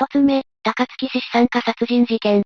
[0.00, 2.42] 一つ目、高槻市資産家殺人事件。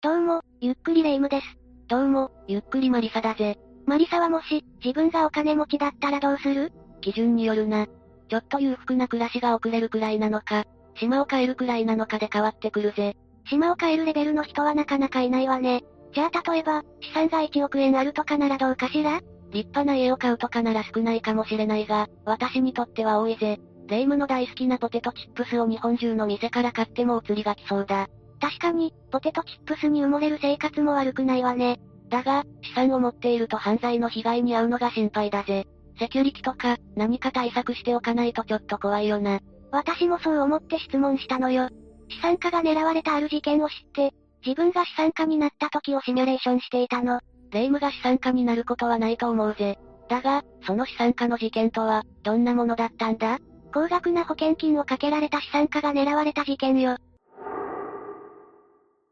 [0.00, 1.46] どうも、ゆっくりレ夢ムです。
[1.88, 3.58] どうも、ゆっくりマリサだぜ。
[3.84, 6.72] マリサはもし、自分がお金持ちだったらどうする？
[7.02, 7.86] 基準によるな。
[8.30, 10.64] ちょっと裕福な暮らしが送れるくらいなのか、
[10.94, 13.14] 島を変えるくらいなのかで変わってくるぜ。
[13.50, 15.84] 島を変えるレベルの人はなかなかいないわね。
[16.14, 19.20] じゃあ例えば、資産が1億円あるとかならどうかしら？
[19.50, 23.60] 立派な家を買うとかなら少ないかもしれないが、私にとっては多いぜ。
[23.92, 28.08] レイムの大好きなポテトチップスを日本中の店から買ってもお釣りが来そうだ。
[28.40, 31.78] 確かに、ポテトチップスに埋もれる生活も悪くないわね。
[32.08, 35.66] だが、資産を持っていると犯罪の被害に遭うのが心配だぜ。
[35.98, 39.40] セキュリティとか、何か対策しておかないとちょっと怖いよな。
[39.70, 41.68] 私もそう思って質問したのよ。
[42.08, 47.20] 資産家が狙われたある事件を知って、自分が資産家になった時をシミュレーションしていたの。
[47.50, 49.78] レイムが資産家になることはないと思うぜ。
[50.08, 53.38] だが、その資産家の事件とは、どんなものだったんだ？
[53.72, 56.96] 高額な保険金をかけられた資産家が狙われた事件よ。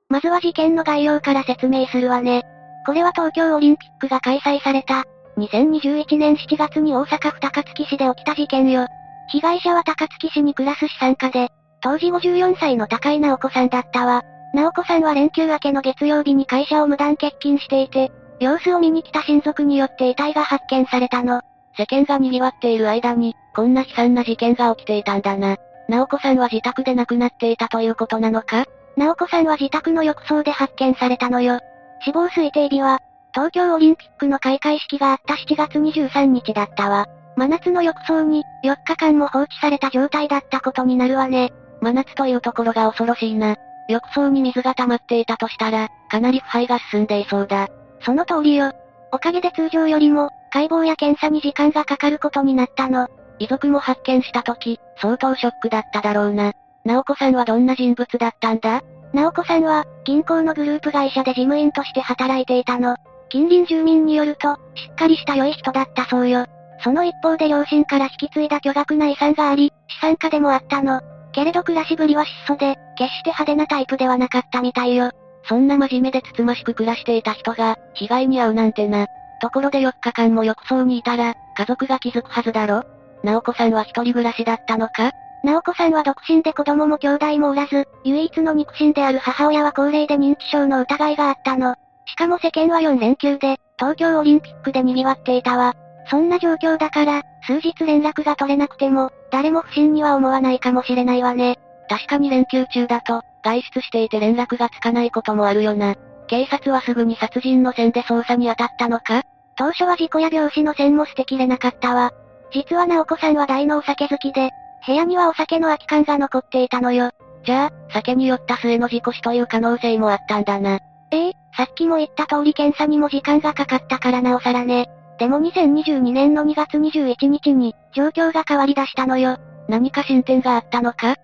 [0.08, 2.42] まずは事件の概要から説明するわね。
[2.86, 5.04] これは東京オリンピックが開催された、
[5.38, 8.86] 2021年7月に大阪府高槻市で起きた事件よ。
[9.28, 11.48] 被害者は高槻市に暮らす資産家で、
[11.80, 14.22] 当時54歳の高井直子さんだったわ。
[14.52, 21.42] 直子さんは連休明けの月曜日に会社を無断欠勤していて、様子を見に来た親族によって遺体が発見されたの。
[21.76, 25.56] 世間が賑わっている間に、こんな悲惨な事件が起きていたんだな。
[25.88, 28.64] 直子さんは自宅で亡くなっていたということなのか？
[28.96, 31.58] 直子さんは自宅の浴槽で発見されたのよ。
[32.04, 33.00] 死亡推定日は、
[33.32, 37.06] 東京オリンピックの開会式があった7月23日だったわ。
[37.36, 41.52] 真夏の浴槽に、4日間も放置された状態だったことになるわね。
[41.80, 43.56] 真夏というところが恐ろしいな。
[43.88, 47.68] 浴槽に水が溜まっていたとしたら、かなり腐敗が進んでいそうだ。
[48.00, 48.72] その通りよ。
[49.12, 53.08] おかげで通常よりも、解剖や検査に時間がかかることになったの。
[53.38, 56.52] 遺族も発見した時、相当ショックだっただろうな。
[56.84, 58.82] 直子さんはどんな人物だったんだ？
[59.12, 62.96] 直子さんは、銀行のグループ会社で事務員として働いていたの。
[63.28, 66.46] 近隣住民によると、しっかりした良い人だったそうよ。
[66.82, 71.00] その一方で両親から引き継いだ巨額な遺産があり、資産家でもあったの。
[71.32, 75.10] けれど暮らしぶりは質素で、決して派手なタイプではなかったみたいよ。
[75.44, 79.06] そんな真面目でつつましく暮らしていた人が、被害に遭うなんてな。
[79.40, 82.84] ところで4日間も浴槽にいたら、家族が気づくはずだろ？
[83.24, 85.12] 直子さんは一人暮らしだったのか？
[85.42, 91.74] 直子さんは独身で子供も兄弟もおらず、唯一の肉親である母親は高齢で認知症の疑いがあったの。
[92.06, 95.74] しかも世間は4連休で、東京オリンピックで賑わっていたわ。
[96.10, 101.58] そんな状況だから、数日連絡が取れなくても、誰も不審には思わないかもしれないわね。
[101.88, 105.94] 確かに連休中だと、外出していて連絡がつかないこともあるよな。
[106.30, 109.24] 警察はすぐに殺人の線で捜査に当たったのか？
[109.56, 112.12] 当初は事故や病死の線も捨てきれなかったわ。
[112.52, 114.50] 実は直子さんは大のお酒好きで、
[114.86, 117.10] 部屋にはお酒の空き缶が残っていたのよ。
[117.44, 120.78] じゃあ、酒に酔った末の事故死という可能性もあったんだな。
[121.10, 124.88] ええさっきも言った通り検査にも時間がかかったからなおさらね。
[125.18, 129.36] でも2022年の2月21日に、状況が変わり出したのよ。
[129.68, 131.16] 何か進展があったのか？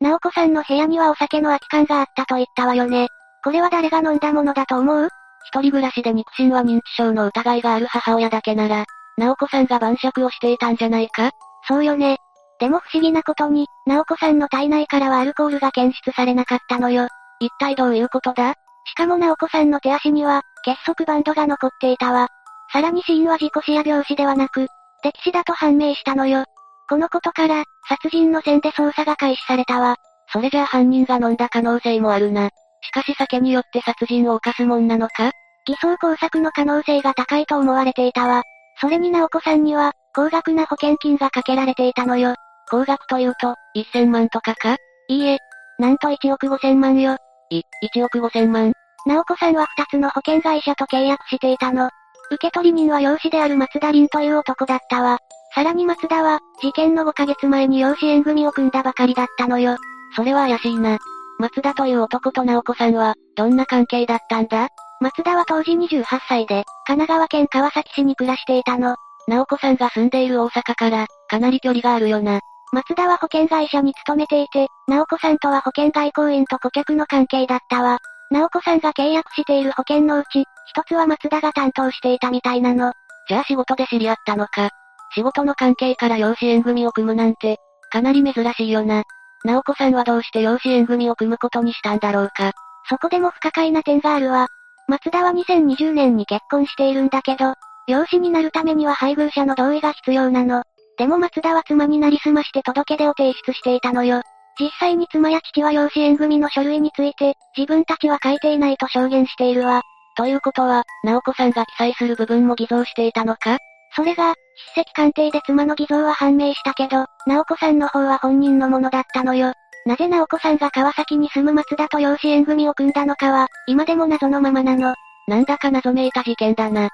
[0.00, 3.08] 直子さんの部屋にはお酒の空き缶があったと言ったわよね。
[3.42, 5.08] これは誰が飲んだものだと思う？
[5.46, 8.84] 一人暮らしで肉親は認知症の疑いがある母親だけなら、
[9.16, 11.30] 直子さんが晩酌をしていたんじゃないか？
[11.68, 12.18] そうよね。
[12.58, 17.08] でも不思議なことに、直子さんの体内からはアルコールが検出されなかったのよ。
[17.40, 18.54] 一体どういうことだ？
[18.86, 22.28] しかも直子さんの手足には、結束バンドが残っていたわ。
[22.72, 24.62] さらに死因は事故死や病死ではなく、
[25.04, 26.44] 溺死だと判明したのよ。
[26.88, 29.96] このことから、殺人の線で捜査が開始されたわ。
[30.32, 32.50] それじゃあ犯人が飲んだ可能性もあるな。
[32.82, 35.30] しかし酒によって殺人を犯すもんなのか？
[35.66, 38.42] 偽装工作の可能性が高いと思われていたわ。
[38.80, 42.34] それに直子さんには、高額な保険金がかけられていたのよ。
[42.70, 44.76] 高額というと、1000万とかか？
[45.08, 45.38] いいえ。
[45.78, 47.16] なんと1億5000万よ。
[47.50, 47.62] い、
[47.94, 48.72] 1億5000万
[49.06, 51.90] 直子さんは2つの保険会社と契約していたの。
[52.30, 55.18] 受取人は養子である松田凛という男だったわ。
[55.54, 59.76] さらに松田は、事件の5ヶ月前に養子縁組を組んだばかりだったのよ。
[60.16, 60.98] それは怪しいな。
[61.38, 64.68] 松田という男と直子さんは、どんな関係だったんだ？
[65.00, 68.96] 松田は当時28歳で、神奈川県川崎市に暮らしていたの。
[69.28, 72.40] 直子さんが住んでいる大阪から、かなり距離があるよな。
[72.72, 77.98] 松田は保険会社に勤めていて、直子さんとは保険外交員と顧客の関係だったわ。
[78.30, 82.92] 直子さんが契約している保険のうち、一つは松田が担当していたみたいなの。
[83.28, 84.70] じゃあ仕事で知り合ったのか。
[85.14, 87.58] 仕事の関係から養子縁組を組むなんて、
[87.90, 89.04] かなり珍しいよな。
[89.44, 92.52] 直子さんはどうして養子縁組を組むことにしたんだろうか。
[92.88, 94.48] そこでも不可解な点があるわ。
[94.88, 97.54] 松田は2020年に結婚しているんだけど、
[97.86, 100.62] 養子になるためには配偶者の同意が必要なの。
[100.98, 104.22] でも松田は妻になりすまして届け出を提出していたのよ。
[104.58, 109.82] 実際に妻や父は養子縁組の書類について、自分たちは書いていないと証言しているわ。
[110.16, 113.58] ということは、直子さんが記載する部分も偽造していたのか？
[113.96, 114.34] それが、
[114.74, 119.52] 筆跡鑑定で妻の偽造は判明したけど、直子さんの方は本人のものだったのよ。
[119.86, 124.94] なぜ直子さんが川崎に住む松田と養子縁組を組んだのかは、今でも謎のままなの。
[125.28, 126.88] なんだか謎めいた事件だな。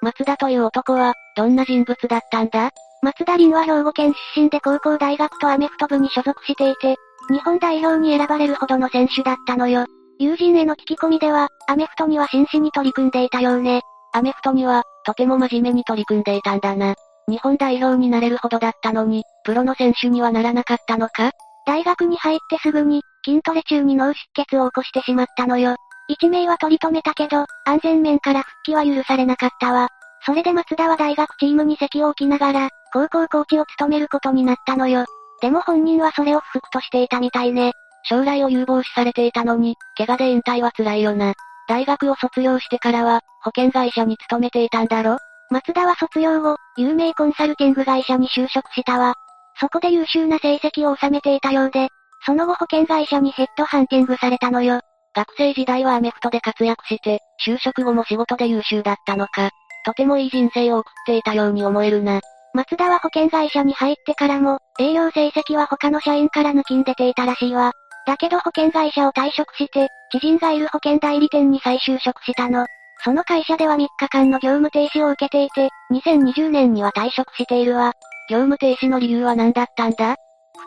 [0.00, 2.70] 松田という男は、どんな人物だったんだ？
[3.02, 6.96] 松田凛は兵庫県出身で高校大学とアメフト部に所属していて、
[7.30, 9.86] 日本代表に選ばれるほどの選手だったのよ。
[10.18, 13.82] 友人への聞き込みでは、アメフトには真摯に取り組んでいたようね。
[14.12, 16.94] アメフトには、とても真面目に取り組んでいたんだな。
[17.28, 21.30] 日本代表になれるほどだったのに、プロの選手にはならなかったのか？
[21.66, 25.76] 大学に入ってすぐに、筋トレ中に脳出血を起こしてしまったのよ。
[26.08, 29.88] 一名は取り留めたけど、安全面から復帰は許されなかったわ。
[30.26, 35.06] それで松田は大学チームに席を置きながら、高校コーチを務めることになったのよ。
[35.40, 37.72] でも本人はそれを不服としていたみたいね。
[38.06, 41.32] 将来を有望視されていたのに、怪我で引退は辛いよな。
[41.68, 45.18] 大学を卒業してからは、保険会社に勤めていたんだろ？
[45.50, 49.14] 松田は卒業後、有名コンサルティング会社に就職したわ。
[49.60, 51.88] そこで優秀な成績を収めていたようで、
[52.26, 54.80] その後保険会社にヘッドハンティングされたのよ。
[55.14, 59.50] 学生時代はアメフトで活躍して、就職後も仕事で優秀だったのか。
[59.86, 62.20] とてもいい人生を送っていたように思えるな。
[62.54, 67.72] 松田は保険会社に入ってからも、営業成績は他の社員から抜きん出ていたらしいわ。
[68.06, 72.66] だけど保険会社を退職して、知人がいる保険代理店に再就職したの。
[73.02, 77.92] その会社では3日間の業務停止を受けていて、2020年には退職しているわ。
[78.30, 80.16] 業務停止の理由は何だったんだ？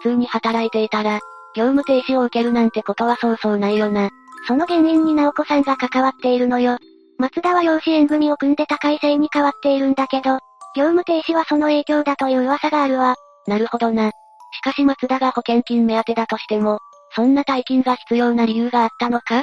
[0.01, 1.19] 普通に働いていたら、
[1.55, 4.09] 業務停止を受けるなんてことはそうそうないよな。
[4.47, 6.77] その原因に直子さんが関わっているのよ。
[7.17, 10.39] 松田は養子縁組を組んで高い性に変わっているんだけど、
[10.75, 13.15] 業務停止はその影響だという噂があるわ。
[13.47, 14.11] なるほどな。
[14.11, 16.79] しかし松田が保険金目当てだとしても、
[17.17, 19.41] そんな大金が必要な理由があったのか？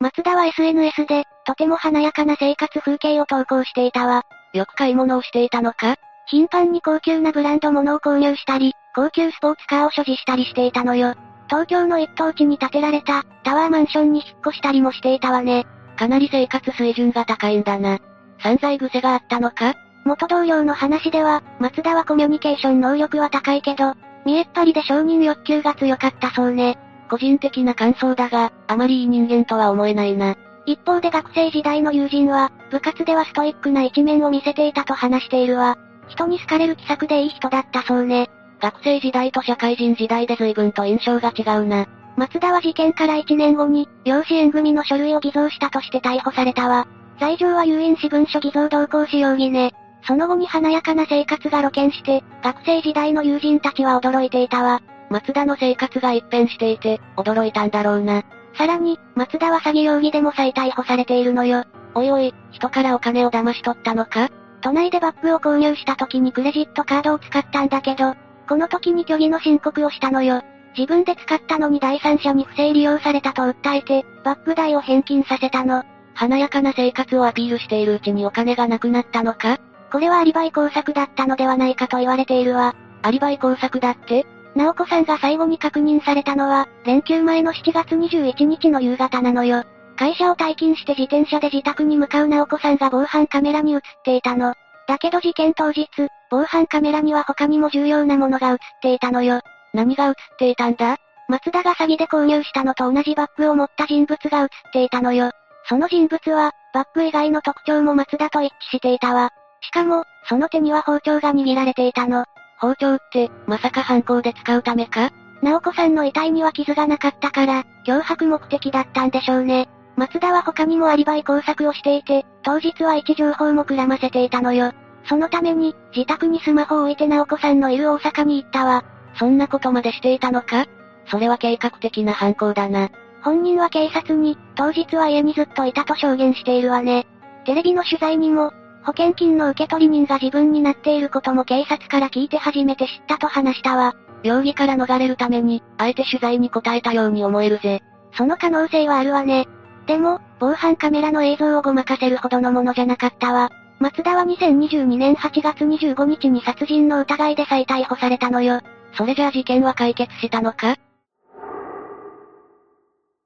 [0.00, 4.24] 松田は SNS で、とても華やかな生活風景を投稿していたわ。
[4.52, 5.96] よく買い物をしていたのか？
[6.26, 11.14] 頻繁に高級なブランド物を購入したり、高級スポーツカーを所持したりしていたのよ。
[11.48, 15.64] 東京の一等地に建てられた、タワーマンションに引っ越したりもしていたわね。
[15.96, 17.98] かなり生活水準が高いんだな。
[18.42, 19.72] 散財癖があったのか？
[20.04, 23.94] 元同僚の話では、松田はコミュニケーション能力は高いけど、
[24.24, 26.78] 見えっ張りで承認欲求が強かったそうね。
[27.08, 30.36] 個人的な感想だが、あまりいい人間とは思えないな。
[30.64, 35.76] 一方で学生時代の友人は、部活ではストイックな一面を見せていたと話しているわ。
[36.08, 38.30] 人に好かれる気さくでいい人だったそうね。
[38.60, 41.86] 学生時代と社会人時代で随分と印象が違うな。
[42.16, 46.86] 松田は事件から1年後に、養子縁組の書類を偽造したとして逮捕されたわ。
[47.18, 49.72] 罪状は有印私文書偽造同行使容疑ね。
[50.06, 54.82] その後に華やかな生活が露見して、学生時代の友人たちは驚いていたわ。
[55.10, 58.22] 松田の生活が一変していて、驚いたんだろうな。
[58.56, 61.64] さらに、松田は詐欺容疑でも再逮捕されているのよ。
[61.94, 64.30] おいおい、人からお金を騙し取ったのか？
[64.62, 68.14] 都内でバッグを購入した時にクレジットカードを使ったんだけど、
[68.48, 70.42] この時に虚偽の申告をしたのよ。
[70.76, 75.84] 自分で使ったのに第三者に不正利用されたと訴えて、バッグ代を返金させたの。
[76.14, 79.58] 華やかな生活をアピールしているうちにお金がなくなったのか？
[79.92, 82.74] これはアリバイ工作だったのではないかと言われているわ。
[83.02, 84.26] アリバイ工作だって？
[84.54, 89.64] 直子さんが最後に確認されたのは、連休前の7月21日の夕方なのよ。
[89.96, 94.54] 会社を退勤して自転車で自宅に向かう直子さんが防犯カメラに映っていたの。
[94.88, 95.86] だけど事件当日、
[96.30, 99.40] 防犯カメラには他にも重要なものが映っていたのよ。
[99.74, 100.96] 何が映っていたんだ？
[101.28, 105.32] 松田が詐欺で購入したのと同じバッグを持った人物が映っていたのよ。
[105.68, 109.30] その人物は、バッグ以外の特徴も松田と一致していたわ。
[109.62, 112.24] しかも、その手には包丁が握られていたの。
[112.58, 115.10] 包丁って、まさか犯行で使うためか？
[115.42, 119.68] 直子さんの遺体には傷がなかったから、脅迫目的だったんでしょうね。
[119.96, 124.72] 松田は他にもアリバイ工作をしていて、当日は位置情報もくらませていたのよ。
[125.04, 128.84] そのために、自宅にスマホを置いて直子さんのいる大阪に行ったわ。
[129.16, 130.66] そんなことまでしていたのか？
[131.06, 132.90] それは計画的な犯行だな。
[133.22, 137.06] 本人は警察に、当日は家にずっといたと証言しているわね。
[137.44, 138.52] テレビの取材にも、
[138.84, 143.94] 保険金の受取人が自分になっていることも警察から聞いて初めて知ったと話したわ。
[144.24, 147.80] 容疑から逃れるために、あえて取材に答えたように思えるぜ。
[148.16, 149.46] その可能性はあるわね。
[149.86, 153.50] でも、防犯カメラの映像をごまかせるほどのものじゃなかったわ。
[153.78, 158.60] 松田は2022年8月25日に殺人の疑いで再逮捕されたのよ。
[158.96, 160.76] それじゃあ事件は解決したのか？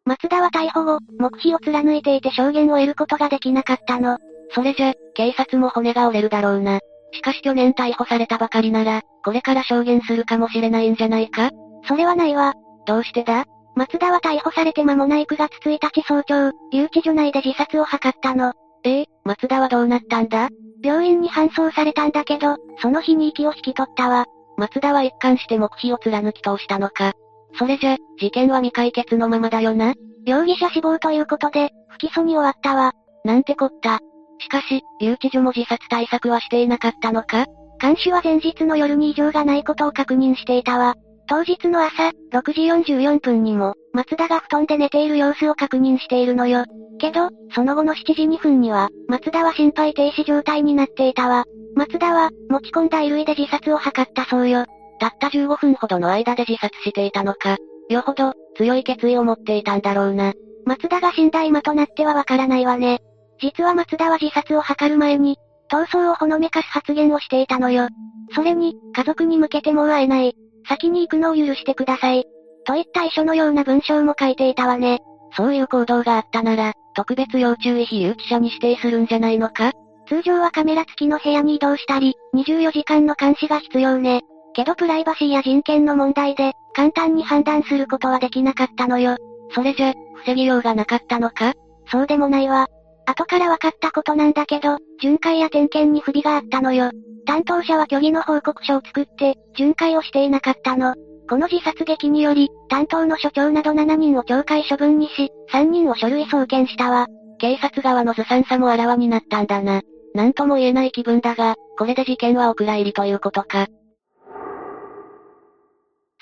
[0.06, 4.18] 松田は逮捕後、黙秘を貫いていて証言を得ることができなかったの。
[4.50, 6.80] それじゃ、警察も骨が折れるだろうな。
[7.12, 11.50] しかし去年逮捕されたばかりなら、これから証言するかもしれないんじゃないか？
[11.88, 12.54] それはないわ。
[12.86, 13.44] どうしてだ？
[13.74, 18.52] 松田は逮捕されて間もない9月1日早朝、留置所内で自殺を図ったの。
[18.84, 20.48] ええ松田はどうなったんだ？
[20.82, 24.24] 病院に搬送されたんだけど、その日に息を引き取ったわ。
[24.56, 27.12] 松田は一貫して黙秘を貫き通したのか？
[27.58, 29.94] それじゃ、事件は未解決のままだよな？
[30.24, 32.92] 容疑者死亡ということで、不起訴に終わったわ。
[33.24, 34.00] なんてこった？
[34.38, 37.46] しかし、留置所も自殺対策はしていなかったのか？
[37.78, 40.94] 看守は前日の夜に異常がないことを確認していたわ。
[41.28, 46.64] 当日の朝、6時44分にも、松田が布団で寝ている様子を確認しているのよ。
[46.98, 51.44] けど、その後の7時2分には、松田は心肺停止状態になっていたわ。
[51.74, 54.64] 松田は、持ち込んだ衣類で自殺を図ったそうよ。
[54.98, 57.56] たった15分ほどの間で自殺していたのか。
[57.90, 60.32] よほど、強い決意を持っていたんだろうな。
[60.64, 63.00] 松田が死んだ今となってはわからないわね。
[63.38, 65.36] 実は松田は自殺を図る前に、
[65.70, 67.88] 逃走をほのめかす発言をしていたのよ。
[68.34, 70.34] それに、家族に向けてもう会えない。
[70.68, 72.24] 先に行くのを許してください。
[72.64, 75.00] といった遺書のような文章も書いていたわね。
[75.36, 79.72] そういう行動があったなら、特別要注意非留置者に指定するんじゃないのか？
[80.08, 84.22] 通常はカメラ付きの部屋に移動したり、24時間の監視が必要ね。
[84.54, 89.16] けどプライバシーや人権の問題で、簡単に判断することはできなかったのよ。
[89.50, 89.92] それじゃ、
[90.24, 91.52] 防ぎようがなかったのか？
[91.88, 92.66] そうでもないわ。
[93.06, 96.90] 後から分かったことなんだけど、巡回や点検に不備があったのよ。
[97.26, 100.94] 担当者は虚偽の報告書を作って、巡回をしていなかったの。
[101.28, 107.06] この自殺劇により、担当の所長など7人を懲戒処分にし、3人を書類送検したわ。
[107.38, 109.82] 警察側のずさんさもあらわになったんだな。
[110.14, 113.66] なんとも言えない気分だが、これで事件はお蔵入りということか。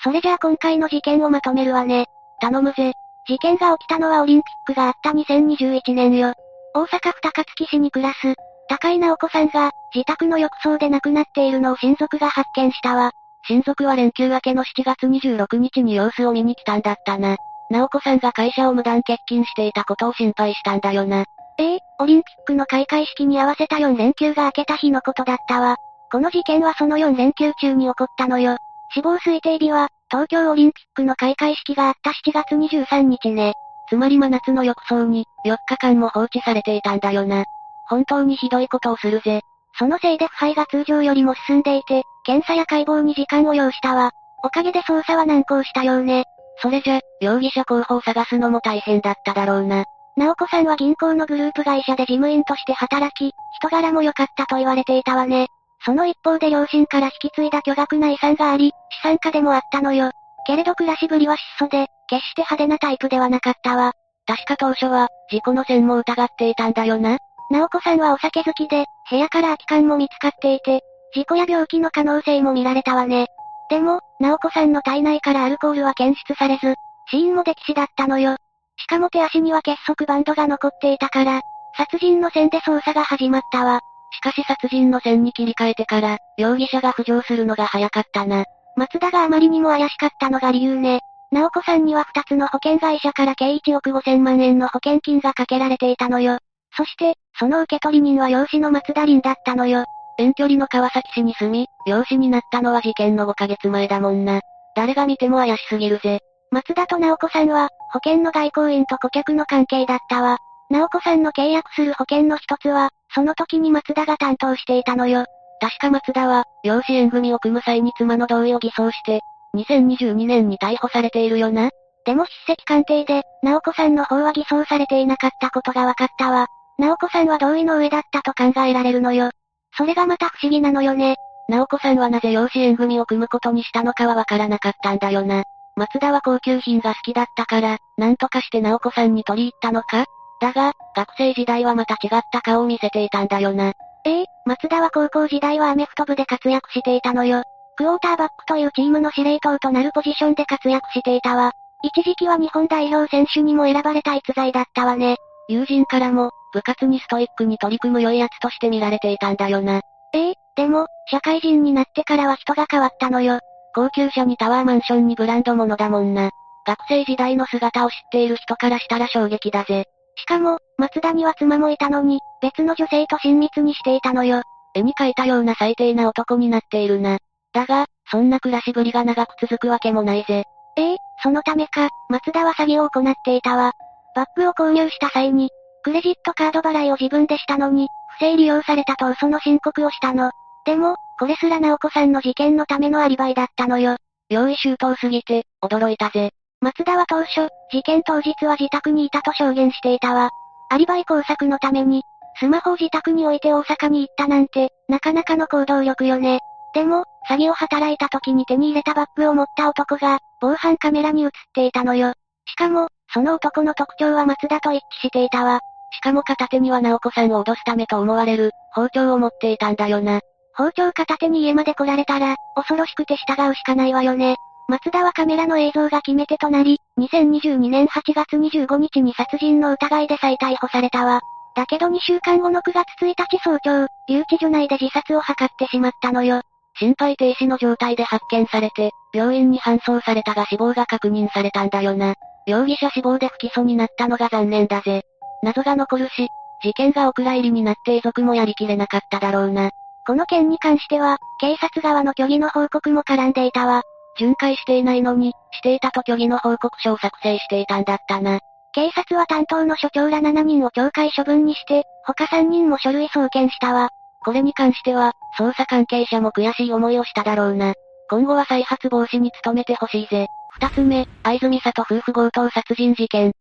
[0.03, 2.05] それじゃあ今回の事件をまとめるわね。
[2.41, 2.93] 頼むぜ。
[3.27, 6.33] 事件が起きたのはオリンピックがあった2021年よ。
[6.75, 8.35] 大阪府高槻市に暮らす、
[8.67, 13.11] 高井直子さんが、自宅の浴槽で亡くなっているのを親族が発見したわ。
[13.47, 17.37] 親族は連休明けの7月26日に様子を見に来たんだったな。
[17.69, 21.23] 直子さんが会社を無断欠勤していたことを心配したんだよな。
[21.57, 25.77] ええオリンピックの開会式に合わせた4連休が明けた日のことだったわ。
[26.11, 28.57] この事件はその4連休中に起こったのよ。
[28.93, 33.53] 死亡推定日は、東京オリンピックの開会式があった7月23日ね。
[33.95, 37.45] つまり真夏の浴槽に、4日間も放置されていたんだよな。
[37.87, 39.39] 本当にひどいことをするぜ。
[39.79, 44.11] そのせいで腐敗が通常よりも進んでいて、検査や解剖に時間を要したわ。
[44.43, 46.25] おかげで捜査は難航したようね。
[46.61, 49.85] それじゃ、容疑者候補を探すのも大変だっただろうな。
[50.17, 55.47] 直子さんは銀行のグループ会社で事務員として働き、人柄も良かったと言われていたわね。
[55.85, 60.11] その一方で両親から引き継いだ巨額な遺産があり、資産家でもあったのよ。
[60.45, 63.93] けれど暮らしぶりは質素で、決して派手なタイプではなかったわ。
[64.27, 67.17] 確か当初は、事故の線も疑っていたんだよな。
[67.51, 70.81] 直子さんはお酒好きで、部屋から空き缶も見つかっていて、
[71.13, 73.27] 事故や病気の可能性も見られたわね。
[73.69, 76.75] でも、直子さんの体内からアルコールは検出されず、
[77.09, 78.37] 死因も溺死だったのよ。
[78.77, 81.41] しかも手足には結束バンドが残っていたから、
[81.77, 83.79] 殺人の線で捜査が始まったわ。
[84.11, 88.45] しかし殺人の線に切り替えてから、容疑者が浮上するのが早かったな。
[88.75, 91.01] 松田があまりにも怪しかったのが理由ね。
[91.35, 96.37] 直子さんには二つの保険会社から計1億5千万円の保険金がかけられていたのよ。
[96.77, 99.83] そして、その受取人は養子の松田凛だったのよ。
[100.17, 104.39] 遠距離の川崎市に住み、養子になったのは事件の5ヶ月前だもんな。
[104.77, 106.19] 誰が見ても怪しすぎるぜ。
[106.51, 110.37] 松田と直子さんは、保険の外交員と顧客の関係だったわ。
[110.69, 115.25] 直子さんの契約する保険の一つは、その時に松田が担当していたのよ。
[115.59, 119.19] 確か松田は、養子縁組を組む際に妻の同意を偽装して、
[119.55, 121.69] 2022年に逮捕されているよな。
[122.05, 126.47] でも筆跡鑑定で、直子さんの方は偽装されていなかったことが分かったわ。
[126.77, 129.31] 直子さんは同意の上だったと考えられるのよ。
[129.77, 131.15] それがまた不思議なのよね。
[131.47, 135.43] 直子さんはなぜ養子縁組を組むことにしたのかはわからなかったんだよな。
[135.75, 140.05] 松田は高級品が好きだったから、なんとかして直子さんに取り入ったのか？
[140.41, 143.73] だが、学生時代はまた違った顔を見せていたんだよな。
[144.05, 147.43] ええ松田は高校時代はアメフト部で活躍していたのよ。
[147.77, 151.51] クォーターバックというチームの司令塔となるポジションで活躍していたわ。
[151.83, 155.17] 一時期は日本代表選手にも選ばれた逸材だったわね。
[155.47, 159.81] 友人からも、部活にストイックに取り組む良い奴として見られていたんだよな。
[160.13, 163.39] ええでも、社会人になってからは人が変わったのよ。
[163.75, 166.29] 高級車にタワーマンションにブランド物だもんな。
[166.65, 169.83] 学生時代の姿を知っている人からしたら衝撃だぜ。
[170.15, 174.41] しかも、松田には妻もいたのに、別の女性と親密にしていたのよ。
[174.73, 177.17] 絵に描いたような最低な男になっているな。
[177.55, 180.43] だが、そんな暮らしぶりが長く続くわけもないぜ。
[180.77, 183.71] ええそのためか、松田は詐欺を行っていたわ。
[184.13, 185.49] バッグを購入した際に、
[185.81, 190.31] クレジットカード払いを自分でしたのに、不正利用されたと嘘の申告をしたの。
[190.65, 193.95] でも、これすら直子さんの事件のためのアリバイだったのよ。
[194.29, 196.31] 用意周到すぎて、驚いたぜ。
[196.59, 200.29] 松田は当初、事件当日は自宅にいたと証言していたわ。
[200.71, 202.01] アリバイ工作のために、
[202.37, 206.39] スマホを自宅に置いて大阪に行ったなんて、なかなかの行動力よね。
[206.75, 212.13] でも、詐欺を働いた時に手に入れたバッグを持った男が、防犯カメラに映っていたのよ。
[212.45, 215.61] しかも、その男の特徴は松田と一致していたわ。
[215.93, 220.19] しかも片手には直子さんを脅すためと思われる、包丁を持っていたんだよな。
[220.53, 224.35] 包丁片手に家まで来られたら、恐ろしくて従うしかないわよね。
[224.67, 231.21] 松田はカメラの映像が決め手となり、2022年8月25日に殺人の疑いで再逮捕されたわ。
[231.55, 236.41] だけど2週間後の9月1日早朝、留置所内で自殺を図ってしまったのよ。
[236.77, 242.15] 心肺停止の状態で発見されて、病院に搬送されたが死亡が確認されたんだよな。
[242.45, 245.03] 容疑者死亡で不起訴になったのが残念だぜ。
[245.41, 246.27] 謎が残るし、
[246.61, 249.71] 事件がお蔵入りになって遺族もやりきれなかっただろうな。
[250.05, 253.81] この件に関しては、警察側の虚偽の報告も絡んでいたわ。
[254.17, 258.39] 巡回していないのに、していたと虚偽の報告書を作成していたんだったな。
[258.73, 263.89] 警察は担当の所長ら7人を懲戒処分にして、他3人も書類送検したわ。
[264.25, 267.75] これに関しては、捜査関係者も悔しい思いをしただろうな。
[268.09, 270.25] 今後は再発防止に努めてほしいぜ。
[270.59, 273.33] 二つ目、愛住里夫婦強盗殺人事件。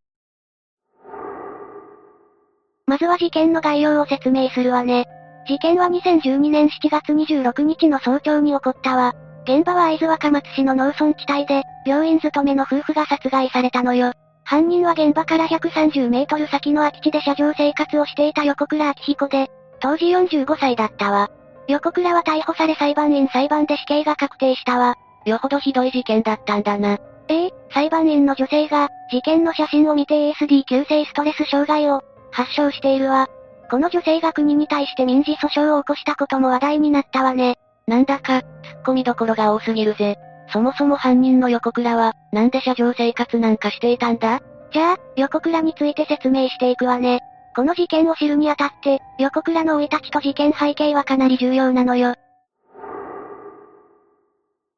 [2.87, 5.07] まずは事件の概要を説明するわね。
[5.49, 9.15] 事件は2012年7月26日の早朝に起こったわ。
[9.45, 14.13] 現場は会津若松市の農村地帯で、病院勤めの夫婦が殺害されたのよ。
[14.45, 19.51] 犯人は現場から130メートル先の空き地で車上生活をしていた横倉明彦で、
[19.85, 21.29] 当時45歳だったわ。
[21.69, 24.95] 横倉は逮捕され裁判員裁判で死刑が確定したわ。
[25.27, 26.97] よほどひどい事件だったんだな。
[27.29, 33.29] ええ裁判員の女性が、事件の写真を見て ASD 急性ストレス障害を、発症しているわ。
[33.71, 37.59] この女性が国に対して民事訴訟を起こしたことも話題になったわね。
[37.87, 38.43] なんだか、突っ
[38.87, 40.17] 込みどころが多すぎるぜ。
[40.51, 44.41] そもそも犯人の横倉は、なんで車上生活なんかしていたんだ？
[44.73, 47.21] じゃあ、横倉について説明していくわね。
[47.55, 52.15] この事件を知るにあたって、横倉の生い立ちと事件背景はかなり重要なのよ。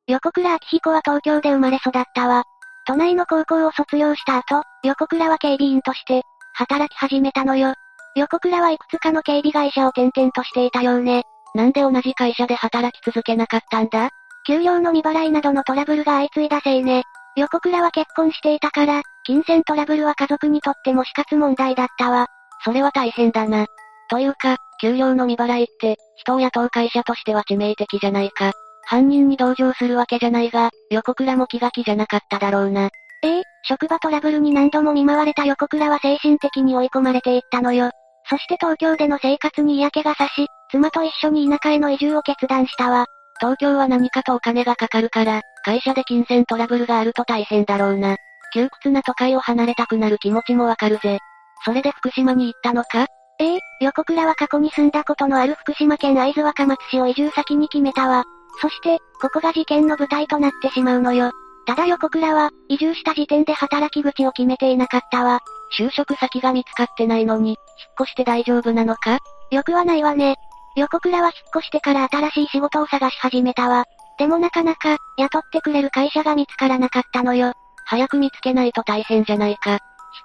[0.07, 2.45] 横倉明彦は東京で生まれ育ったわ。
[2.87, 6.23] 都内の高校を卒業した後、横倉は警備員として、
[6.55, 7.75] 働き始めたのよ。
[8.15, 11.25] 横倉はいくつかの警備会社を転々としていたようね。
[11.55, 14.11] なんで同じ会社で働き続けなかったんだ？
[14.47, 17.03] 給料の未払いなどのトラブルが相次いだせいね。
[17.35, 22.29] 横倉は結婚していたから、金銭トラブルは家族にとっても死活問題だったわ。
[22.64, 23.66] それは大変だな。
[24.09, 28.53] というか、給料の未払いって、人を雇う会社としては致命的じゃないか。
[28.85, 32.90] 犯人に同情するわけじゃないが、横倉も気が気じゃなかっただろうな。
[33.23, 37.90] ええ職場トラブルに何度も見舞われた横倉は精神的に追い込まれていったのよ。
[38.29, 43.07] そして東京での生活に嫌気がさし、妻と一緒に田舎への移住を決断したわ。
[43.40, 48.16] 東京は何かとお金がかかるから、会社で金銭トラブルがあると大変だろうな。
[48.53, 51.19] 窮屈な都会を離れたくなる気持ちもわかるぜ。
[51.64, 53.07] それで福島に行ったのか？
[53.38, 58.25] ええ横倉は過去に住んだことのある福島県会津若松市を移住先に決めたわ。
[58.62, 61.33] そして、ここが事件の舞台となってしまうのよ。
[61.66, 65.40] ただ横倉は、移住した時点で働き口を決めていなかったわ。
[65.79, 67.59] 就職先が見つかってないのに、引っ
[68.03, 69.19] 越して大丈夫なのか？
[69.51, 70.37] よくはないわね。
[70.77, 73.85] 横倉は引っ越してから新しい仕事を探し始めたわ。
[74.19, 77.53] でもなかなか、雇ってくれる会社が見つからなかったのよ。
[77.85, 79.79] 早く見つけないと大変じゃないか。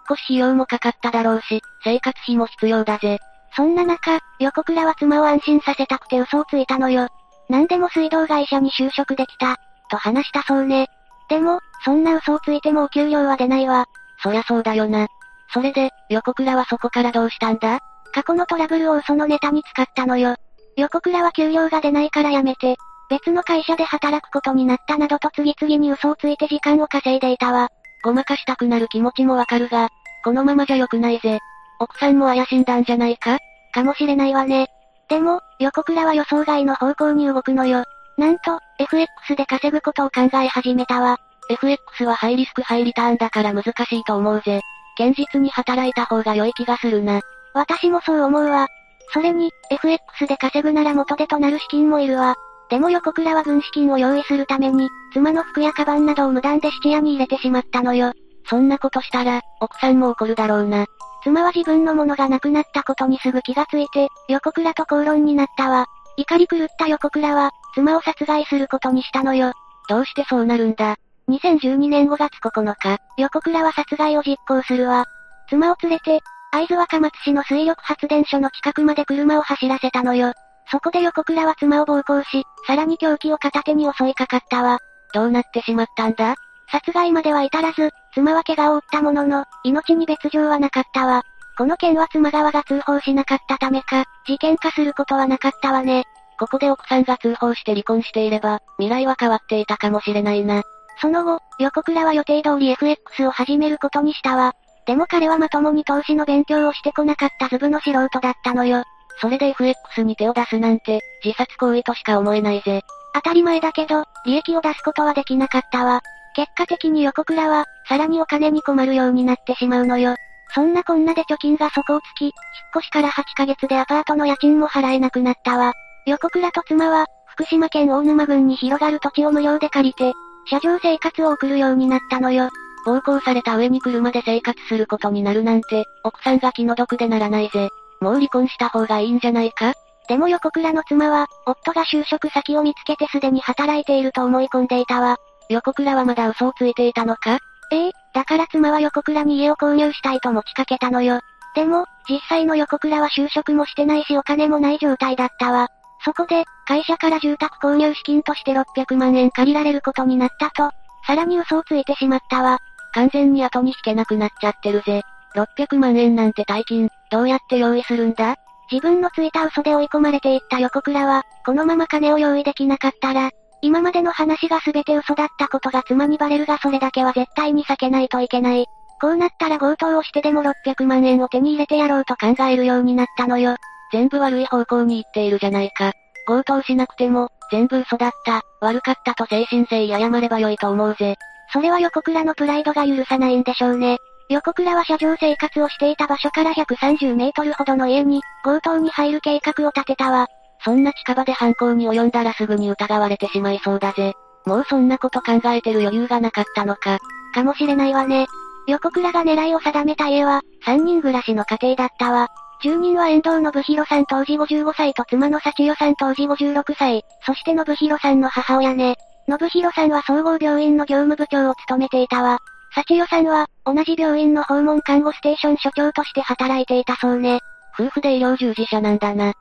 [0.10, 3.20] 引っ越し費用もかかっただろうし、生活費も必要だぜ。
[3.56, 7.08] そんな中、横倉は妻を安心させたくて嘘をついたのよ。
[7.50, 9.58] 何でも水道会社に就職できた、
[9.90, 10.88] と話したそうね。
[11.28, 13.86] でも、そんな嘘をついてもお給料は出ないわ。
[14.24, 15.08] そりゃそうだよな。
[15.54, 17.80] それで、横倉はそこからどうしたんだ？
[18.14, 20.36] 過去のトラブルを嘘のネタに使ったのよ。
[20.78, 22.78] 横倉は給料が出ないから辞めて、
[23.10, 27.70] 別の会社で働くことになったなどと次々に嘘をついて時間を稼いでいたわ。
[28.04, 29.90] ごまかしたくなる気持ちもわかるが、
[30.24, 31.40] このままじゃ良くないぜ。
[31.80, 33.38] 奥さんも怪しんだんじゃないか？
[33.74, 34.68] かもしれないわね。
[35.10, 37.84] でも、横倉は予想外の方向に動くのよ。
[38.18, 41.18] なんと、FX で稼ぐことを考え始めたわ。
[41.50, 44.62] FX はハイリスクハイリターンだから難しいと思うぜ。
[44.98, 47.22] 堅実に働いた方が良い気がするな。
[47.54, 48.68] 私もそう思うわ。
[49.14, 52.36] それに、FX で稼ぐなら元手となる資金もいるわ。
[52.72, 58.14] でも横倉は軍資金を用意するために、妻の服やカバンなどを無断で質屋に入れてしまったのよ。
[58.46, 60.86] そんなことしたら、奥さんも怒るだろうな。
[61.22, 65.86] 妻は自分のものがなくなったことにすぐ気がついて、横倉と口論になったわ。
[66.16, 69.52] 怒り狂った横倉は、妻を殺害することにしたのよ。
[69.90, 70.96] どうしてそうなるんだ
[71.28, 75.04] ？2012年5月9日、横倉は殺害を実行するわ。
[75.50, 80.32] 妻を連れて、会津若松市の水力発電所の近くまで車を走らせたのよ。
[80.70, 84.80] そこで横倉は妻を暴行し、さらに凶器を片手に襲いかかったわ。
[85.14, 86.36] どうなってしまったんだ？
[86.72, 91.24] 殺害までは至らず、妻は怪我を負ったものの、命に別状はなかったわ。
[91.58, 96.06] この件は妻側が通報しなかったためか、事件化することはなかったわね。
[96.40, 100.64] ここで奥さんが通報して離婚していれば、未来は変わっていたかもしれないな。
[101.02, 104.54] その後、横倉は予定通り FX を始めることにしたわ。
[104.88, 108.84] でも彼はまともに投資の勉強をしてこなかったズブの素人だったのよ。
[109.22, 112.82] それで FX に手を出すなんて、自殺行為としか思えないぜ。
[113.14, 116.02] 当たり前だけど、利益を出すことはできなかったわ。
[116.36, 120.16] 結果的に横倉は、さらにお金に困るようになってしまうのよ。
[120.56, 122.32] そんなこんなで貯金が底をつき、引っ
[122.78, 125.74] 越しから8ヶ月でアパートの家賃も払えなくなったわ。
[126.08, 130.14] 横倉と妻は、福島県大沼郡に広がる土地を無料で借りて、
[130.50, 132.50] 車上生活を送るようになったのよ。
[132.86, 137.70] 暴行された上に車で生活することになるなんて、奥さんが気の毒でならないぜ。
[138.02, 139.74] もう離婚した方がいいんじゃないか？
[140.10, 145.18] でも横倉の妻は、夫が就職先を見つけてすでに働いていると思い込んでいたわ。
[145.50, 147.38] 横倉はまだ嘘をついていたのか？
[147.72, 151.22] ええだから妻は横倉に家を購入したいと持ちかけたのよ。
[151.56, 155.70] でも、実際の横倉は就職もしてないしお金もない状態だったわ。
[156.04, 160.72] そこで、会社から住宅購入資金として600万円借りられることになったと、
[161.06, 162.58] さらに嘘をついてしまったわ。
[162.94, 165.04] 完全に後に引けなくなっちゃってるぜ。
[165.36, 168.36] 600万円なんて大金、どうやって用意するんだ？
[168.72, 178.66] 自分のついた嘘で追い込まれていった横倉は、このまま金を用意できなかったら、今までの話が全て嘘だったことが妻にバレるがそれだけは絶対に避けないといけない。
[179.02, 183.56] こうなったら強盗をしてでも600万円を手に入れてやろうと考えるようになったのよ。
[183.92, 185.92] 全部悪い方向に行っているじゃないか。
[186.28, 191.16] 強盗しなくても、全部嘘だった、悪かったと精神性謝ればよいと思うぜ。
[191.52, 193.98] それは横倉のプライドが許さないんでしょうね。
[194.32, 200.28] 横倉は車上生活をしていた場所から130メートルほどの家に、強盗に入る計画を立てたわ。
[200.64, 204.14] そんな近場で犯行に及んだらすぐに疑われてしまいそうだぜ。
[204.46, 207.00] もうそんなこと考えてる余裕がなかったのか。
[207.34, 208.28] かもしれないわね。
[208.68, 212.30] 横倉が狙いを定めた家は、3人暮らしの家庭だったわ。
[212.64, 218.96] 住人は遠藤信弘さん当時55歳と妻の幸代さん当時56歳、そして信弘さんの母親ね。
[219.28, 222.40] 信弘さんは総合病院の業務部長を務めていたわ。
[222.74, 227.40] 幸代さんは、同じ病院の訪問看護ステーション所長として働いていたそうね。
[227.78, 229.34] 夫婦で医療従事者なんだな。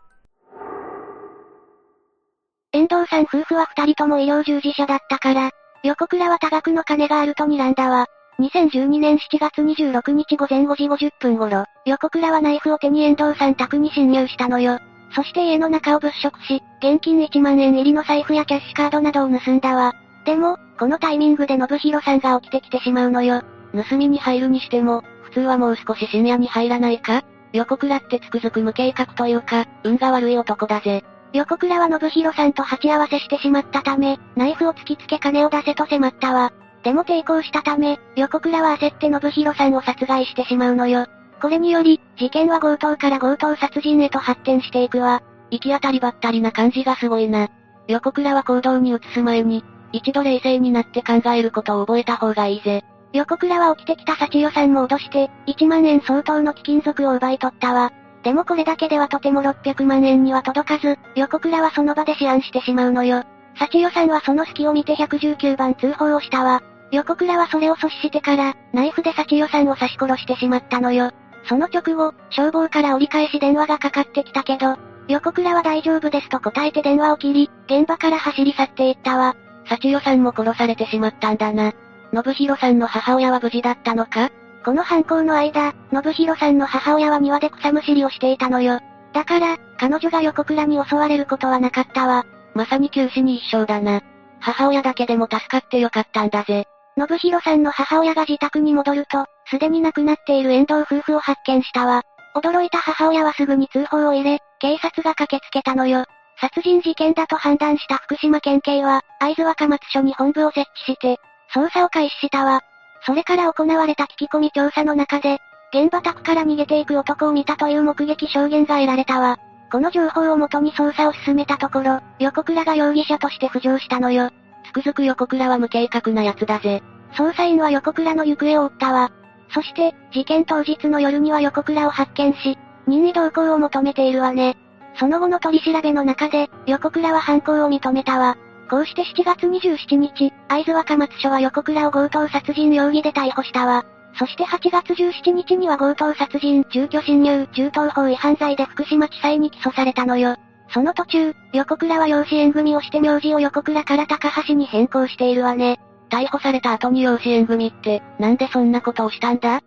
[2.72, 5.50] 遠藤さん夫婦は二人とも医療従事者だったから、
[5.82, 8.06] 横倉は多額の金があると睨んだわ。
[8.40, 14.78] 2012年7月26日午前5時50分頃、横倉はナイフを手に遠藤さん宅に侵入したのよ。
[15.14, 19.92] そして家の中を物色し、現金1万円入りの財布やキャッシュカードなどを盗んだわ。
[20.24, 23.42] でも、このタイミングで信弘さんが起きてきてしまうのよ。
[23.72, 27.22] 盗みに入るにしても、普通はもう少し深夜に入らないか？
[27.52, 31.04] 横倉ってつくづく無計画というか、運が悪い男だぜ。
[31.32, 36.52] 横倉は信弘さんと鉢合わせしてしまったため、ナイフを突きつけ金を出せと迫ったわ。
[36.82, 41.06] でも抵抗したため、横倉は焦って信弘さんを殺害してしまうのよ。
[41.40, 45.22] これにより、事件は強盗から強盗殺人へと発展していくわ。
[45.50, 47.48] 行き当たりばったりな感じがすごいな。
[47.88, 52.84] 横倉は行動に移す前に、一度冷静になって考えることを覚えた方がいいぜ。
[53.12, 57.92] 横倉は起きてきた幸代さんも脅して、1万円相当の貴金属を奪い取ったわ。
[58.22, 63.24] でもこれだけではとても600万円には届かず、横倉はその場で思案してしまうのよ。
[63.58, 66.62] 幸代さんはその隙を見て119番通報をしたわ。
[66.92, 71.10] 横倉はそれを阻止してから、ナイフで幸代さんを刺し殺してしまったのよ。
[71.48, 74.76] その直後、消防から折り返し電話がかかってきたけど、
[75.08, 79.34] 横倉は大丈夫ですと答えて電話を切り、現場から走り去っていったわ。
[79.70, 81.72] 幸代さんも殺されてしまったんだな。
[82.12, 84.30] 信弘さんの母親は無事だったのか？
[84.64, 88.80] この犯行の間、信弘さんの母親は庭で草むしりをしていたのよ。
[89.12, 92.26] だから、彼女が横倉に襲われることはなかったわ。
[92.54, 94.02] まさに九死に一生だな。
[94.40, 96.66] 母親だけでも助かってよかったんだぜ。
[96.98, 102.02] 信弘さんの母親が自宅に戻ると、すでに亡くなっている遠藤夫婦を発見したわ。
[102.34, 106.04] 驚いた母親はすぐに通報を入れ、警察が駆けつけたのよ。
[106.40, 111.20] 殺人事件だと判断した福島県警は、会津若松署に本部を設置して、
[111.54, 112.62] 捜査を開始したわ。
[113.04, 115.38] それから行われた聞き込み調査の中で、
[115.72, 119.38] 現場宅から逃げていく男を見たという目撃証言が得られたわ。
[119.70, 124.30] この情報をもとに捜査を進めたところ、横倉が容疑者として浮上したのよ。
[124.66, 126.82] つくづく横倉は無計画な奴だぜ。
[127.12, 129.12] 捜査員は横倉の行方を追ったわ。
[129.52, 134.56] そして、事件当日の夜には横倉を発見し、任意同行を求めているわね。
[135.00, 138.36] その後の取り調べの中で、横倉は犯行を認めたわ。
[138.68, 143.86] こうして7月27日、会津若松署は横倉を強盗殺人容疑で逮捕したわ。
[144.18, 150.36] そして8月17日には強盗殺人、住居侵入、銃刀法違反罪で福島地裁に起訴されたのよ。
[150.68, 155.80] その途中、横倉は養子縁組をして名字を横倉から高橋に変更しているわね。
[156.10, 159.62] 逮捕された後に養子縁組って、なんでそんなことをしたんだ？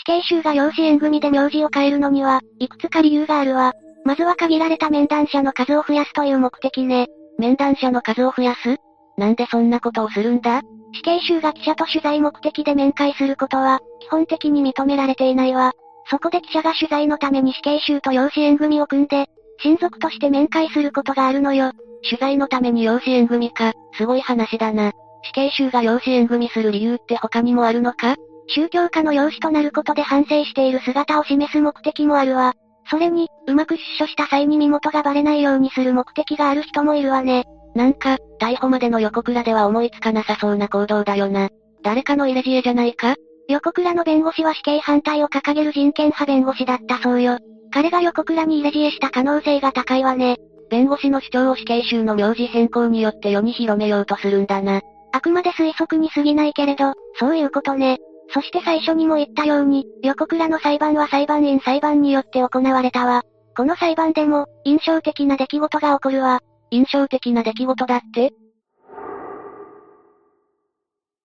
[0.00, 3.74] 死刑囚が養子縁組で名字を変えるのには、いくつか理由があるわ。
[4.06, 7.08] まずは限られた面談者の数を増やすという目的ね。
[7.38, 8.76] 面談者の数を増やす？
[9.18, 10.62] なんでそんなことをするんだ？
[10.94, 15.72] 死刑囚が記者と取材目的で面会することは、基本的に認められていないわ。
[16.06, 19.26] そこで記者が取材のために死刑囚と養子縁組を組んで、
[19.62, 21.72] 親族として面会することがあるのよ。
[22.02, 24.92] 取材のために養子縁組か、すごい話だな。
[25.24, 28.16] 死刑囚が養子縁組する理由って他にもあるのか？
[28.54, 32.54] 宗教家の養子となることで反省している姿を示す目的もあるわ。
[32.90, 37.44] それに、うまく出所した際に身元がバレないようにする目的がある人もいるわね。
[37.74, 41.48] なんか、逮捕までの横倉では思いつかなさそうな行動だよな。
[41.82, 43.14] 誰かの入れ知恵じゃないか？
[43.48, 47.38] 横倉の弁護士は死刑反対を掲げる人権派弁護士だったそうよ。
[47.72, 50.36] 彼が横倉に入れ知恵した可能性が高いわね。
[50.70, 54.80] 弁護士の主張を死刑囚の名字変更によって世に広めようとするんだな。
[55.12, 57.98] あくまで推測に過ぎないけれど、そういうことね。
[58.32, 63.22] そして最初にも言ったように、横倉の裁判は裁判員裁判によって行われたわ。
[63.56, 66.40] この裁判でも、印象的な出来事が起こるわ。
[66.70, 68.32] 印象的な出来事だって？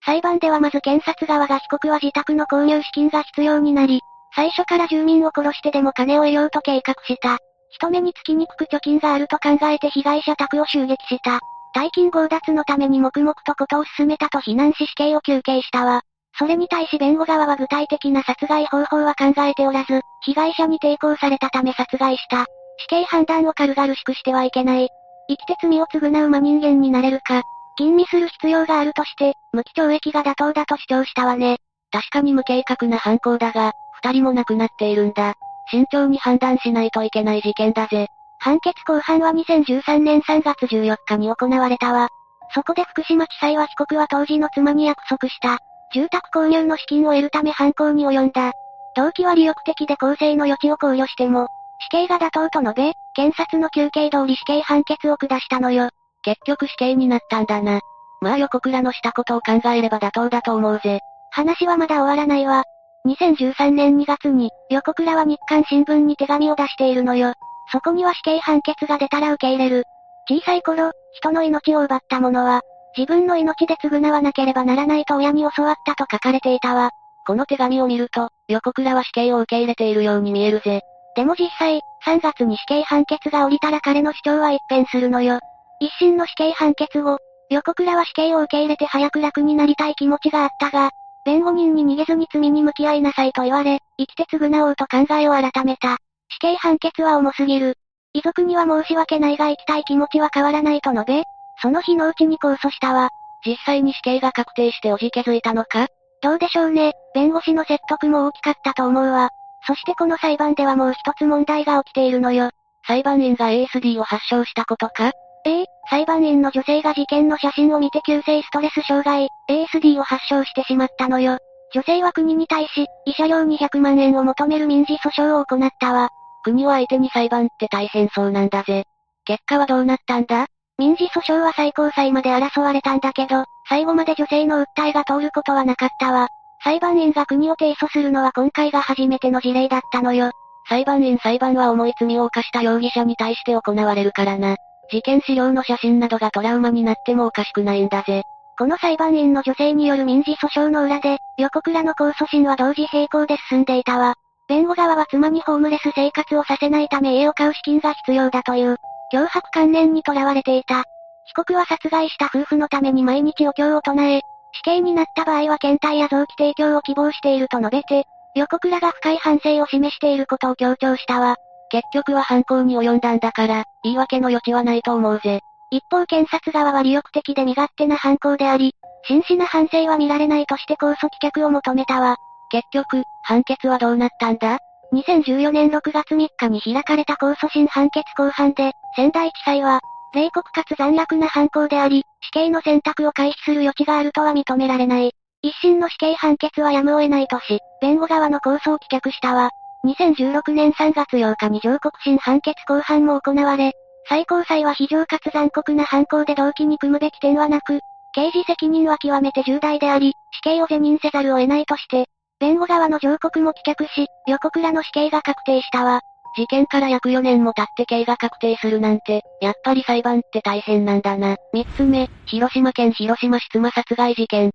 [0.03, 4.01] 裁判ではまず検察側が被告は自宅の購入資金が必要になり、
[4.35, 7.37] 最初から住民を殺してでも金を得ようと計画した。
[7.69, 11.39] 人目につきにくく貯金があると考えて被害者宅を襲撃した。
[11.73, 16.01] 大金強奪のために黙々とことを進めたと非難し死刑を求刑したわ。
[16.37, 22.45] それに対し弁護側は具体的な殺害方法は考えておらず、被害者に抵抗されたため殺害した。
[22.77, 24.89] 死刑判断を軽々しくしてはいけない。
[25.29, 27.41] 生きて罪を償う真人間になれるか。
[27.77, 31.57] 吟味する必要があるとして、無期懲役が妥当だと主張したわね。
[31.91, 33.71] 確かに無計画な犯行だが、
[34.03, 35.35] 二人も亡くなっているんだ。
[35.71, 38.07] 慎重に判断しないといけない事件だぜ。
[38.39, 42.09] 判決公判は2013年3月14日に行われたわ。
[42.53, 45.59] そこで福島地裁は被告は当時の妻に約束した。
[45.95, 48.51] 住宅購入の資金を得るため犯行に及んだ。
[48.97, 51.47] 動機は利欲的で公正の余地を考慮しても、
[51.79, 55.89] 死刑が妥当と述べ、検察の休刑通り死刑判決を下したのよ。
[56.21, 57.79] 結局死刑になったんだな。
[58.19, 60.99] まあ横倉のしたことを考えれば妥当だと思うぜ。
[61.31, 62.65] 話はまだ終わらないわ。
[63.07, 67.33] 2013年2月に、横倉は日刊新聞に手紙を出しているのよ。
[67.71, 69.85] そこには死刑判決が出たら受け入れる。
[70.29, 72.61] 小さい頃、人の命を奪った者は、
[72.97, 76.91] 自分の命で償わなければならないと親に教わったと書かれていたわ。
[77.27, 80.81] この手紙を見ると、横倉は死刑を受け入れているように見えるぜ。
[81.15, 85.39] でも実際、3月に死刑判決が下りたら彼の主張は一変するのよ。
[85.79, 87.17] 一審の死刑判決後、
[87.49, 90.91] 横倉は死刑を受け入れて早く楽になりたい気持ちがあったが、
[91.25, 95.97] 弁護人に逃げずに罪に向き合いなさいと言われ、生きて償おうと考えを改めた。
[96.29, 97.77] 死刑判決は重すぎる。
[98.13, 101.23] 遺族には申し訳ないが生きたい気持ちは変わらないと述べ、
[101.61, 103.09] その日のうちに控訴したわ。
[103.45, 105.87] 実際に死刑が確定しておじけづいたのか？
[106.21, 106.93] どうでしょうね。
[107.13, 109.29] 弁護士の説得も大きかったと思うわ。
[109.67, 112.49] そしてこの裁判ではもう一つ問題が起きているのよ。
[112.87, 115.11] 裁判員が ASD を発症したことか？
[115.45, 115.61] え？
[115.61, 121.37] え、裁判員の女性が事件の写真を見て急性ストレス障害、ASD を発症してしまったのよ。
[121.73, 126.09] 女性は国に対し、慰謝料200万円を求める民事訴訟を行ったわ。
[126.43, 128.85] 国は相手に裁判って大変そうなんだぜ。
[129.25, 130.47] 結果はどうなったんだ？
[130.77, 136.27] 民事訴訟は最高裁まで争われたんだけど、最後まで女性の訴えが通ることはなかったわ。
[136.63, 140.31] 裁判員が国を提訴するのは今回が初めての事例だったのよ。
[140.67, 144.57] 裁判員裁判は重い罪を犯した容疑者に対して行われるからな。
[144.91, 148.23] 事件資料の写真などがトラウマになってもおかしくないんだぜ。
[148.57, 154.15] この裁判員の女性による民事訴訟の裏で、横倉の控訴審は同時並行で進んでいたわ。
[154.47, 158.77] 弁護側は妻にホームレス生活をさせないため家を買う資金が必要だという、
[159.11, 160.83] 脅迫観念にとらわれていた。
[161.25, 164.21] 被告は殺害した夫婦のために毎日お経を唱え、
[164.53, 171.35] 死刑になった場合は検体や臓器提供を希望していると述べて、横倉が深い反省を示していることを強調したわ。
[171.69, 175.41] 結局は犯行に及んだんだから、言い訳の余地はないと思うぜ。
[175.71, 178.75] 一方検察側は利欲的で身勝手な犯行であり、
[179.07, 182.17] 真摯な反省は見られないとして控訴棄却を求めたわ。
[182.49, 184.59] 結局、判決はどうなったんだ？
[184.95, 189.81] ?2014 年6月3日に開かれた控訴審判決公判で、仙台地裁は、
[190.13, 195.11] 冷酷かつ残虐な犯行であり、死刑の選択を回避する余地があるとは認められない。
[195.41, 199.49] 一審の死刑判決はやむを得ないとし、弁護側の控訴を棄却したわ。
[199.85, 203.73] 2016年3月8日に上告審判決公判も行われ、
[204.07, 207.79] 最高裁は非常かつ残酷な犯行で動機に組むべき点はなく、
[208.13, 212.05] 刑事責任は極めて重大であり、死刑を是認せざるを得ないとして、
[212.39, 216.01] 弁護側の上告も棄却し、横倉の死刑が確定したわ。
[216.37, 221.37] 事件から約4年も経って刑が確定するなんて、やっぱり裁判って大変なんだな。
[221.53, 224.51] 3つ目、広島県広島市妻殺害事件。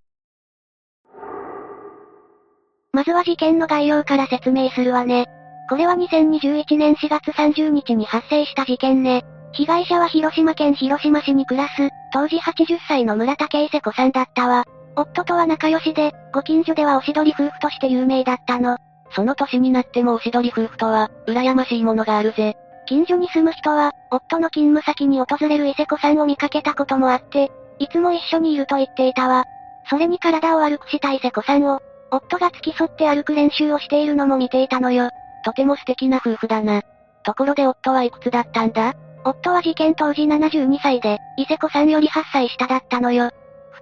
[2.92, 5.26] まずは事件の概要から説明するわね。
[5.70, 9.22] これは2021年4月30日に発生した事件ね。
[9.52, 14.64] 被害者は広島県広島市に暮らす、当時80歳の村竹伊勢子さんだったわ。
[15.00, 18.76] 夫とは仲良しで、ご近所ではおしどり夫婦として有名だったの。
[19.12, 22.56] その年になってもおしどり夫婦とは、羨ましいものがあるぜ。
[22.86, 29.44] 近所に住む人は、夫の勤務先に訪れる伊勢子さんを見かけたこともあって、いつも一緒にいると言っていたわ。
[29.88, 35.08] それに体を悪くした伊勢子さんを、夫が付き添って歩く練習をしているのも見ていたのよ。
[35.44, 36.82] とても素敵な夫婦だな。
[37.22, 38.94] ところで夫はいくつだったんだ？
[39.24, 43.30] 夫は事件当時72歳で、伊勢子さんより8歳下だったのよ。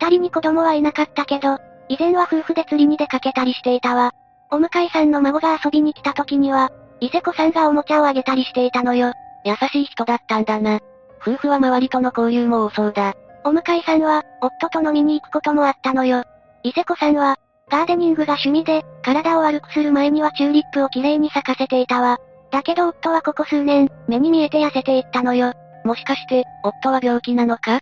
[0.00, 1.58] 二人に子供はいなかったけど、
[1.88, 4.12] 以前は夫婦で釣りに出かけたりしていたわ。
[4.50, 9.12] お向かいさんの孫が遊びに来た時には、伊勢子さんがおもちゃをあげたりしていたのよ。
[9.44, 10.80] 優しい人だったんだな。
[11.20, 13.14] 夫婦は周りとの交流も多そうだ。
[13.44, 16.24] お向かいさんは、夫と飲みに行くこともあったのよ。
[16.62, 17.36] 伊勢子さんは、
[17.70, 22.18] ガーデニングが趣味で、体を悪くする前にはチューリップをきれいに咲かせていたわ。
[22.50, 25.52] だけど夫はここ数年、目に見えて痩せていったのよ。
[25.84, 27.80] もしかして、夫は病気なのか？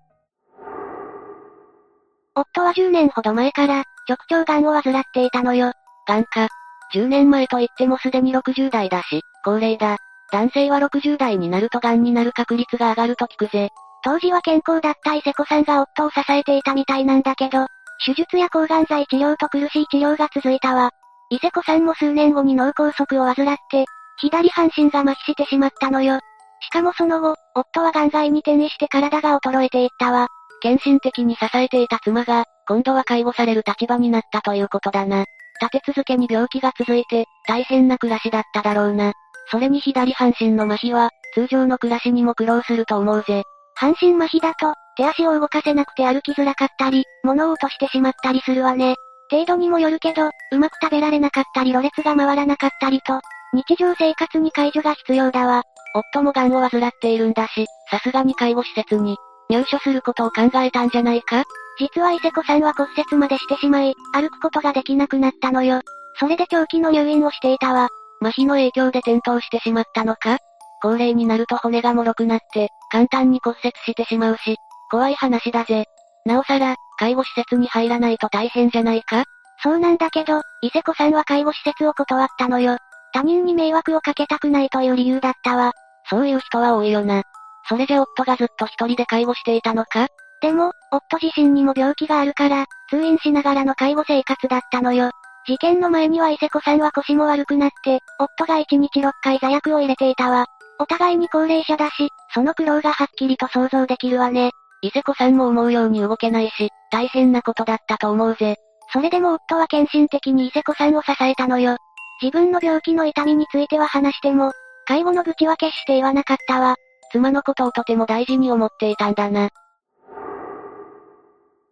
[2.37, 5.73] 夫は10年ほど前から、直腸癌を患っていたのよ。
[6.07, 6.49] 癌か。
[6.95, 9.97] 10年前と言ってもすでに60代だし、高齢だ。
[10.31, 13.71] 男性は60代になると癌になる確率が上がると聞くぜ。
[14.05, 17.67] 当時は健康だった伊勢子さんが夫を支えていたみたいなんだけど、
[18.05, 20.91] 手術や抗がん剤治療と苦しい治療が続いたわ。
[21.31, 23.87] 伊勢子さんも数年後に脳梗塞を患って、
[24.19, 26.21] 左半身が麻痺してしまったのよ。
[26.61, 30.29] しかもその後、夫は癌外に転移して体が衰えていったわ。
[30.67, 35.25] 献身的に支えていた妻が、今度は介護される立場になったということだな。
[35.61, 39.13] 立て続けに病気が続いて、大変な暮らしだっただろうな。
[39.53, 43.45] それに左半身の麻痺は、通常の暮らしにも苦労すると思うぜ。
[43.77, 48.97] 半身麻痺だと、手足を動かせなくて歩きづらかったり、物を落としてしまったりするわね。
[49.31, 53.21] 程度にもよるけど、うまく食べられなかったりろれつが回らなかったりと、
[53.53, 55.63] 日常生活に介助が必要だわ。
[55.95, 59.17] 夫も癌を患っているんだし、さすがに介護施設に、
[59.51, 61.45] 入所することを考えたんじゃないか？
[61.79, 65.81] 実は伊勢子さんは骨折までしてしまい、歩くことができなくなったのよ。
[66.19, 67.89] それで長期の入院をしていたわ。
[68.23, 70.39] 麻痺の影響で転倒してしまったのか？
[70.83, 74.57] 高齢になると骨が脆くなって、簡単に骨折してしまうし、
[74.91, 75.85] 怖い話だぜ。
[76.25, 79.25] なおさら、介護施設に入らないと大変じゃないか？
[79.63, 82.79] そうなんだけど、伊勢子さんは介護施設を断ったのよ。
[83.13, 85.73] 他人に迷惑をかけたくないという理由だったわ。
[86.09, 87.23] そういう人は多いよな。
[87.69, 90.09] それじゃ夫がずっと一人で介護していたのか？
[90.41, 95.11] でも、夫自身にも病気があるから、通院しながらの介護生活だったのよ。
[95.47, 100.47] 事件の前には伊勢子さんは腰も悪くなって、夫が1日6回座薬を入れていたわ。
[100.79, 104.51] お互いに高齢者だし、その苦労がはっきりと想像できるわね。
[104.83, 108.57] 伊勢子さんも思うように動けないし、大変なことだったと思うぜ。
[108.93, 111.77] それでも夫は献身的に伊勢子さんを支えたのよ。
[112.23, 114.53] 自分の病気の痛みについては話しても、
[114.87, 116.77] 介護の愚痴は決して言わなかったわ。
[117.13, 119.51] 妻のことをとても大事に思っていたんだな。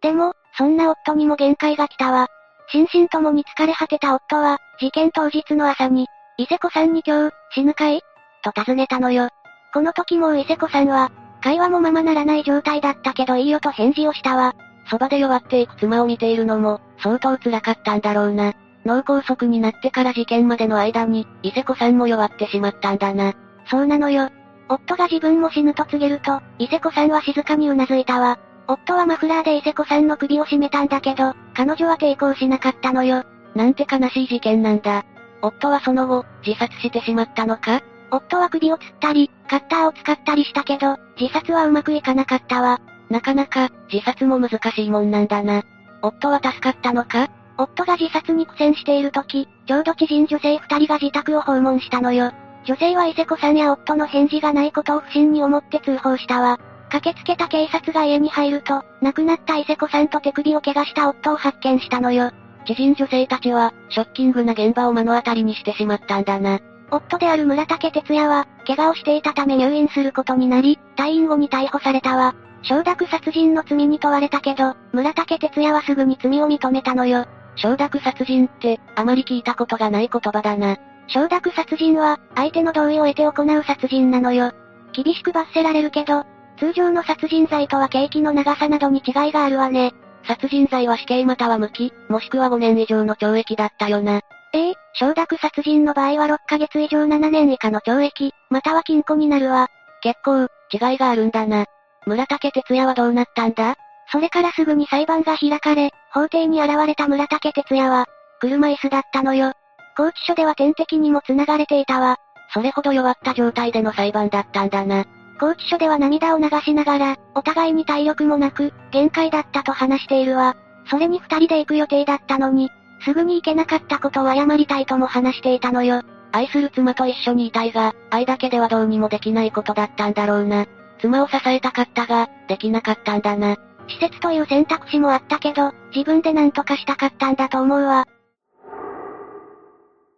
[0.01, 2.27] でも、そんな夫にも限界が来たわ。
[2.71, 8.01] 心身ともに疲れ果てた夫は、事件当日の朝に、伊勢子さんに今日、死ぬかい？
[8.43, 9.29] と尋ねたのよ。
[9.73, 14.55] この時も伊勢子さんは、会話もままならない状態だったけどいいよと返事をしたわ。
[14.89, 18.53] そばで弱っていく妻を見ているのも、相当辛かったんだろうな。
[18.85, 23.33] 脳梗塞になってから事件までの間に、伊勢子さんも弱ってしまったんだな。
[23.67, 24.29] そうなのよ。
[24.67, 28.39] 夫が自分も死ぬと告げると、伊勢子さんは静かに頷いたわ。
[28.67, 33.23] 夫はマフラーで伊勢子さんの首を絞めたんだけど、彼女は抵抗しなかったのよ。
[33.53, 35.05] なんて悲しい事件なんだ。
[35.41, 37.81] 夫はその後、自殺してしまったのか？
[38.11, 42.81] 夫は首を吊ったり、カッターを使ったりしたけど、自殺はうまくいかなかったわ。
[43.09, 45.63] なかなか、自殺も難しいもんなんだな。
[46.01, 47.29] 夫は助かったのか？
[47.57, 52.31] 夫が自殺に苦戦している時、ちょうど知人女性二人が自宅を訪問したのよ。
[52.65, 56.59] 女性は伊勢子さんや夫の返事がないことを不審に思って通報したわ。
[56.89, 62.31] 駆けつけた警察が家に入ると、亡くなった伊勢子さんと手首を怪我した夫を発見したのよ。
[62.65, 66.59] 知人女性たちは、ショッキングな現場を目の当たりにしてしまったんだな。
[66.89, 72.33] 夫である村竹哲也は、怪我をしていたため入院することになり、退院後に逮捕されたわ。
[72.63, 77.25] 承諾殺人の罪に問われたけど、村竹哲也はすぐに罪を認めたのよ。
[77.55, 80.77] 承諾殺人って、あまり聞いたことがない言葉だな。
[81.07, 84.51] 承諾殺人は、相手の同意を得て行う殺人なのよ。
[84.93, 86.23] 厳しく罰せられるけど、
[86.57, 89.93] 通常の殺人罪とは刑期の長さなどに違いがあるわね。
[90.27, 94.21] 殺人罪は死刑または無期、もしくは5年以上の懲役だったよな。
[94.53, 99.67] ええ承諾殺人の場合は6ヶ月以上7年以下の懲役、または禁錮になるわ。
[100.01, 101.65] 結構、違いがあるんだな。
[102.05, 103.75] 村竹哲也はどうなったんだ？
[104.11, 108.05] それからすぐに裁判が開かれ、法廷に現れた村竹哲也は、
[108.39, 109.53] 車椅子だったのよ。
[109.95, 112.17] 拘置所では点滴にも繋がれていたわ。
[112.53, 115.05] それほど弱った状態での裁判だったんだな。
[115.39, 120.55] 拘置所では涙を流しながら、お互いに体力もなく、限界だったと話しているわ。
[120.89, 122.69] それに二人で行く予定だったのに、
[123.03, 126.01] すぐに行けなかったことを謝りたいとも話していたのよ。
[126.31, 130.65] 愛する妻と一緒にいたいが、愛だけではどうにもできないことだったんだろうな。
[130.99, 133.55] 妻を支えたかったが、できなかったんだな。
[133.87, 138.05] 施設という選択肢もあったけど、自分で何とかしたかったんだと思うわ。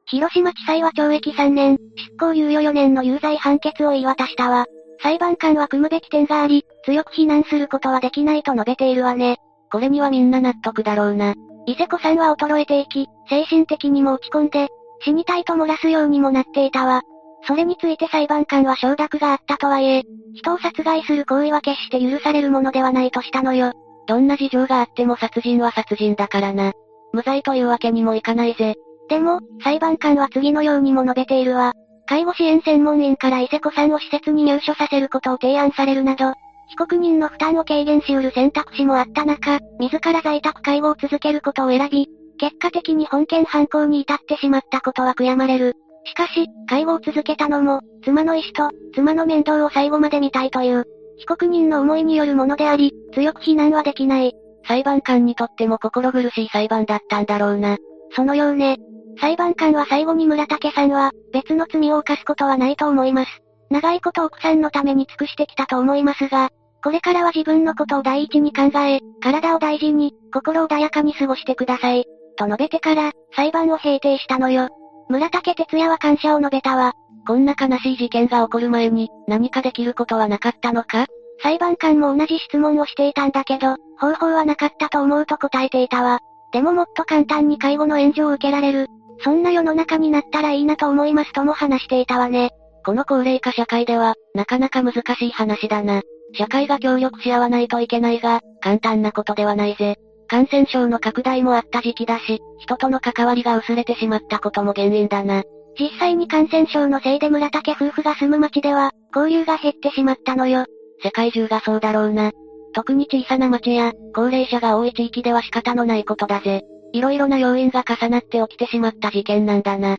[0.09, 4.65] 広島地裁は懲役3年、執行猶予4年の有罪判決を言い渡したわ。
[5.01, 9.37] 裁判官は組むべき点があり、強く非難することはできないと述べているわね。
[9.69, 11.33] これにはみんな納得だろうな。
[11.65, 14.69] 伊勢子さんは衰えていき、精神的にも落ち込んで、
[15.03, 17.01] 死にたいと漏らすようにもなっていたわ。
[17.45, 20.03] それについて裁判官は承諾があったとはいえ、
[20.35, 23.73] 人を殺害する行為は決して許されるものではないとしたのよ。
[24.07, 26.71] どんな事情があっても殺人は殺人だからな。
[27.11, 28.75] 無罪というわけにもいかないぜ。
[29.09, 31.73] でも、裁判官は次のようにも述べているわ。
[32.07, 36.33] 介護支援専門員から伊勢子さんを施設に入所させることを提案されるなど、
[36.69, 45.73] 被告人の負担を軽減し得る選択肢もあった中、自ら在宅介護を続けることを選び、結果的に本件犯行に至ってしまったことは悔やまれる。
[46.05, 50.85] しかし、介護を続けたのも、妻の意思と、妻の面倒を最後まで見たいという、
[51.17, 54.33] 被告人の思いによるものであり、強く非難はできない。
[54.67, 57.77] 裁判官にとっても心苦しい裁判だったんだろうな。
[58.11, 58.77] そのようね。
[59.19, 63.31] 裁判官は最後に村竹さんは、別の罪を犯すことはないと思います。
[63.69, 66.49] 長いこと奥さんのために尽くしてきたと思いますが、
[66.83, 72.05] これからは自分のことを第一に考え、体を大事に、心穏やかに過ごしてください。
[72.37, 74.69] と述べてから、裁判を閉廷したのよ。
[75.09, 76.93] 村竹哲也は感謝を述べたわ。
[77.27, 81.07] こんな悲しい事件が起こる前に、何かできることはなかったのか？
[81.41, 86.19] 裁判官も同じ質問をしていたんだけど、方法はなかったと思うと答えていたわ。
[86.53, 88.87] でももっと簡単に介護の援助を受けられる、
[89.19, 92.51] そんな世の中になったらいいなと思いますとも話していたわね。
[92.85, 96.01] この高齢化社会では、なかなか難しい話だな。
[96.35, 99.97] 社会が協力し合わないといけないが、簡単なことではないぜ。
[100.27, 105.43] 感染症の拡大もあった時期だし、人との関わりが薄れてしまったことも原因だな。
[105.79, 110.65] 実際に感染症のせいで村竹夫婦が住む町では、交流が減ってしまったのよ。
[111.03, 112.31] 世界中がそうだろうな。
[112.73, 116.63] 特に小さな町や、高齢者が多い地域では仕方のないことだぜ。
[116.93, 119.97] 色々な要因が重なって起きてしまった事件なんだな。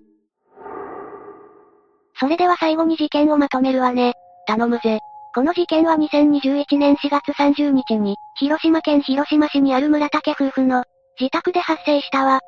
[2.21, 4.15] それでは最後に事件をまとめるわね。
[4.47, 4.99] 頼むぜ。
[5.35, 10.85] この事件は2021年4月30日に、広島県広島市にある村竹夫婦の
[11.21, 12.41] 自宅で発生したわ。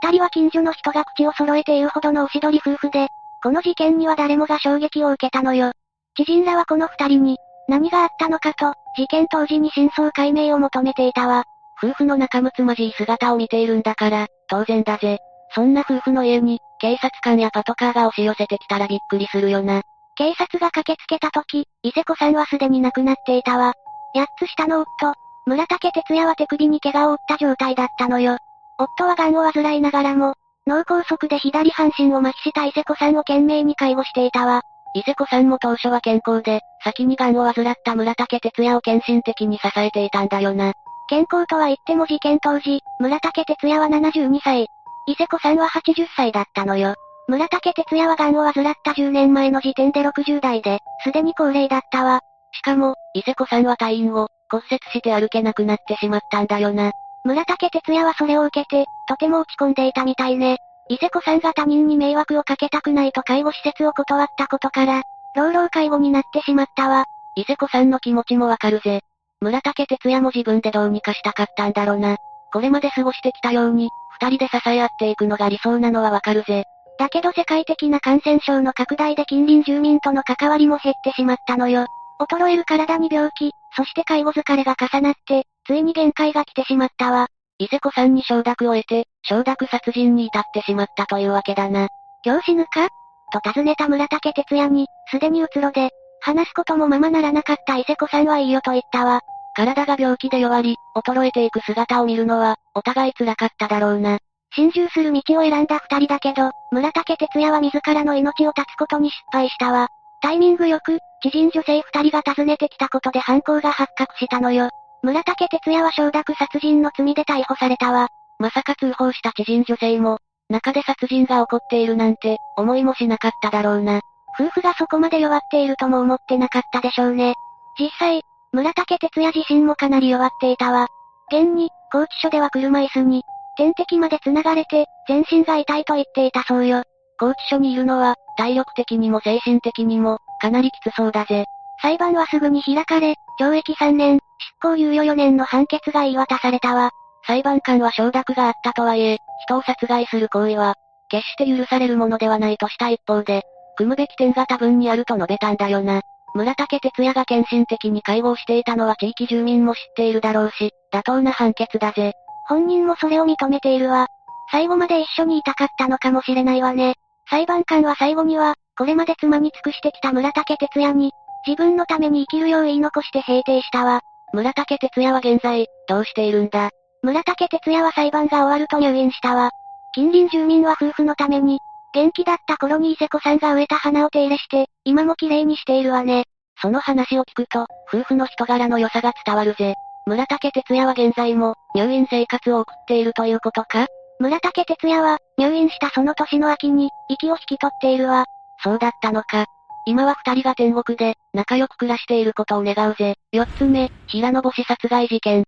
[0.00, 3.08] 二人は近所の人が口を揃えているほどのおしどり夫婦で、
[3.42, 5.72] この事件には誰もが衝撃を受けたのよ。
[6.16, 7.36] 知人らはこの二人に、
[7.68, 11.44] 何があったのかと、事件当時に真相解明を求めていたわ。
[11.82, 15.18] 夫婦の仲睦まじい姿を見ているんだから、当然だぜ。
[15.54, 19.82] そんな夫婦の家に、警察官やパトカーが押し寄せてきたらびっくりするよな。
[20.16, 23.74] 警察が駆けつけた時、伊勢子さんはすでに亡くなっていたわ。
[24.14, 25.14] 八つ下の夫、
[25.46, 28.36] 村竹哲也は手首に怪我を負った状態だったのよ。
[28.78, 30.34] 夫は癌を患いながらも、
[30.66, 34.62] 脳梗塞で左半身を麻痺した伊勢子さんを懸命に介護していたわ。
[34.94, 40.72] 伊勢子さんも当初は健康で、先に癌を患った村竹哲也を献身的に支えていたんだよな。
[41.08, 44.68] 健康とは言っても事件当時、村竹哲也は72歳。
[45.06, 46.94] 伊勢子さんは80歳だったのよ。
[47.28, 52.20] 村竹哲也は癌を患った10年前の時点で60代で、すでに高齢だったわ。
[52.52, 56.92] しかも、伊勢子さんは退院後、骨折して歩けなくなってしまったんだよな。
[57.24, 60.58] 村竹哲也はそれを受けて、とても落ち込んでいたみたいね。
[60.90, 65.02] 伊勢子さんが他人に迷惑をかけたくないと介護施設を断ったことから、
[65.34, 67.04] 老老介護になってしまったわ。
[67.34, 69.00] 伊勢子さんの気持ちもわかるぜ。
[69.40, 72.16] 村竹哲也も自分でどうにかしたかったんだろうな。
[72.52, 73.88] これまで過ごしてきたように、
[74.20, 76.64] 二人で支え合っていくのが理想なのはわかるぜ。
[76.98, 81.86] だけど世界的な感染症の拡大で近隣住民との関わりも減ってしまったのよ。
[82.20, 87.28] 衰える体に病気、そして介護疲れが重なって、ついに限界が来てしまったわ。
[87.60, 91.86] 伊勢子さんに承諾を得て、承諾殺人に至ってしまったというわけだな。
[92.24, 92.88] 今日死ぬか？
[93.32, 95.90] と尋ねた村竹哲也に、すでにうつろで、
[96.20, 99.20] 話すこともままならなかった伊勢子さんはいいよと言ったわ。
[99.54, 104.18] 体が病気で弱り、衰えていく姿を見るのは、お互い辛かっただろうな。
[104.54, 109.88] 心中する道を選んだ二人だけど、村竹哲也は自らの命を絶つことに失敗したわ。
[110.20, 114.70] タイミングよく、知人女性二人が訪ねてきたことで犯行が発覚したのよ。
[115.02, 118.08] 村竹哲也は承諾殺人の罪で逮捕されたわ。
[118.38, 124.00] まさか通報した知人女性も、中で殺人が起こっているなんて、思いもしなかっただろうな。
[124.38, 127.34] 夫婦がそこまで弱っているとも思ってなかったでしょうね。
[127.78, 128.22] 実際、
[128.52, 130.86] 村竹哲也自身もかなり弱っていたわ。
[131.30, 133.22] 現に、拘置所では車椅子に、
[133.56, 136.82] 点滴まで繋がれて、全身が痛いと言っていたそうよ。
[137.18, 141.44] 拘置所にいるのは、体力的にも精神的にも、かなりきつそうだぜ。
[141.82, 144.20] 裁判はすぐに開かれ、懲役3年、
[144.62, 146.90] 執行猶予4年の判決が言い渡されたわ。
[147.26, 150.74] 裁判官は承諾があったとはいえ、人を殺害する行為は、
[151.08, 153.42] 決して許されるものではないとした一方で、
[153.78, 156.00] 組むべき点が多分にあると述べたんだよな。
[156.34, 162.12] 村竹哲也が献身的に介護をしていたのは地域住民も知っているだろうし、妥当な判決だぜ。
[162.48, 164.08] 本人もそれを認めているわ。
[164.50, 166.94] 最後まで一緒にいたかったのかもしれないわね。
[167.30, 171.12] 裁判官は最後には、これまで妻に尽くしてきた村竹哲也に、
[171.46, 174.00] 自分のために生きるよう言い残して平定したわ。
[174.32, 176.70] 村竹哲也は現在、どうしているんだ？
[177.02, 179.50] 村竹哲也は裁判が終わると入院したわ。
[179.94, 181.60] 近隣住民は夫婦のために、
[181.94, 186.24] 元気だった頃に伊勢子さんが植えた花を手入れして、今も綺麗にしているわね。
[186.60, 189.74] その話を聞くと、夫婦の人柄の良さが伝わるぜ。
[190.06, 193.86] 村竹哲也は現在も、入院生活を送っているということか？
[194.18, 198.24] 村竹哲也は、入院したその年の秋に、息を引き取っているわ。
[198.62, 199.46] そうだったのか。
[199.86, 203.14] 今は二人が天国で、仲良く暮らしていることを願うぜ。
[203.32, 205.44] 四つ目、平野星殺害事件。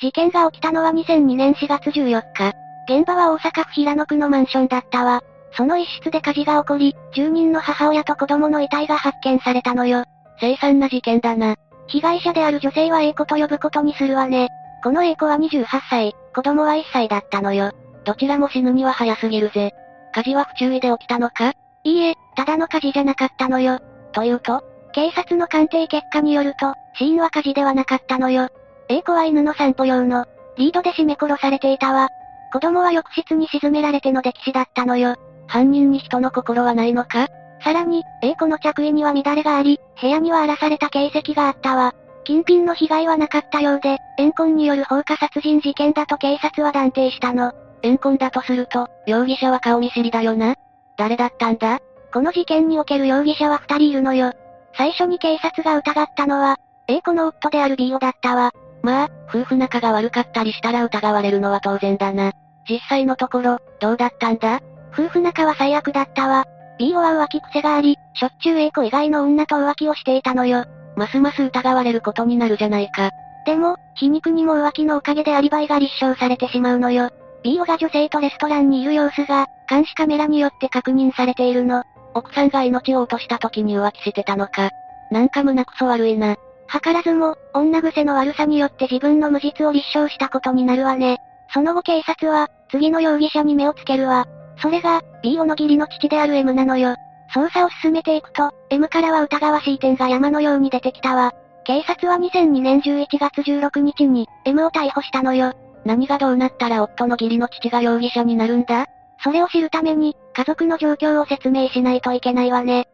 [0.00, 2.52] 事件が起きたのは2002年4月14日。
[2.88, 5.20] 現場は大阪府平野区のマンションだったわ。
[5.52, 10.04] その一室で火事が起こり、住人の母親と子供の遺体が発見されたのよ。
[10.38, 11.56] 凄惨な事件だな。
[11.86, 14.48] 被害者である女性は A 子と呼ぶことにするわね。
[14.82, 17.72] この A 子は28歳、子供は1歳だったのよ。
[18.04, 19.72] どちらも死ぬには早すぎるぜ。
[20.14, 21.52] 火事は不注意で起きたのか？
[21.84, 23.80] いいえ、ただの火事じゃなかったのよ。
[24.12, 24.62] というと
[24.94, 28.48] 警察の鑑定結果によると、死因は火事ではなかったのよ。
[28.90, 30.26] A 子は犬の散歩用の、
[30.56, 32.08] リードで絞め殺されていたわ。
[32.52, 35.14] 子供は浴室に沈められての溺死だったのよ。
[35.46, 37.28] 犯人に人の心はないのか？
[37.62, 41.94] さらに、A 子の着衣には乱れがあり、部屋には荒らされた形跡があったわ。
[42.24, 47.52] 金品の被害はなかったようで、怨恨による放火殺人事件だと警察は断定したの。
[47.82, 50.56] 怨恨だとすると、容疑者は顔見知りだよな？
[50.96, 51.78] 誰だったんだ？
[52.12, 54.32] この事件における容疑者は二人いるのよ。
[54.76, 58.50] 最初に警察が疑ったのは、A 子の夫である B オだったわ。
[58.82, 62.32] まあ、夫婦仲が悪かったりしたら疑われるのは当然だな。
[62.68, 64.60] 実際のところ、どうだったんだ？
[64.92, 66.44] 夫婦仲は最悪だったわ。
[66.78, 70.64] B オは浮気癖があり、しょっちゅう A 子以外の女と浮気をしていたのよ。
[70.96, 73.10] ますます疑われることになるじゃないか。
[73.46, 77.10] でも、皮肉にも浮気のおかげでアリバイが立証されてしまうのよ。
[77.42, 81.84] B オが女性とレストランにいる様子が、監視カメラによって確認されているの。
[82.14, 84.70] 奥さんが命を落とした時に浮気してたのか。
[85.10, 86.36] なんか胸くそ悪いな。
[86.72, 91.18] 図らずも、女癖の悪さによって自分の無実を立証したことになるわね。
[91.52, 94.26] その後警察は、次の容疑者に目をつけるわ。
[94.58, 96.94] それが、B オの義理の父である M なのよ。
[97.34, 101.32] 捜査を進めていくと、M からは疑わしい点が山のように出てきたわ。
[101.64, 105.52] 警察は2002年11月16日に、M を逮捕したのよ。
[105.84, 108.86] 何がどうなったら夫の義理の父が容疑者になるんだ？
[109.22, 112.88] それを知るために、家族の状況を説明しないといけないわね。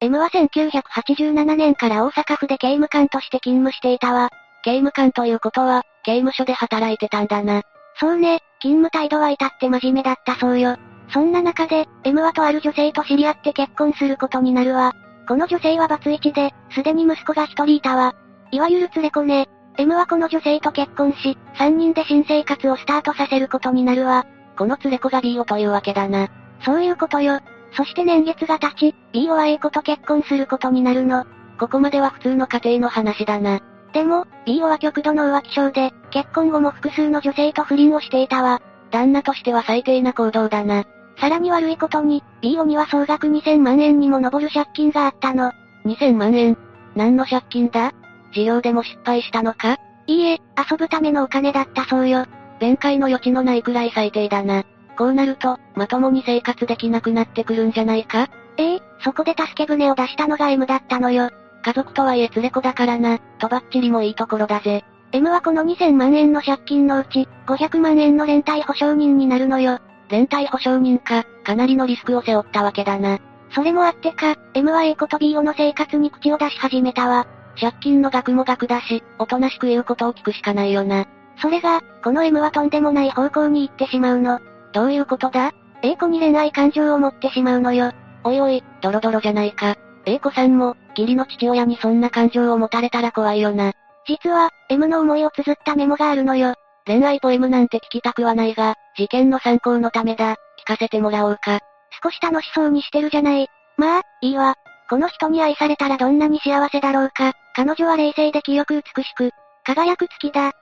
[0.00, 4.30] M は1987年から大阪府で刑務官として勤務していたわ。
[4.62, 7.62] 刑務官ということは、刑務所で働いてたんだな。
[7.98, 10.76] そうね、勤務態度は至って真面目だったそうよ。
[11.12, 14.92] そんな中で、M はとある女性と知り合って結婚することになるわ。
[15.26, 18.14] この女性はバツイチで、すでに息子が一人いたわ。
[18.52, 19.48] いわゆる連れ子ね。
[19.78, 24.26] M はこの女性と結婚し、三人で新生活をスタートさせることになるわ。
[24.56, 26.28] この連れ子が B オというわけだな。
[26.64, 27.40] そういうことよ。
[27.72, 31.24] そして年月が経ち、B オは A 子と結婚することになるの。
[31.58, 33.60] ここまでは普通の家庭の話だな。
[33.92, 38.60] でも、B オは極度の浮気症で、結婚後も複数の女性と不倫をしていたわ。
[38.90, 40.84] 旦那としては最低な行動だな。
[41.18, 45.52] さらに悪いことに、B オには総額2000万円にも上る借金があったの。
[45.84, 46.56] 2000万円
[46.94, 47.92] 何の借金だ？
[48.32, 49.78] 事業でも失敗したのか？
[50.06, 50.40] いいえ、
[50.70, 52.24] 遊ぶためのお金だったそうよ。
[52.60, 54.64] 弁解の余地のないくらい最低だな。
[54.98, 58.28] こうなると、まともに生活できなくなってくるんじゃないか？
[58.56, 61.30] ええそこで助け舟を出したのが M だったのよ。
[61.62, 64.84] 家族とはいえ連れ子だからな、とばっちりもいいところだぜ。
[65.12, 69.78] M はこの2000万円の借金のうち、500万円の連帯保証人になるのよ。
[70.08, 73.18] 連帯保証人か、かなりのリスクを背負ったわけだな。
[73.54, 77.26] それもあってか、M は A 子と B オの生活に口を出し始めたわ。
[77.60, 81.06] 借金の額も額だし、おとなしく言うことを聞くしかないよな。
[81.40, 84.40] それが、この M はとんでもない方向に行ってしまうの。
[84.72, 85.52] どういうことだ
[85.82, 87.92] ?A 子に恋愛感情を持ってしまうのよ。
[88.24, 89.76] おいおい、ドロドロじゃないか。
[90.06, 93.72] A 子さんも、義理の父親にそんな感情を持たれたら怖いよな。
[94.06, 96.54] 実は、M の思いを綴ったメモがあるのよ。
[96.86, 100.32] 恋愛ポエムなんて聞きたくはないが、事件の参考のためだ。
[100.32, 101.60] 聞かせてもらおうか。
[102.02, 103.48] 少し楽しそうにしてるじゃない。
[103.76, 104.54] まあ、いいわ。
[104.88, 107.32] この人に愛されたらどんなに幸せだろうか。
[107.54, 109.30] 彼女は冷静で清く美しく、
[109.64, 110.52] 輝く月だ。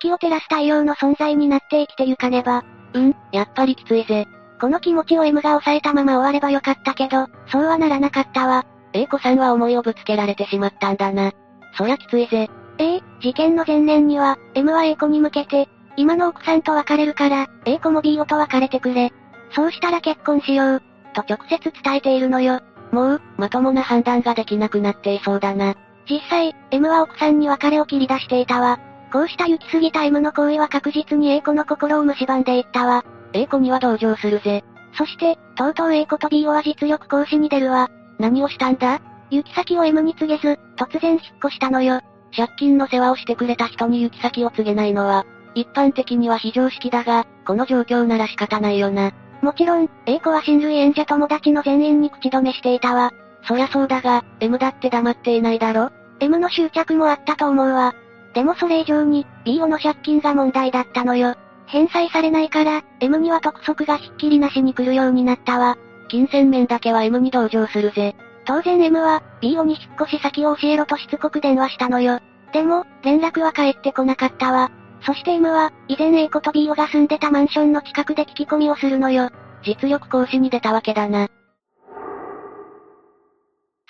[0.00, 2.64] 月を照らす太陽の存在になって生きてゆかねば。
[2.94, 4.26] うん、やっぱりきついぜ。
[4.60, 8.64] この気持ちを M が抑えたまま終わればよかったけど、そうはならなかったわ。
[8.92, 11.32] A 子さんは思いをぶつけられてしまったんだな。
[11.76, 12.48] そりゃきついぜ。
[12.78, 19.12] ええ、事件の前年には、M は A 子に向けて、今の奥さんと別れるから、A 子も B 子と別れてくれ。
[19.54, 20.82] そうしたら結婚しよう。
[21.14, 22.60] と直接伝えているのよ。
[22.90, 25.74] もう、まともな判断ができなくなっていそうだな。
[26.08, 28.78] 実際、M は奥さんに別れを切り出していたわ。
[29.14, 33.04] こうした行き過ぎた M の行為は確実に A 子の心を蝕んでいったわ。
[33.32, 34.64] A 子には同情するぜ。
[34.98, 37.88] そして、とうとう A 子と B 子は実力行使に出るわ。
[38.18, 39.00] 何をしたんだ？
[39.30, 42.00] 行き先を M に告げず、突然引っ越したのよ。
[42.36, 49.12] 借金の世話をしてくれた人に行き先を告げないのは、一般的には非常識だが、この状況なら仕方ないよな。
[49.42, 53.12] もちろん、A 子は親類縁者友達の全員に口止めしていたわ。
[53.46, 57.94] そりゃそうだが、M だって黙っていないだろ ?M の執着もあったと思うわ。
[58.34, 61.36] でもそれ以上に、B オの借金が問題だったのよ。
[61.66, 65.78] 返済されないから、M には督促がひっきりなしに来るようになったわ。
[66.08, 68.16] 金銭面だけは M に同情するぜ。
[68.44, 72.18] 当然 M は、B オに引っ越し先を教えろとしつこく電話したのよ。
[72.52, 74.70] でも、連絡は返ってこなかったわ。
[75.06, 79.30] そして M は、以前 A 子と B オが住んでたマンションの近くで聞き込みをするのよ。
[79.64, 81.28] 実力行使に出たわけだな。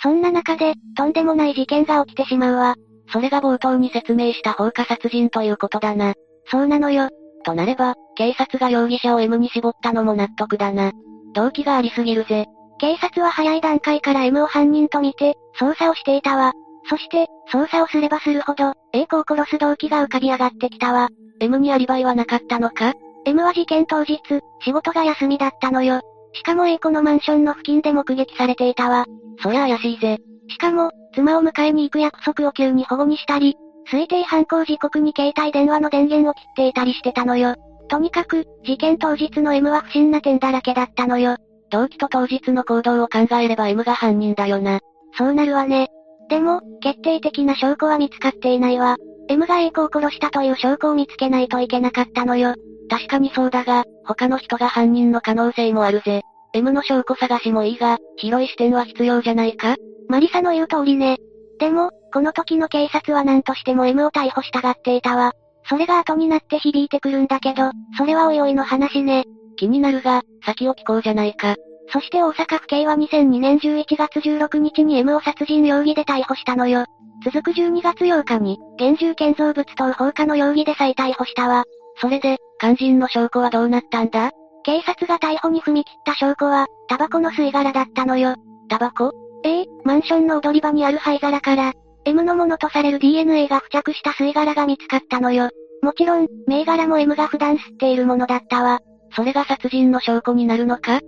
[0.02, 2.76] そんな中で、とんでもない事件が起きてしまうわ。
[3.12, 6.14] それが冒頭に説明した放火殺人ということだな。
[6.50, 7.08] そうなのよ。
[7.44, 10.92] となれば、警察が容疑者を M に絞ったのも納得だな。
[11.34, 12.46] 動機がありすぎるぜ。
[12.78, 16.52] 警察は早い段階から M を犯人と見て、捜査をしていたわ。
[16.88, 21.08] そして、捜査をすればするほど、A 子を殺す動機が浮かび上がってきたわ。
[21.40, 22.94] M にアリバイはなかったのか
[23.24, 24.20] ?M は事件当日、
[24.60, 26.00] 仕事が休みだったのよ。
[26.32, 29.06] しかも A 子のマンションの付近で目撃されていたわ。
[29.42, 30.18] そりゃ怪しいぜ。
[30.48, 33.56] しかも、妻を迎えに行く約束を急に保護にしたり、
[33.90, 37.54] 推定犯行時刻に携帯電話の電源を切っていたりしてたのよ。
[37.88, 41.36] とにかく、事件当日の M は不審な点だらけだったのよ。
[41.70, 44.80] 動機と当日の行動を考えれば M が犯人だよな。
[45.16, 45.88] そうなるわね。
[46.28, 48.96] でも、決定的な証拠は見つかっていないわ。
[49.28, 52.54] M が A 子を殺したという証拠を見つけないといけなかったのよ。
[52.88, 56.22] 確かにそうだが、他の人が犯人の可能性もあるぜ。
[56.52, 59.76] M の証拠探しもいいが、広い視点は必要じゃないか？
[60.08, 61.18] マリサの言う通りね。
[61.58, 65.32] でも、この時の警察は何としても M を逮捕したがっていたわ。
[65.68, 69.24] それが後になって響いてくるんだけど、それはおいおいの話ね。
[69.56, 71.54] 気になるが、先を聞こうじゃないか。
[71.92, 76.84] そして大阪府警は2002年11月16日に M を殺人容疑で逮捕したのよ。
[77.24, 81.64] 続く12月8日に、現住建造物等放火の容疑で再逮捕したわ。
[82.00, 84.32] それで、肝心の証拠はどうなったんだ？
[84.64, 88.34] 警察が逮捕に踏み切った証拠は、タバコの吸い殻だったのよ。
[88.68, 89.12] タバコ？
[89.44, 91.72] ええマンションの踊り場にある灰皿から、
[92.06, 95.50] M のものとされる DNA が付着した吸い殻が見つかったのよ。
[95.82, 98.80] もちろん、銘柄も M が普段吸っているものだったわ。
[99.14, 101.00] それが殺人の証拠になるのか？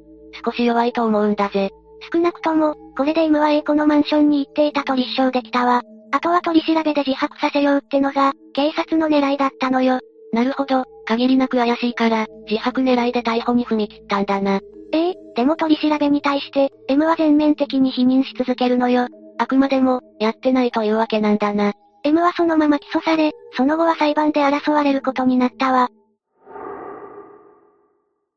[0.45, 1.71] 少し弱いと思うんだぜ。
[2.13, 5.83] 少なくとも、これで M は A 子のマンションに行っていたと立証できたわ。
[6.13, 10.01] あとは取り調べで自白させようってのが、警察の狙いだったのよ。
[10.33, 14.61] なるほど、限りなく怪しいから、自白狙いで逮捕に踏み切ったんだな。
[14.93, 19.09] ええでも取り調べに対して、M は全面的に否認し続けるのよ。
[19.39, 21.73] あくまでも、やってないというわけなんだな。
[22.05, 25.89] M はそのまま起訴され、その後は裁判で争われることになったわ。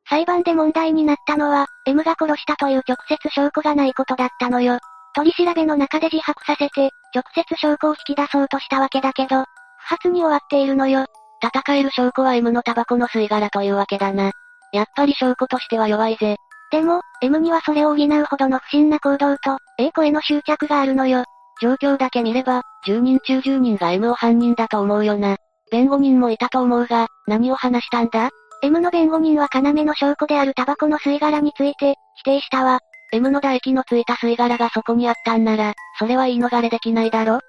[0.10, 4.80] 裁判で問題になったのは、M が殺したという直接証拠がないことだったのよ。
[5.16, 9.46] 取り調べの中で自白させて、直接証拠を引き出そうとしたわけだけど、不
[9.82, 11.06] 発に終わっているのよ。
[11.42, 14.32] 戦える証拠は M のタバコの吸い殻というわけだな。
[14.74, 16.38] やっぱり証拠としては弱いぜ。
[16.72, 21.24] でも、M にはそれを補うほどの不審な行動と、A 子への執着があるのよ。
[21.62, 25.38] 状況だけ見れば、10人中10人が M を犯人だと思うよな。
[25.72, 28.30] 弁護人もいたと思うが、何を話したんだ
[28.62, 32.80] ?M の弁護人は要の証拠であるタバコの吸い殻について、否定したわ。
[33.12, 37.36] M の唾液のついた吸い殻がそこにあったんなら、それは言い逃れできないだろ？
[37.36, 37.42] 吸っ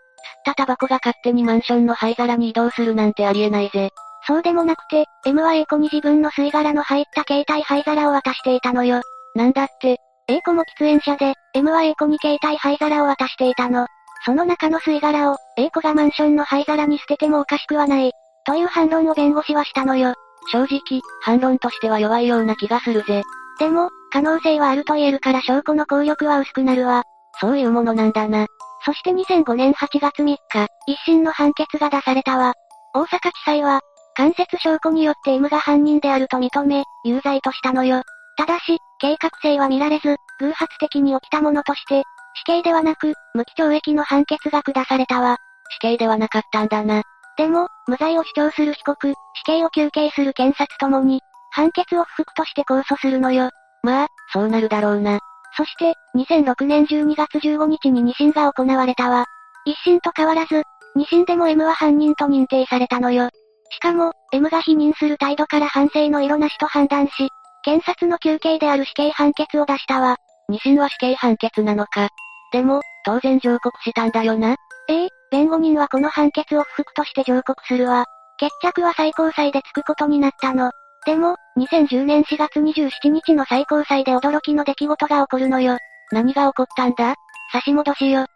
[0.44, 3.90] たタバコが勝手にマンションの灰皿に移動するなんてありえないぜ。
[4.26, 9.00] そうでもなくて、M は A 子に自分の吸い殻の入った携帯灰皿を渡していたのよ。
[9.34, 9.98] なんだって、
[10.28, 13.86] A 子も喫煙者で、M は A 子に携帯灰皿を渡していたの。
[14.24, 18.12] その中の吸い殻を、A 子がマンションの灰皿に捨ててもおかしくはない。
[18.44, 20.14] という反論を弁護士はしたのよ。
[20.52, 23.22] 正直、反論としては弱いような気がするぜ。
[23.58, 27.02] でも、可能性はあると言えるから証拠の効力は薄くなるわ。
[27.40, 28.46] そういうものなんだな。
[28.84, 30.38] そして2005年8月3日、
[30.86, 32.54] 一審の判決が出されたわ。
[32.94, 33.80] 大阪地裁は、
[34.20, 38.02] 間接証拠によって M が犯人であると認め、有罪としたのよ。
[38.36, 42.02] ただし、計画性は見られず、偶発的に起きたものとして、
[42.34, 45.38] 死刑ではなく、無期懲役の判決が下されたわ。
[45.70, 47.02] 死刑ではなかったんだな。
[47.38, 49.14] でも、無罪を主張する被告、死
[49.44, 53.48] 刑を求刑する検察ともに、判決を不服として控訴するのよ。
[53.82, 55.18] まあ、そうなるだろうな。
[55.56, 59.24] そして、2006年12月15日に2審が行われたわ。
[59.64, 60.62] 一審と変わらず、
[60.94, 63.30] 二審でも M は犯人と認定されたのよ。
[63.70, 67.30] しかも、M が否認する態度から反省の色なしと判断し、
[67.62, 70.16] 検察の求刑である死刑判決を出したわ。
[70.48, 72.08] 二審は死刑判決なのか。
[72.52, 74.56] でも、当然上告したんだよな。
[74.88, 78.06] ええ、弁護人はこの判決を不服として上告するわ。
[78.38, 80.72] 決着は最高裁でつくことになったの。
[81.06, 85.78] でも、2010年4月27日の最高裁で驚きの出来事が起こるのよ。
[86.10, 87.14] 何が起こったんだ？
[87.52, 88.26] 差し戻しよ。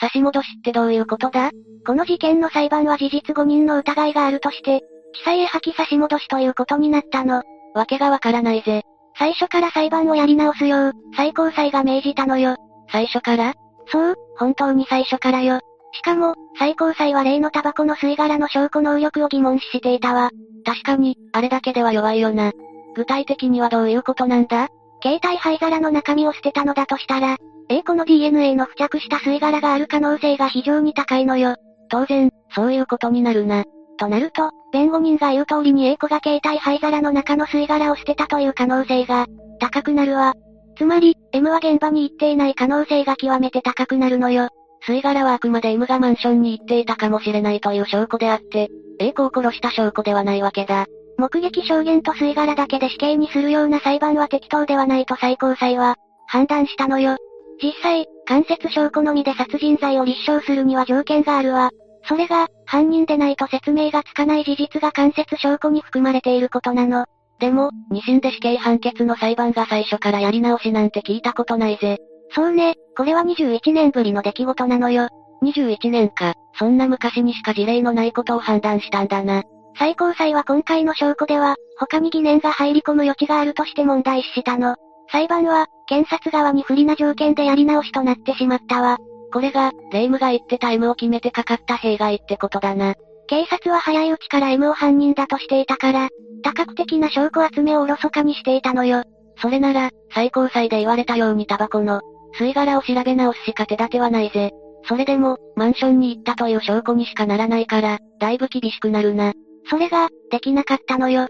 [0.00, 1.50] 差し戻しってどういうことだ？
[1.86, 4.80] この事件の裁判は事実誤認の疑いがあるとして、
[5.14, 7.42] 地裁へ破棄差し戻しということになったの。
[7.74, 8.82] わけがわからないぜ。
[9.18, 12.56] 最初から裁判をやり直すよう、最高裁が命じたのよ。
[12.92, 13.54] 最初から？
[13.90, 15.60] そう、本当に最初からよ。
[15.92, 20.30] しかも、最高裁は例のタバコの吸い殻の証拠能力を疑問視していたわ。
[20.64, 22.52] 確かに、あれだけでは弱いよな。
[22.94, 24.68] 具体的にはどういうことなんだ？
[25.02, 27.36] 携帯灰皿の中身を捨てたのだとしたら、
[27.70, 31.56] A 子の DNA の付着した吸い殻がある可能性が非常に高いのよ。
[31.90, 33.64] 当然、そういうことになるな。
[33.98, 39.26] となると、弁護人が言う通りに A 子が携帯灰皿の中の吸い殻を捨てたという可能性が、
[39.60, 40.34] 高くなるわ。
[40.76, 44.48] つまり、M は現場に行っていない可能性が極めて高くなるのよ。
[44.86, 48.68] 吸い殻はあくまで M がマンションに行っていたかもしれないという証拠であって、
[49.00, 50.86] A 子を殺した証拠ではないわけだ。
[51.18, 55.96] 目撃証言と吸い殻だけで死刑にするような裁判は適当ではないと最高裁は、
[56.28, 57.16] 判断したのよ。
[57.62, 61.70] 実際、間接証拠のみで殺人罪を立証するには条件があるわ。
[62.04, 67.06] それが、犯人でないと説明がつかない事実が間接証拠に含まれていることなの。
[67.40, 71.98] でも、二審で死刑判決の裁判が最初からやり直しなんて聞いたことないぜ。
[72.30, 75.08] そうね、これは21年ぶりの出来事なのよ。
[75.42, 79.42] 21年か、そんな昔にしか事例のないことを判断したんだな。
[79.78, 84.76] 最高裁は今回の証拠では、他に疑念が入り込む余地があるとして問題視したの。
[85.10, 88.98] 裁判は、検察側に不利な条件でやり直しとなってしまったわ。
[89.32, 92.94] これが、レイムが言ってた M を決めてかかった弊害ってことだな。
[93.26, 96.08] 警察は早いうちから M を犯人だとしていたから、
[96.42, 99.02] 多角的な証拠集めをおろそかにしていたのよ。
[99.40, 102.00] それなら、最高裁で言われたようにタバコの、
[102.38, 104.52] 吸い殻を調べ直すしか手立てはないぜ。
[104.84, 109.32] それでも、マンションに行ったという証拠にしかならないから、だいぶ厳しくなるな。
[109.68, 111.26] それが、できなかったのよ。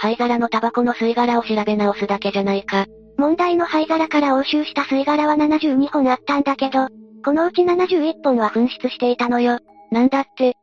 [0.00, 2.86] 灰皿のタバコの吸い殻を調べ直すだけじゃないか。
[3.16, 6.86] 問題の灰皿から押収した吸い殻は72本あったんだけど、
[7.24, 9.58] このうち71本は紛失していたのよ。
[9.90, 10.54] なんだって？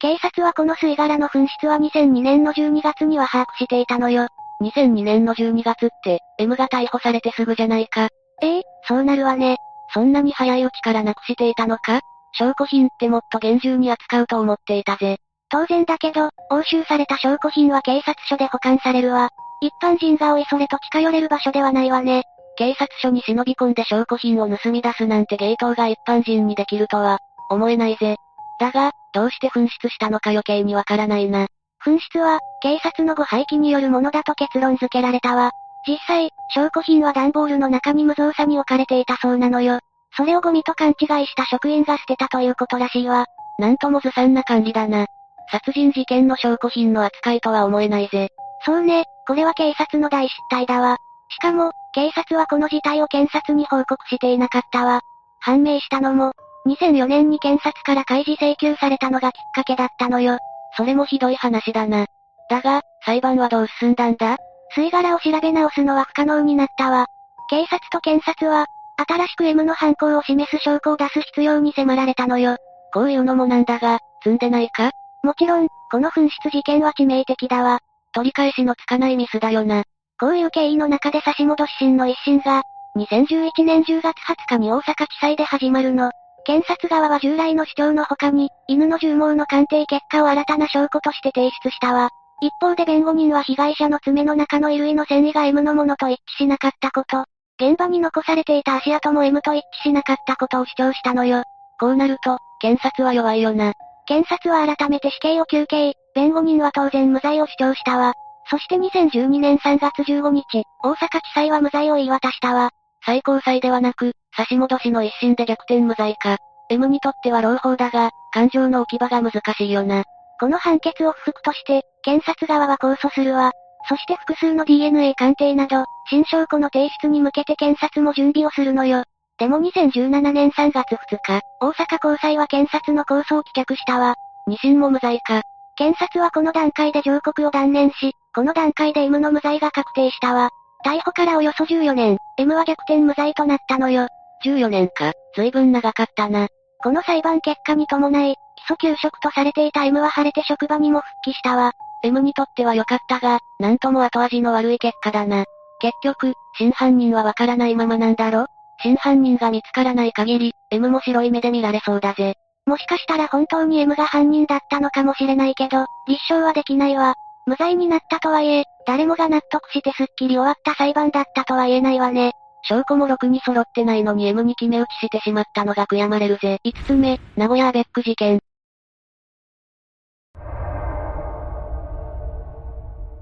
[0.00, 4.26] 警察はこの吸い殻の紛失は2002年の12月には把握していたのよ。
[4.62, 8.08] 2002年の12月って、M が逮捕されてすぐじゃないか。
[8.42, 9.58] ええそうなるわね。
[9.94, 12.00] そんなに早いうちからなくしていたのか？
[12.32, 15.18] 証拠品ってもっと厳重に扱うと思っていたぜ。
[15.50, 19.30] 当然だけど、押収された証拠品は警察署で保管されるわ。
[19.60, 22.22] 一般人がおいそれと近寄れる場所ではないわね。
[22.56, 27.18] 警察署に忍び込んで証拠品を盗み出すなんて芸当が一般人にできるとは、
[27.50, 28.16] 思えないぜ。
[28.60, 31.46] だが、どうして紛失したのか余計にわからないな。
[31.84, 35.50] 紛失は、警察の誤廃棄によるものだと結論付けられたわ。
[35.86, 39.80] 実際、証拠品は段ボールの中に無造作に置かれていたそうなのよ。
[40.16, 43.26] それをゴミと勘違いした職員が捨てたということらしいわ。
[43.58, 45.06] なんともずさんな管理だな。
[45.50, 48.28] 殺人事件の証拠品の扱いとは思えないぜ。
[48.64, 50.96] そうね、これは警察の大失態だわ。
[51.28, 55.00] しかも、警察はこの事態を検察に報告していなかったわ。
[55.40, 56.32] 判明したのも、
[56.66, 60.38] 2004年に検察から開示請求されたのがきっかけだったのよ。
[60.76, 62.06] それもひどい話だな。
[62.48, 64.36] だが、裁判はどう進んだんだ？
[64.76, 67.06] 吸い殻を調べ直すのは不可能になったわ。
[67.48, 68.66] 警察と検察は、
[69.08, 72.56] 新しく M の犯行を示す証拠を出す必要に迫られたのよ。
[72.92, 74.90] こういうのもなんだが、積んでないか？
[75.22, 77.80] もちろん、この紛失事件は致命的だわ。
[78.12, 79.84] 取り返しのつかないミスだよな。
[80.18, 82.62] こういう経緯の中で差し戻し審の一審が、
[82.96, 86.10] 2011年10月20日に大阪地裁で始まるの。
[86.44, 92.08] 検察側は従来の主張の他に、犬の獣毛の鑑定結果を新たな証拠として提出したわ。
[92.40, 97.24] 一方で弁護人は被害者の爪の中の衣類の繊維が M のものと一致しなかったこと、
[97.62, 101.42] 現場に残されていた足跡も M と一致しなかったことを主張したのよ。
[101.78, 103.74] こうなると、検察は弱いよな。
[104.10, 108.14] 検察は改めて死刑を求刑、弁護人は当然無罪を主張したわ。
[108.50, 112.70] そして2012年3月15日、大阪地裁は無罪を言い渡したわ。
[113.06, 116.38] 最高裁ではなく、差し戻しの一審で逆転無罪か。
[116.70, 120.02] M にとっては朗報だが、感情の置き場が難しいよな。
[120.40, 123.52] この判決を不服として、検察側は控訴するわ。
[123.88, 129.04] そして複数の DNA 鑑定など、新証拠の提出に向けて検察も準備をするのよ。
[129.40, 134.16] でも2017年3月2日、大阪高裁は検察の控訴を棄却したわ。
[134.46, 135.40] 二審も無罪か。
[135.76, 140.50] 検察はこの段階で上告を断念し、この段階で M の無罪が確定したわ。
[140.84, 144.08] 逮捕からおよそ14年、M は逆転無罪となったのよ。
[144.44, 146.48] 14年か、随分長かったな。
[146.82, 151.72] この裁判結果に伴い、基礎休職とされていた M は晴れて職場にも復帰したわ。
[152.04, 155.46] M にとっては良かったが、なんとも後味の悪い結果だな。
[155.80, 158.46] 結局、真犯人はわからないままなんだろ？
[158.82, 162.34] 真犯人が見つからない限り、M も白い目で見られそうだぜ。
[162.66, 167.14] もしかしたら本当に M が犯人だったのかもしれないけど、立証はできないわ。
[167.46, 172.32] 無罪になったとはいえ、誰もが納得してすっきり終わった裁判だったとは言えないわね。
[172.62, 176.58] 証拠もろくに揃ってないのに M に決め打ちしてしまったのが悔やまれるぜ。
[176.64, 178.40] 5つ目、名古屋アベック事件。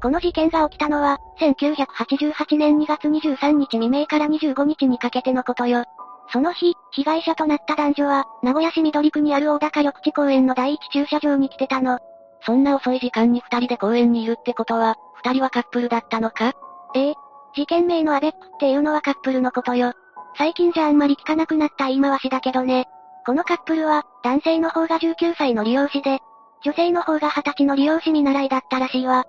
[0.01, 5.85] この事件が起きたのは、1988年2月23日未明から25日にかけてのことよ。
[6.33, 11.99] その日、被害者となった男女は、名古屋市緑区にある大高緑地公園の第一駐車場に来てたの。
[12.43, 16.53] そんな遅い時間に二人で公園にいるってことは、二人はカップルだったのか？
[16.95, 17.15] ええ。
[17.55, 19.93] 事件名のアベックっていうのはカップルのことよ。
[20.37, 22.87] 最近じゃあんまり聞かなくなった言い回しだけどね。
[23.27, 26.21] このカップルは、男性の方が19歳の利用師で、
[26.63, 29.25] 女性の方が20歳の利用師見習いだったらしいわ。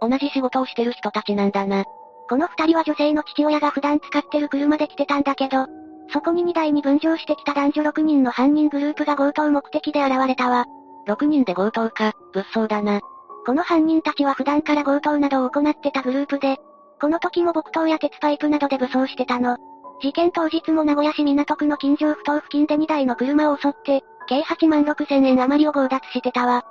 [0.00, 1.84] 同じ仕事をしてる人たちなんだな。
[2.28, 5.66] この二人は女性の父親が普段使ってる車で来てたんだけど、
[6.12, 10.66] そこに荷台に分乗してきた男女6人の犯人グループが強盗目的で現れたわ。
[11.06, 13.00] 6人で強盗か、物騒だな。
[13.46, 16.58] この犯人たちは普段から強盗などを行ってたグループで、
[17.00, 19.56] この時も木刀や鉄パイプなどで武装してたの。
[20.02, 26.64] 事件当日も名古屋市港区の近所不当付近で2台の車を襲って、計8万6千円余りを強奪してたわ。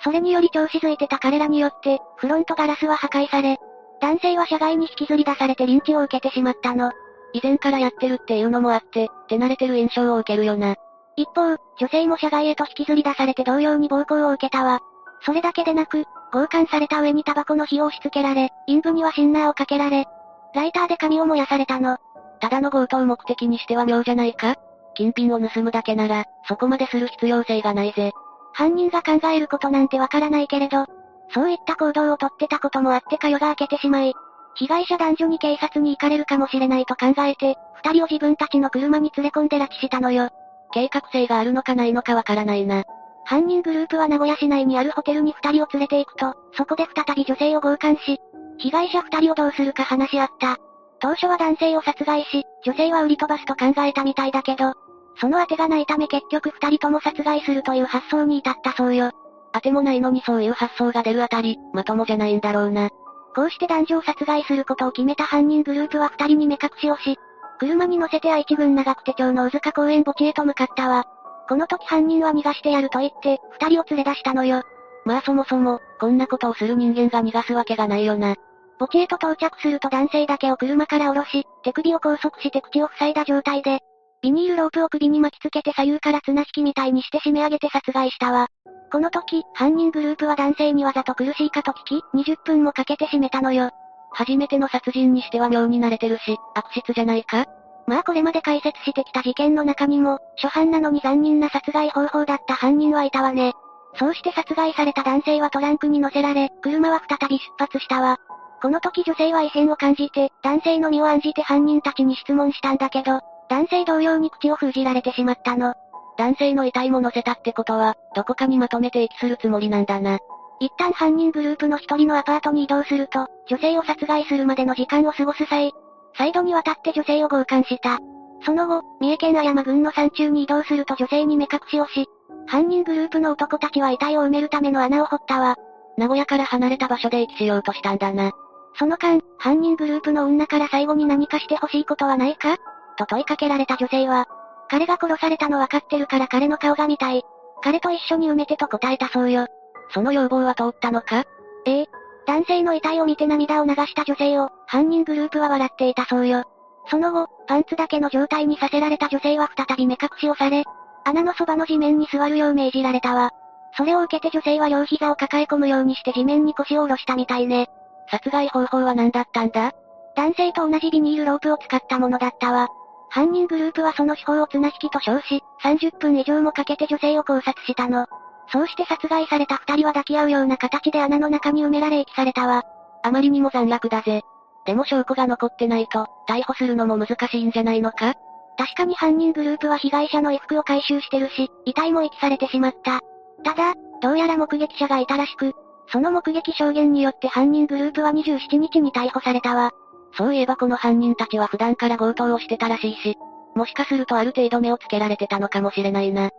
[0.00, 3.58] それにより調子づいてた彼らによって、フロントガラスは破壊され、
[4.00, 6.92] 男性は車外に引きずり出されてリンチを受けてしまったの。
[7.32, 10.76] 以前からやってるっていうのもあって、手慣れてる印象を受けるよな。
[11.16, 14.80] 一方、女性も車外へと引きずり出されて同様に暴行を受けたわ。
[15.22, 20.06] それだけでなく、強姦された上にタバコの火を押し付けられ、陰部にはシンナーをかけられ、
[20.54, 21.96] ライターで髪を燃やされたの。
[22.40, 24.56] ただの強盗目的にしては妙じゃないか？
[24.94, 28.12] 金品を盗むだけなら、そこまでする必要性がないぜ。
[28.56, 30.86] 犯人が考えることなんてわからないけれど、
[31.34, 34.14] そういった行動をとってたこともあってか夜が明けてしまい、
[34.54, 40.30] 被害者男女に警察に行かれるかもしれないと考えて、二人を自分たちの車に連れ込んで拉致したのよ。
[40.72, 42.84] 計画性があるのかないのかわからないな。
[43.26, 48.18] 犯人グループは名古屋市内にあるホテルに二人を連れて行くと、そこで再び女性を強姦し、
[48.56, 50.56] 被害者二人をどうするか話し合った。
[51.00, 54.72] 当初は男性を殺害し、女性は売り飛ばすと考えたみたいだけど、
[55.20, 59.12] その当てがないため結局二人とも殺害するという発想に至ったそうよ。
[59.52, 62.90] 当てもないのにそういう発想が出るあたり、まともじゃないんだろうな。
[63.34, 67.18] こうして男女を殺害することを決めた犯人グループは二人に目隠しをし、
[67.58, 71.04] 車に乗せて愛知郡長久手町の宇塚公園墓地へと向かったわ。
[71.48, 74.62] この時犯人は逃がしてやると言って、二人を連れ出したのよ。
[75.04, 78.34] まあそもそも、こんなことをする人間が逃がすわけがないよな。
[78.78, 83.80] 墓地へと到着すると男性だけを車から降ろし、手首を拘束して口を塞いだ状態で、
[84.26, 88.48] ビニールロープを首に巻きつけて左右から綱引きみたいにして締め上げて殺害したわ。
[88.90, 93.70] この時、犯人グループは男性にわざと苦しいかと聞き、20分もかけて締めたのよ。
[94.10, 97.46] 初めての殺人にしては妙に慣れてるし、悪質じゃないか？
[97.86, 103.52] まあこれまで解説してきた事件の中にも、初犯なのに残忍な殺害方法だった犯人はいたわね。
[103.94, 108.18] そうして殺害された男性はトランクに乗せられ、車は再び出発したわ。
[108.60, 115.74] この時女性は異変を感じて、男性の身を案じて犯人たちに質問したんだけど、男性同様に口を封じられてしまったの。
[116.18, 120.18] 男性の遺体も乗せたってことは、どこかにまとめて遺棄するつもりなんだな。
[120.60, 125.72] 一旦犯人グループの一人のアパートに移動すると、女性を殺害するまでの時間を過ごす際、
[126.16, 127.98] 再度にわたって女性を強姦した。
[128.44, 132.06] その後、三重県綾山郡の山中に移動すると女性に目隠しをし、
[132.46, 135.56] 犯人グループの男たちは遺体を埋めるための穴を掘ったわ。
[135.98, 138.32] 名古屋から離れた場所で遺棄しようとしたんだな。
[138.78, 142.56] その間、犯人グループの女から最後に何かして欲しいことはないか？
[142.96, 144.26] と問いかけられた女性は、
[144.68, 147.22] 彼が殺されたの分かってるから彼の顔が見たい。
[147.62, 149.46] 彼と一緒に埋めてと答えたそうよ。
[149.90, 151.24] その要望は通ったのか？
[151.66, 151.86] ええ。
[152.26, 156.44] 男性の遺体を見て涙を流した女性を、犯人グループは笑っていたそうよ。
[156.88, 160.64] その後、パンツだけの状態にさせられた女性は再び目隠しをされ、
[161.04, 163.30] 穴のそばの地面に座るよう命じられたわ。
[163.76, 167.68] それを受けて女性は両膝を抱え込むようにして地面に腰を下ろしたみたいね。
[168.10, 169.72] 殺害方法は何だったんだ？
[170.16, 172.68] 男性と同じビニールロープを使ったものだったわ。
[173.16, 178.06] 犯人グループはその手法を綱引きと称し、30分以上もかけて女性を考察したの。
[178.52, 182.62] そうして殺害された二人は抱き合うような形で穴の中に埋められ遺棄されたわ。
[183.02, 184.20] あまりにも残虐だぜ。
[184.66, 188.16] でも証拠が残ってないと、逮捕するのも難しいんじゃないのか？
[188.58, 193.00] 確かに犯人グループは被害者の衣服を回収してるし、遺体も遺棄されてしまった。
[193.44, 195.54] ただ、どうやら目撃者がいたらしく、
[195.90, 199.70] その目撃証言によって犯人グループは27日に逮捕されたわ。
[200.16, 203.16] そういえばこの犯人たちは普段から強盗をしてたらしいし、
[203.54, 206.30] もしかするとある程度目をつけられてたのかもしれないな。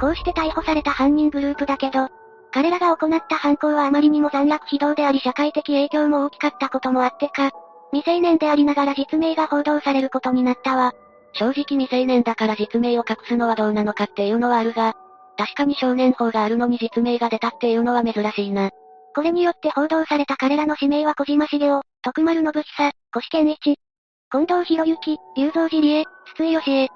[0.00, 2.08] こうして逮捕された犯人グループだけど、
[2.52, 7.50] 彼らが行った犯行はあまりにも残虐非道であり社会的影響も大きかったこともあってか、
[7.92, 10.92] 未成年でありながら実名が報道されることになったわ。
[11.32, 14.94] 正直未成年だから実名を隠すのはどうなのかっていうのはあるが、
[15.36, 18.70] 確かに少年法があるのに実名が出たっていうのは珍しいな。
[19.16, 23.78] これによって報道された彼らの氏名は小島茂雄、徳丸信久、越健一、近
[24.30, 26.04] 藤博之、龍造寺理恵、
[26.34, 26.88] 筒井義恵。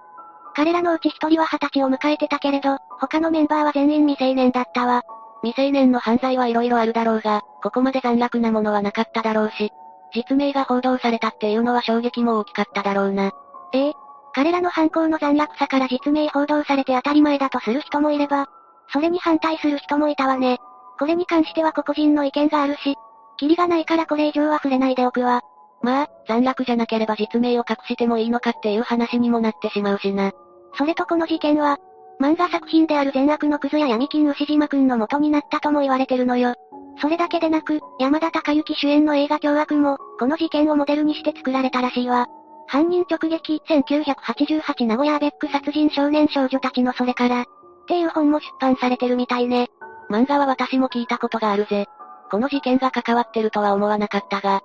[0.54, 5.00] 彼らのうち一人は二十歳を迎えてたけれど、他のメンバーは全員未成年だったわ。
[5.42, 9.70] 未成年の犯罪はいろいろあるだろうが、ここまで残虐なものはなかっただろうし、
[10.14, 13.32] 実名が報道されたっていうのは衝撃も大きかっただろうな。
[13.72, 13.92] ええ。
[14.34, 18.46] 彼らの犯行の残虐さから実名報道されて当たり前だとする人もいれば、
[18.92, 20.58] それに反対する人もいたわね。
[21.00, 22.94] これに関しては個々人の意見があるし、
[23.38, 25.40] キリがないからこれ以上は触れないでおくわ。
[25.80, 30.32] まあ、残虐じゃなければ実名を隠してもいいのかっていう話にもなってしまうしな。
[30.74, 31.78] それとこの事件は、
[32.20, 36.54] 漫画作品である善悪のクズや闇金牛島くんの元になったとも言われてるのよ。
[37.00, 42.26] それだけでなく、山田孝之主演の映画凶悪も、この事件をモデルにして作られたらしいわ。
[42.66, 47.44] 犯人直撃1988名古屋アベック殺人少年少女たちのそれから、っ
[47.88, 49.70] ていう本も出版されてるみたいね。
[50.10, 51.86] 漫画は私も聞いたことがあるぜ。
[52.30, 54.60] この事件が関わってるとは思わなかったが。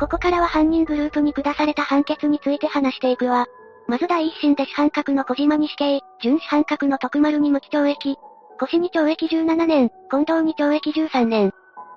[0.00, 3.46] ここからは犯人グループに下された判決について話していくわ。
[3.86, 8.16] まず第一審で主犯格の小島に死刑、準主犯格の徳丸に無期懲役、
[8.58, 11.52] 腰に懲役17年、近藤に懲役13年。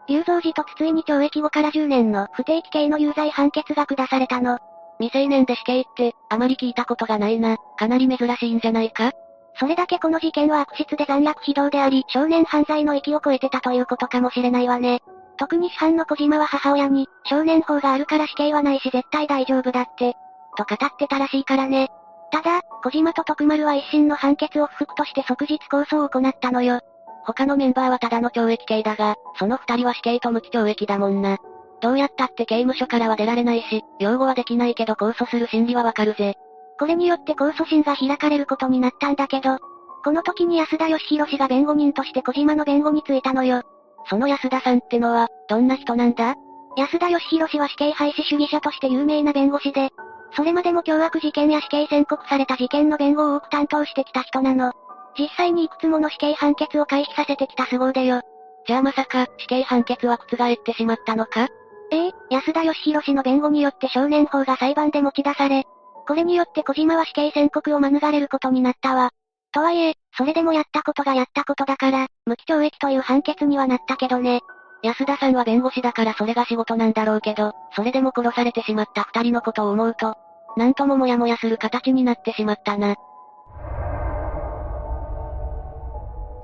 [0.08, 4.60] 龍造寺と筒井に懲役5から10年の不定期刑の有罪判決が下されたの。
[5.00, 7.58] 未成年で死刑って、あまり聞いたことがないな。
[7.78, 9.12] かなり珍しいんじゃないか？
[9.58, 15.02] それだけこの事件は悪質で残虐非道であり、少年犯罪の域を超えてたということかもしれないわね。
[15.38, 20.16] 特に主犯の小島は母親に、少年法があるから死刑はないし絶対大丈夫だって、
[20.58, 21.90] と語ってたらしいからね。
[22.32, 26.82] ただ、小島と徳丸は一審の判決を不服として即日控訴を行ったのよ。
[27.26, 31.38] 他のメンバーはただの懲役刑だが、その二人は死刑と無期懲役だもんな。
[31.82, 36.36] どうやったって刑務所からは出られないし、擁護はできないけど控訴する心理はわかるぜ。
[36.80, 39.58] これによって控訴審が開かれることになったんだけど、
[40.04, 43.64] この時に安田義弘氏が弁護人として小島の弁護についたのよ。
[44.10, 46.36] その安田さんってのは、どんな人なんだ？
[46.78, 49.90] 安田義弘氏は死刑廃止主義者として有名な弁護士で、
[50.36, 54.74] それまでも凶悪事件や死刑宣告された事件の弁護を多く担当してきた人なの。
[55.18, 58.22] 実際にいくつもの死刑判決を回避させてきた凄腕よ。
[58.68, 61.48] じゃあまさか、死刑判決は覆ってしまったのか？
[61.92, 65.64] ええ、安田義弘氏の弁護によって少年法が裁判で持ち出され、
[66.08, 69.12] これによって小島は死刑宣告を免れることになったわ。
[69.52, 74.42] とはいえ、それでもやったことがやったことだから、無期懲役という判決にはなったけどね。
[74.84, 80.16] 安田さんは弁護士だからそれが仕事なんだろうけど、それでも殺されてしまった二人のことを思うと、
[80.58, 82.96] なんとももやもやする形になってしまったな。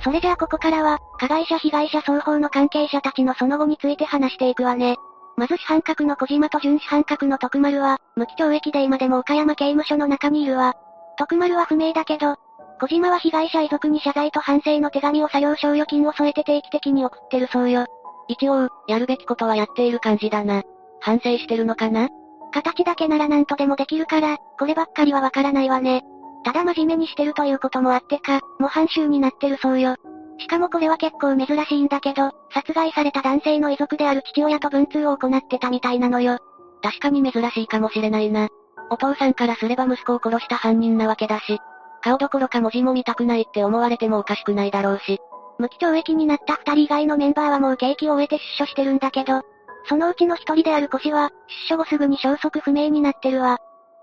[0.04, 4.96] それじゃあここからは、加害者被害者双方の関係者たちのその後について話していくわね。
[5.38, 10.76] まず主犯格の小島と準主犯格の徳丸は、無期懲役で今でも岡山刑務所の中にいるわ。
[11.18, 12.36] 徳丸は不明だけど、
[12.80, 17.86] 小島は被害者遺族に謝罪と反省の手紙を作業賞与金を添えて定期的に送ってるそうよ。
[18.28, 20.64] 一応、やるべきことはやっている感じだな。
[21.00, 22.10] 反省してるのかな？
[22.52, 26.04] 形だけなら何とでもできるから、こればっかりはわからないわね。
[26.44, 29.96] ただ真面目にしてるということもあってか、模範囚になってるそうよ。
[30.42, 36.40] しかもこれは結構珍しいんだけど、殺害された男性の遺族である父親と文通を行ってたみたいなのよ。
[36.82, 38.50] 確かに珍しいかもしれないな。
[38.90, 41.60] お父さんからすれば息子を殺した犯人なわけだし、
[42.04, 45.20] 顔どころか文字も見たくないって思われてもおかしくないだろうし。
[45.60, 49.44] 無期懲役になった二人以外のメンバーはもう刑期を終えて出所してるんだけど、
[49.88, 51.30] そのうちの一人である腰は、
[51.68, 53.60] 出所後すぐに消息不明になってるわ。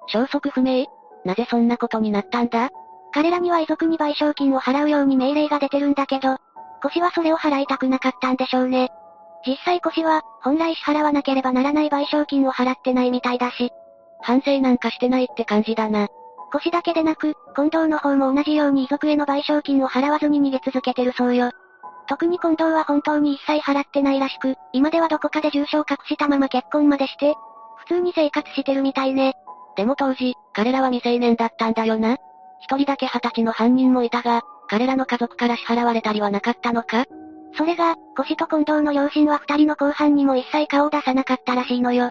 [0.07, 0.87] 消息不明？
[1.25, 2.71] なぜそんなことになったんだ？
[3.13, 6.37] 彼らには遺族に賠償金を払うように命令が出てるんだけど、
[6.83, 8.91] 腰はそれを払いたくなかったんでしょうね。
[9.47, 13.71] 実際腰は、本来支払わなければならない賠償金を払ってないみたいだし。
[14.21, 16.09] 反省なんかしてないって感じだな。
[16.53, 21.51] 腰だけでなく、近藤の方も同じように遺族への賠償金を払わずに逃げ続けてるそうよ。
[22.09, 27.35] 特に近藤は本当に一切払ってないらしく、今ではどこかで重傷を隠したまま結婚までして、
[27.77, 29.35] 普通に生活してるみたいね。
[29.77, 32.17] でも当時、彼らは未成年だったんだよな。
[32.61, 37.05] 一人だけ二十歳の犯人もいたが、彼らの家族から支払われたりはなかったのか？
[37.57, 42.11] それが、腰と近藤の両親は二人の後半にも一切顔を出さなかったらしいのよ。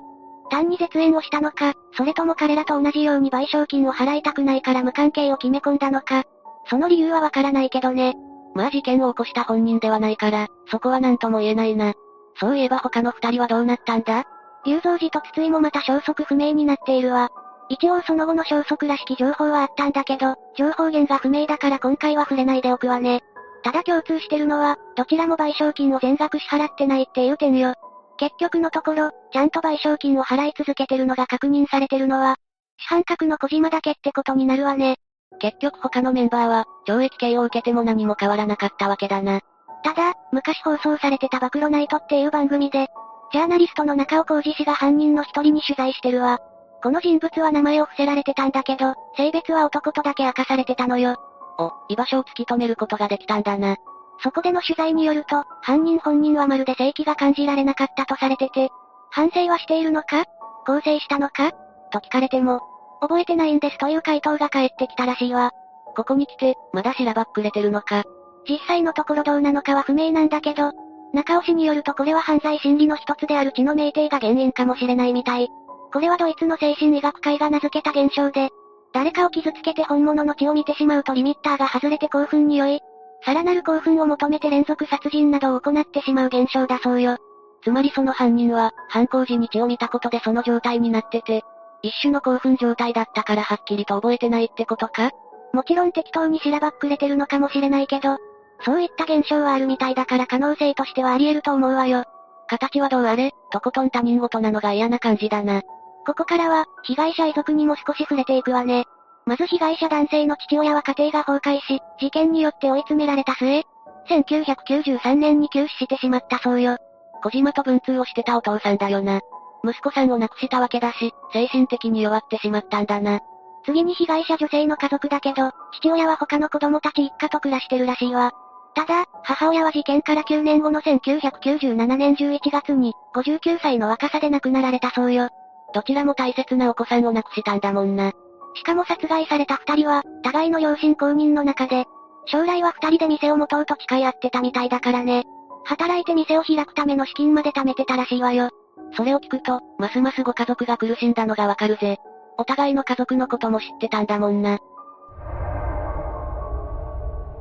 [0.50, 6.24] 単に絶縁をしたのか、それとも彼らと同じように賠償金を払いたくないから無関係を決め込んだのか。
[6.70, 8.16] その理由はわからないけどね。
[8.56, 11.94] まあ事件を起こした本人ではないから、そこは何とも言えないな。
[12.40, 14.24] そういえば他の二人はどうなったんだ？
[14.66, 17.30] 龍造寺と筒井もまた消息不明になっているわ。
[17.70, 23.22] 一応その後の消息らしき情報はあったんだけど、情報源が不明だから今回は触れないでおくわね。
[23.64, 27.74] ただ共通してるのは、どちらも賠償金を全額支払ってないっていう点よ。
[28.18, 32.38] 結局のところ、ちゃんと賠償金を払い続けてるのが確認されてるのは、
[32.78, 34.98] 主犯格の小島だけってことになるわね。
[35.40, 39.42] 結局他のメンバーは、懲役刑を受けても何も変わらなかったわけだな。
[39.84, 42.88] ただ、昔放送されてた暴露ナイトっていう番組で、
[43.32, 46.40] ジャーナリストの中尾浩二氏が犯人の一人に取材してるわ。
[46.84, 51.18] この人物は名前を伏せられてたんだけど、性別は男とだけ明かされてたのよ。
[51.58, 53.78] お、居場所を突き止めることができたんだな。
[54.24, 58.70] そこでの取材によると、犯人本人はまるで正気が感じられなかったとされてて、
[59.10, 60.26] 反省はしているのか？
[60.66, 61.52] 更生したのか？
[61.92, 62.62] と聞かれても、
[63.02, 65.52] 覚えてないんですという回答が返ってきたらしいわ。
[65.96, 68.04] ここに来て、まだしらばっくれてるのか？
[68.48, 70.72] 実際のところどうなのかは不明なんだけど、
[71.14, 75.50] 中尾氏によるとこれは犯罪心理の一つである血の命定が原因かもしれないみたい。
[75.98, 78.52] これはドイツの精神医学会が名付けた現象で、
[78.94, 82.80] 誰かを傷つけて本物の血を見てしまうとリミッターが外れて興奮に酔い、
[83.26, 87.18] さらなる興奮を求めて連続殺人などを行ってしまう現象だそうよ。
[87.64, 91.42] つまりその犯人は、犯行時に血を見たことでその状態になってて、
[91.82, 95.10] 一種の興奮状態だったからはっきりと覚えてないってことか？
[95.52, 98.18] もちろん適当にしらばっくれてるのかもしれないけど、
[98.64, 102.04] そういった現象はあるみたいだから可能性としてはあり得ると思うわよ。
[102.48, 105.64] 形はどうあれ、とことん他人事なのが嫌な感じだな。
[106.08, 108.86] ここからは、被害者遺族にも少し触れていくわね。
[109.26, 113.64] まず被害者男性の父親は家庭が崩壊し、事件によって追い詰められた末、
[114.08, 116.78] 1993年に急死してしまったそうよ。
[117.24, 119.20] 小島と文通をしてたお父さんだよな。
[119.66, 123.20] 息子さんを亡くしたわけだし、精神的に弱ってしまったんだな。
[123.66, 128.32] 次に被害者女性の家族だけど、父親は他の子供たち一家と暮らしてるらしいわ。
[128.76, 135.28] ただ、母親は事件から9年後の1997年11月に、59歳の若さで亡くなられたそうよ。
[135.74, 138.12] どちらも大切なお子さんを亡くしたんだもんな。
[138.56, 141.86] しかも殺害された二人は、互いの両親公認の中で、
[142.26, 145.24] 将来は二人で店を持とうと誓い合ってたみたいだからね。
[145.66, 148.50] 働いて店を開くための資金まで貯めてたらしいわよ。
[148.96, 151.98] それを聞くと、ますますご家族が苦しんだのがわかるぜ。
[152.38, 154.60] お互いの家族のことも知ってたんだもんな。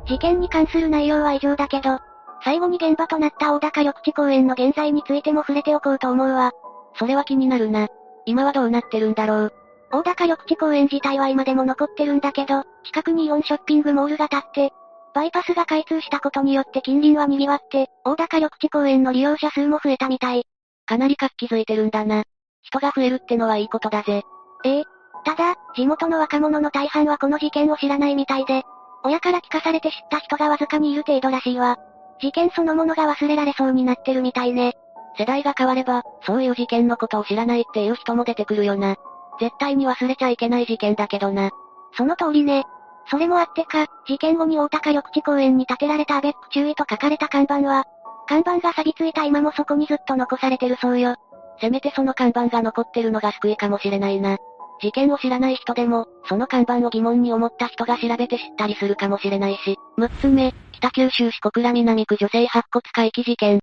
[0.06, 1.98] 事件に関する内容は以上だけど、
[2.44, 6.52] 最後に現場となった大高緑地公園の現在についても触れておこうと思うわ。
[6.98, 7.88] それは気になるな。
[8.26, 9.52] 今はどうなってるんだろう。
[9.92, 14.72] 大高緑地公園自体は今でも残ってるんだけど、近くにイオンショッピングモールが建って、
[15.14, 20.44] バイパスが開通したことによって近隣は賑わって、大高緑地公園の利用者数も増えたみたい。
[20.84, 22.24] かなり活気づいてるんだな。
[22.62, 24.22] 人が増えるってのはいいことだぜ。
[24.64, 24.84] ええ。
[25.24, 28.64] ただ、地元の若者の大半はこの事件を知らないみたいで、
[29.04, 31.78] 親から聞かされて知った人がわずかにいる程度らしいわ。
[32.20, 34.74] 事件そのものが忘れられそうになってるみたいね。
[35.18, 38.96] 世代が変われば、そういう事件のことを知らないっていう人も出てくるよな。
[39.40, 41.50] 絶対に忘れちゃいけない事件だけどな。
[41.96, 42.64] その通りね。
[43.08, 47.84] それもあってか、事件後に大高緑地公園に建てられたアベック注意と書かれた看板は、
[48.26, 51.14] 看板が錆びついた今もそこにずっと残されてるそうよ。
[51.60, 54.38] せめてその看板が残ってるのが救いかもしれないな。
[54.82, 59.76] 事件を知らない人でも、その看板を疑問に思った人が調べて知ったりするかもしれないし。
[59.98, 63.60] 6つ目、北九州市小倉南区女性白骨回帰事件。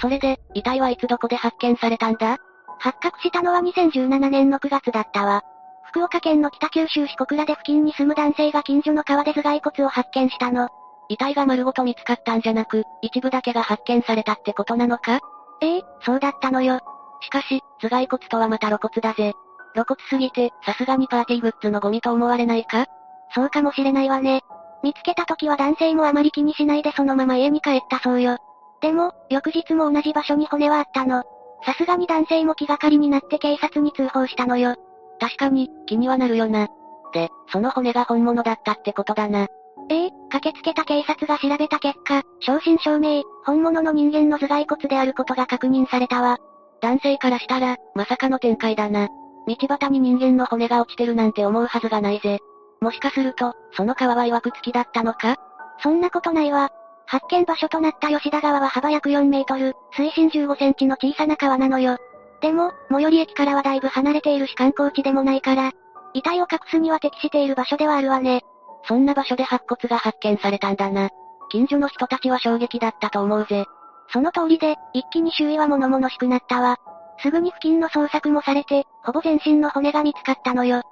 [0.00, 2.38] それで、遺体はいつどこで発見されたんだ？
[2.78, 5.42] 発覚したのは2017年の9月だったわ。
[5.90, 10.68] 福岡県の北九州市小倉で付近に住む男性が近所の川で頭蓋骨を発見したの。
[11.08, 15.20] 遺体が丸ごと見つかったんじゃなく、一部だけが発見されたってことなのか？
[15.60, 16.80] ええ、そうだったのよ。
[17.20, 19.32] しかし、頭蓋骨とはまた露骨だぜ。
[19.74, 22.86] 露骨すぎて、さすがにパーティーグッズのゴミと思われないか？
[23.34, 24.42] そうかもしれないわね。
[24.84, 28.38] 見つけた時は男性もあまり気にしないでそのまま家に帰ったそうよ。
[28.80, 31.24] でも、翌日も同じ場所に骨はあったの。
[31.64, 34.76] さすがに男性も気がかりになって警察に通報したのよ。
[35.20, 36.68] 確かに、気にはなるよな。
[37.12, 39.48] で、その骨が本物だったってことだな。
[39.90, 46.38] ええ、駆けつけた警察が調べた結果、正真正銘、本物の人間の頭蓋骨であることが確認されたわ。
[46.80, 49.08] 男性からしたら、まさかの展開だな。
[49.46, 52.38] 道端に人間の骨が落ちてるなんて思うはずがないぜ。
[52.80, 55.36] もしかすると、その川は曰く付きだったのか？
[55.82, 56.70] そんなことないわ。
[57.08, 61.96] 発見場所となった吉田川は幅約4メートル、水深15センチの小さな川なのよ。
[62.42, 65.72] でも、最寄り駅からはだいぶ離れているし観光地でもないから、
[66.12, 68.42] 遺体を隠すには適している場所ではあるわね。
[68.86, 71.08] そんな場所で白骨が発見されたんだな。
[71.50, 73.64] 近所の人たちは衝撃だったと思うぜ。
[74.12, 76.76] その通りで、一気に周囲は物々しくなったわ。
[77.22, 80.82] すぐに付近の捜索もされて、ほぼ全身の骨が見つかったのよ。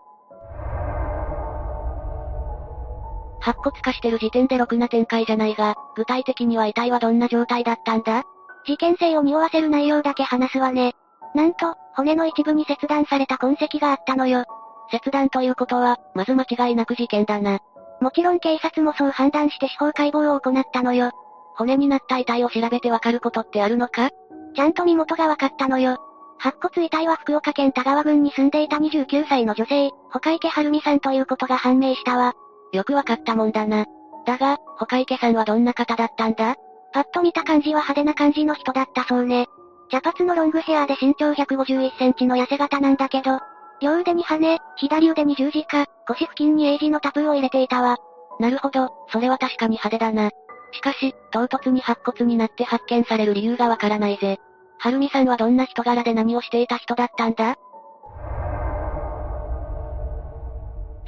[3.46, 8.24] 白骨化してる時点でろくな展開じゃないが、具体的には遺体はどんな状態だったんだ？
[8.66, 10.94] 事件性を匂わせる内容だけ話すわね。
[11.32, 14.46] なんと、骨の一部に切断された痕跡があったのよ。
[14.90, 17.60] 切断ということは、まず間違いなく事件だな。
[18.00, 21.12] もちろん警察もそう判断して司法解剖を行ったのよ。
[21.54, 24.10] 骨になった遺体を調べてわかることってあるのか？
[24.56, 25.98] ちゃんと身元がわかったのよ。
[26.38, 32.34] 白骨遺体は福岡県田川郡に住んでいた29歳の女性、他池春美さんということが判明したわ。
[32.72, 33.86] よくわかったもんだな。
[34.26, 36.56] だが、他池さんはどんな方だったんだ？
[36.92, 39.46] パッと見た感じは派手な感じの人だったそうね。
[39.90, 43.38] 茶髪のロングヘアで身長151センチの痩せ型なんだけど、
[43.80, 47.98] 両腕に羽、左腕に十字架、腰付近に英字のタトゥーを入れていたわ。
[48.40, 50.30] なるほど、それは確かに派手だな。
[50.72, 54.38] しかし、唐突に白骨になって発見される理由がわからないぜ。
[54.78, 57.56] はるみさんはどんな人柄で何をしていた人だったんだ？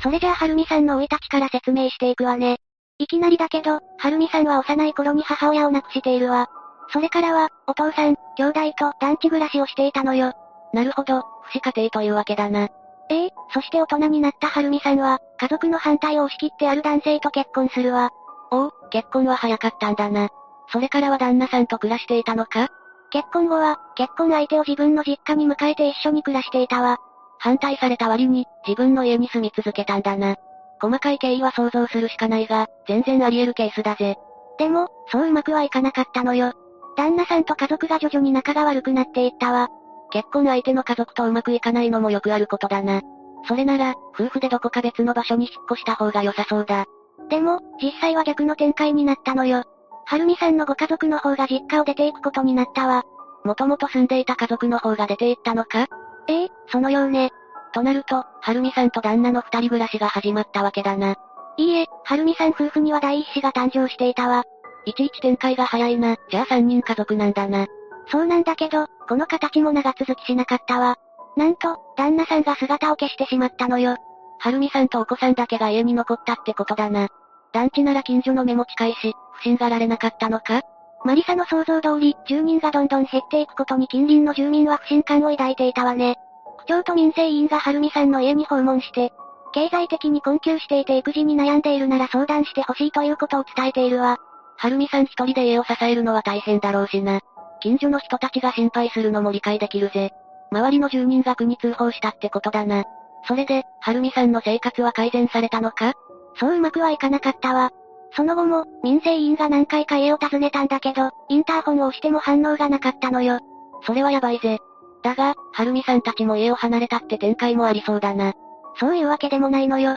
[0.01, 2.59] それじゃあはるみさんの生い立ちから説明していくわね。
[2.99, 6.49] いきなりだけど、はるみさんは幼い頃に母親を亡くしているわ。
[6.91, 10.33] それからは、お父さん、兄弟と団地暮らしをしていたのよ。
[10.73, 12.69] なるほど、不死家庭というわけだな。
[13.11, 18.11] ええそして大人になったはるみさんは、家族の反対を押し切ってある男性と結婚するわ。
[18.51, 20.29] おお、結婚は早かったんだな。
[20.71, 22.69] それからは旦那さんと暮らしていたのか？
[23.11, 26.99] 結婚後は、結婚相手を自分の実家に迎えて一緒に暮らしていたわ。
[27.39, 30.37] 反対された割に、自分の家に住み続けたんだな。
[30.81, 34.17] 細かい経緯は想像するしかないが、全然あり得るケースだぜ。
[34.59, 36.53] でも、そううまくはいかなかったのよ。
[36.97, 39.69] 旦那さんと家族が徐々に仲が悪くなっていったわ。
[40.11, 43.03] 結婚相手の家族とうまくいかないのもよくあることだな。
[43.47, 46.87] それなら、夫婦でどこか別の場所に引っ越した方が良さそうだ。
[47.29, 49.65] でも、実際は逆の展開になったのよ。
[50.07, 53.05] はるみさんのご家族の方が実家を出ていくことになったわ。
[53.45, 55.87] もともと住んでいた家族の方が出て行ったのか？
[56.29, 57.31] ええ、そのようね。
[57.73, 61.17] となると、はるみさんと旦那の二人暮らしが始まったわけだな。
[61.57, 64.45] いいえ、はるみさん夫婦には第一子が誕生していたわ。
[64.85, 66.17] いちいち展開が早いな。
[66.31, 67.67] じゃあ三人家族なんだな。
[68.11, 70.97] そうなんだけど、この形も長続きしなかったわ。
[71.37, 73.97] なんと、旦那さんが姿を消してしまったのよ。
[74.39, 77.09] はるみさんとお子さんだけが家に残ったってことだな。
[77.53, 80.63] 団地なら近所の目も近いし、不審がられなかったのか？
[81.05, 86.17] マリサの想像通り、住人がどんどん減っていくことに近隣の住民は不信感を抱いていたわね。
[86.59, 89.13] 区長と民生委員がはるみさんの家に訪問して、
[89.53, 94.19] 経済的に困窮していて育児に悩んでいるなら相談してほしいということを伝えているわ。
[94.57, 97.21] はるみさん一人で家を支えるのは大変だろうしな。
[97.61, 100.11] 近所の人たちが心配するのも理解できるぜ。
[100.51, 102.85] 周りの住人が区に通報したってことだな。
[103.27, 105.95] それで、はるみさんの生活は改善されたのか？
[106.37, 107.71] そううまくはいかなかったわ。
[108.13, 113.41] その後も、民生委員が何回か家を訪ねたんだけど、インターホンを押しても反応がなかったのよ。
[113.83, 114.59] それはやばいぜ。
[115.03, 118.33] だが、はるみさんたちも家を離れたって展開もありそうだな。
[118.81, 119.97] そういうわけでもないのよ。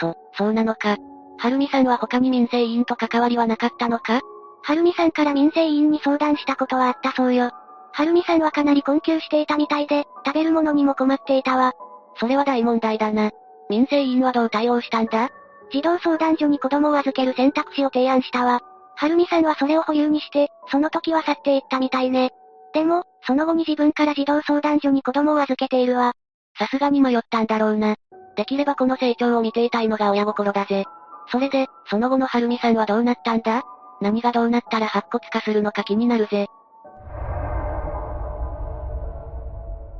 [0.00, 0.96] そ、そうなのか。
[1.38, 4.20] はるみさんは他に民生委員と関わりはなかったのか？
[4.62, 7.50] はるみさんから民生委員に相談したことはあったそうよ。
[7.92, 11.72] はるみさんはかなり困窮していたみたいで、食べるものにも困っていたわ。
[12.16, 13.30] それは大問題だな。
[13.68, 15.30] 民生委員はどう対応したんだ？
[15.72, 18.60] 児童相談所に子供を預ける選択肢を提案したわ。
[18.96, 22.30] はるみさんはそれを保留にして、その時は去っていったみたいね。
[22.74, 26.12] でも、その後に自分から児童相談所に子供を預けているわ。
[26.58, 27.94] さすがに迷ったんだろうな。
[28.36, 30.84] できればこの成長を見ていたいのが親心だぜ。
[31.30, 33.62] それで、その後のはるみさんはどうなったんだ？
[34.00, 36.46] 何がどうなったら白骨化するのか気になるぜ。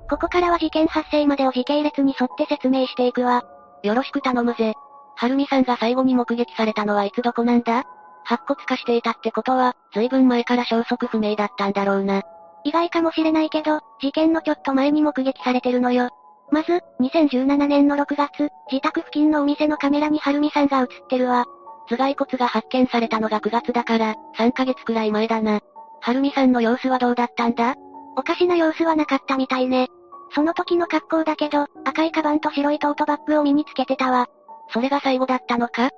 [0.09, 3.45] ここからは事件発生までを時系列に沿って説明していくわ。
[3.83, 4.75] よろしく頼むぜ。
[5.21, 7.85] はるみさんが最後に目撃されたのはいつどこなんだ？
[8.25, 12.23] 白骨化していたってことは、随分前から消息不明だったんだろうな。
[12.65, 16.09] 意外かもしれないけど、事件のちょっと前に目撃されてるのよ。
[16.51, 21.45] まず、2017年の6月、自宅付近のお店のカメラにはるみさんが映ってるわ。
[21.87, 25.61] 頭蓋骨が発見されたのが9月だから、3ヶ月くらい前だな。
[26.01, 27.75] はるみさんの様子はどうだったんだ？
[28.17, 29.89] おかしな様子はなかったみたいね。
[30.35, 34.29] その時の格好だけど、赤いカバンと白いトートバッグを身につけてたわ。
[34.73, 35.91] それが最後だったのか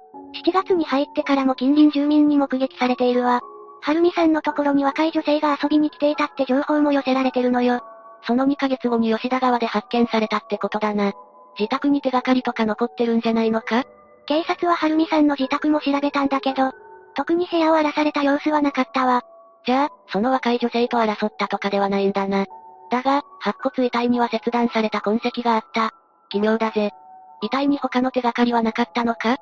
[0.45, 3.41] ?7 月に入ってからも近隣住民に目撃されているわ。
[3.81, 7.81] はるみさんのところに若い女性が遊びに来ていたって情報も寄せられてるのよ。
[8.27, 11.13] その2ヶ月後に吉田川で発見されたってことだな。
[11.59, 13.85] 自宅に手がかりとか残ってるんじゃないのか？
[14.27, 16.71] 警察は晴美さんの自宅も調べたんだけど、
[17.15, 19.23] 特に部屋を荒らされた様子はなかったわ。
[19.67, 22.47] じゃあ、その若い女性と争ったとかではないんだな。
[22.91, 25.91] だが、白骨遺体には切断された痕跡があった。
[26.31, 26.93] 奇妙だぜ。
[27.43, 29.37] 遺体に他の手がかりはなかったのか？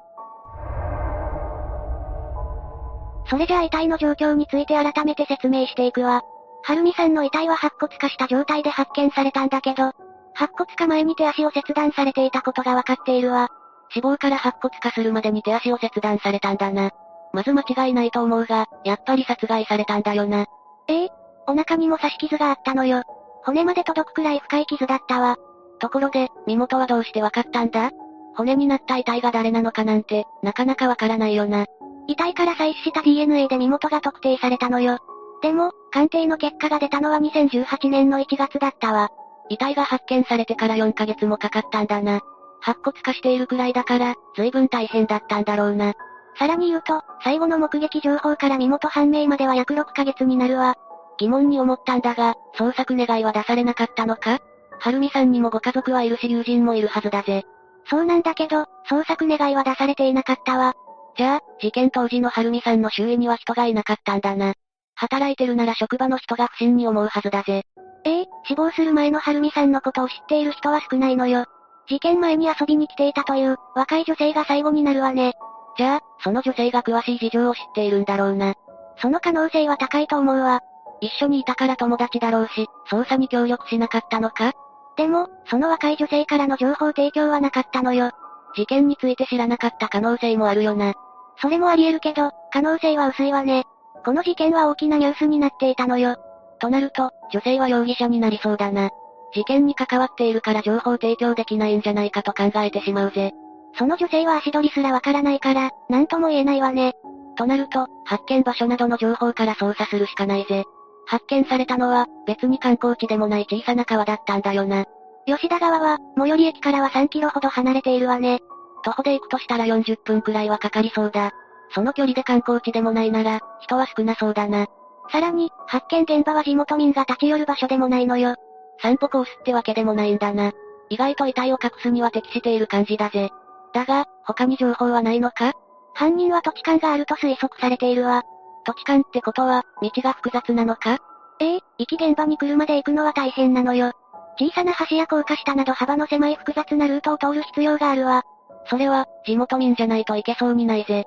[3.29, 6.23] それじゃあ遺体の状況について改めて説明していくわ。
[6.63, 9.93] はるみさんの遺体は白骨化した状態で発見されたんだけど、
[10.35, 13.49] 白骨化前に手足を切断されていたことがわかっているわ。
[13.91, 16.91] 死亡から白骨化するまでに手足を切断されたんだな。
[17.33, 20.47] まず間違いないと思うが、やっぱり殺害されたんだよな。
[20.89, 21.09] ええ
[21.47, 23.03] お腹にも刺し傷があったのよ。
[23.45, 25.37] 骨まで届くくらい深い傷だったわ。
[25.81, 27.91] ところで、身元はどうしてわかったんだ？
[28.37, 31.67] 骨になった遺体が誰なのかなんて、なかなかわからないよな。
[32.07, 34.99] 遺体から採取した DNA で身元が特定されたのよ。
[35.43, 39.11] でも、鑑定の結果が出たのは2018年の1月だったわ。
[39.49, 42.21] 遺体が発見されてから4ヶ月もかかったんだな。
[42.61, 45.95] 白骨化しているくらいだから、随分大変だったんだろうな。
[46.39, 50.77] さらに言うと、最後の目撃情報から身元判明までは約6ヶ月になるわ。
[51.19, 54.41] 疑問に思ったんだが、捜索願いは出されなかったのか？
[54.81, 57.45] はるみさんにもご家族はいるし友人もいるはずだぜ。
[57.89, 60.75] そうなんだけど、捜索願いは出されていなかったわ。
[61.17, 64.55] じゃあ、事件当時のはるみさんの周囲には人がいなかったんだな。
[64.95, 67.63] 働いてるなら職場の人が不審に思うはずだぜ。
[68.05, 71.45] ええ死亡する前のはるみさんのことを知っている人は少ないのよ。
[71.89, 75.35] 事件前に遊びに来ていたという、若い女性が最後になるわね。
[75.77, 78.55] じゃあ、その女性が詳しい事情を知っているんだろうな。
[78.99, 80.61] その可能性は高いと思うわ。
[81.01, 84.53] 一緒にいたから友達だろうし、捜査に協力しなかったのか？
[84.97, 88.11] でも、その若い女性からの情報提供はなかったのよ。
[88.55, 90.95] 事件について知らなかった可能性もあるよな。
[91.41, 93.65] それもあり得るけど、可能性は薄いわね。
[94.05, 96.17] この事件は大きなニュースになっていたのよ。
[96.59, 98.91] となると、女性は容疑者になりそうだな。
[99.33, 103.33] 事件に関わっているから情報提供できないんじゃないかと考えてしまうぜ。
[103.79, 106.95] その女性は足取りすらわからないから、なんとも言えないわね。
[107.37, 110.65] となると、発見場所などの情報から捜査するしかないぜ。
[111.11, 114.85] 発見されたのは、別に観光地でもない小さな川だったんだよな。
[115.27, 118.39] 吉田川は、最寄り駅からは3キロほど離れているわね。
[118.85, 121.33] 徒歩で行くとしたら40分くらいはかかりそうだ。
[121.75, 124.69] その距離で観光地でもないなら、人は少なそうだな。
[125.11, 128.37] さらに、発見現場は地元民が立ち寄る場所でもないのよ。
[128.81, 130.53] 散歩コースってわけでもないんだな。
[130.91, 133.31] 意外と遺体を隠すには適している感じだぜ。
[133.73, 135.55] だが、他に情報はないのか？
[135.93, 138.23] 犯人は土地勘があると推測されているわ。
[138.65, 140.99] 土地勘ってことは、道が複雑なのか？
[141.41, 143.93] ええ、行き現場に車で行くのは大変なのよ。
[144.39, 148.23] 小さな橋や高架下など幅の狭い複雑なルートを通る必要があるわ。
[148.67, 151.05] それは、地元民じゃないといけそうにないぜ。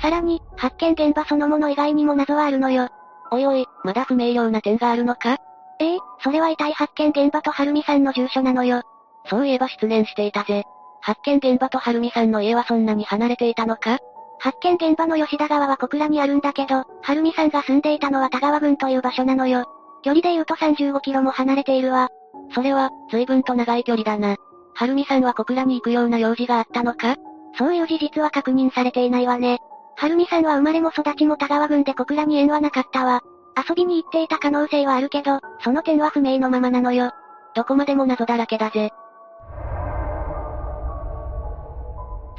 [0.00, 2.88] さらに、発見現場そのもの以外にも謎はあるのよ。
[3.30, 5.36] おいおい、まだ不明瞭な点があるのか？
[5.80, 8.82] ええ、それは遺体発見現場とはるみさんの住所なのよ。
[9.26, 10.64] そういえば失念していたぜ。
[11.00, 13.98] 発見現場とはるみさんの家はそんなに離れていたのか？
[14.40, 19.64] 発見現場の吉田川は小倉にあるんだけど、はるみさんが住んでいたのは田川郡という場所なのよ。
[20.02, 22.08] 距離で言うと35キロも離れているわ。
[22.54, 24.36] それは、随分と長い距離だな。
[24.74, 27.16] はるみさんは小倉に行くような用事があったのか？
[27.56, 29.58] そういう事実は確認されていないわね。
[29.96, 33.22] はるみさんは生まれも育ちも田川郡で小倉に縁はなかったわ。
[33.68, 37.10] 遊びに行っていた可能性はあるけど、その点は不明のままなのよ。
[37.56, 38.92] どこまでも謎だらけだぜ。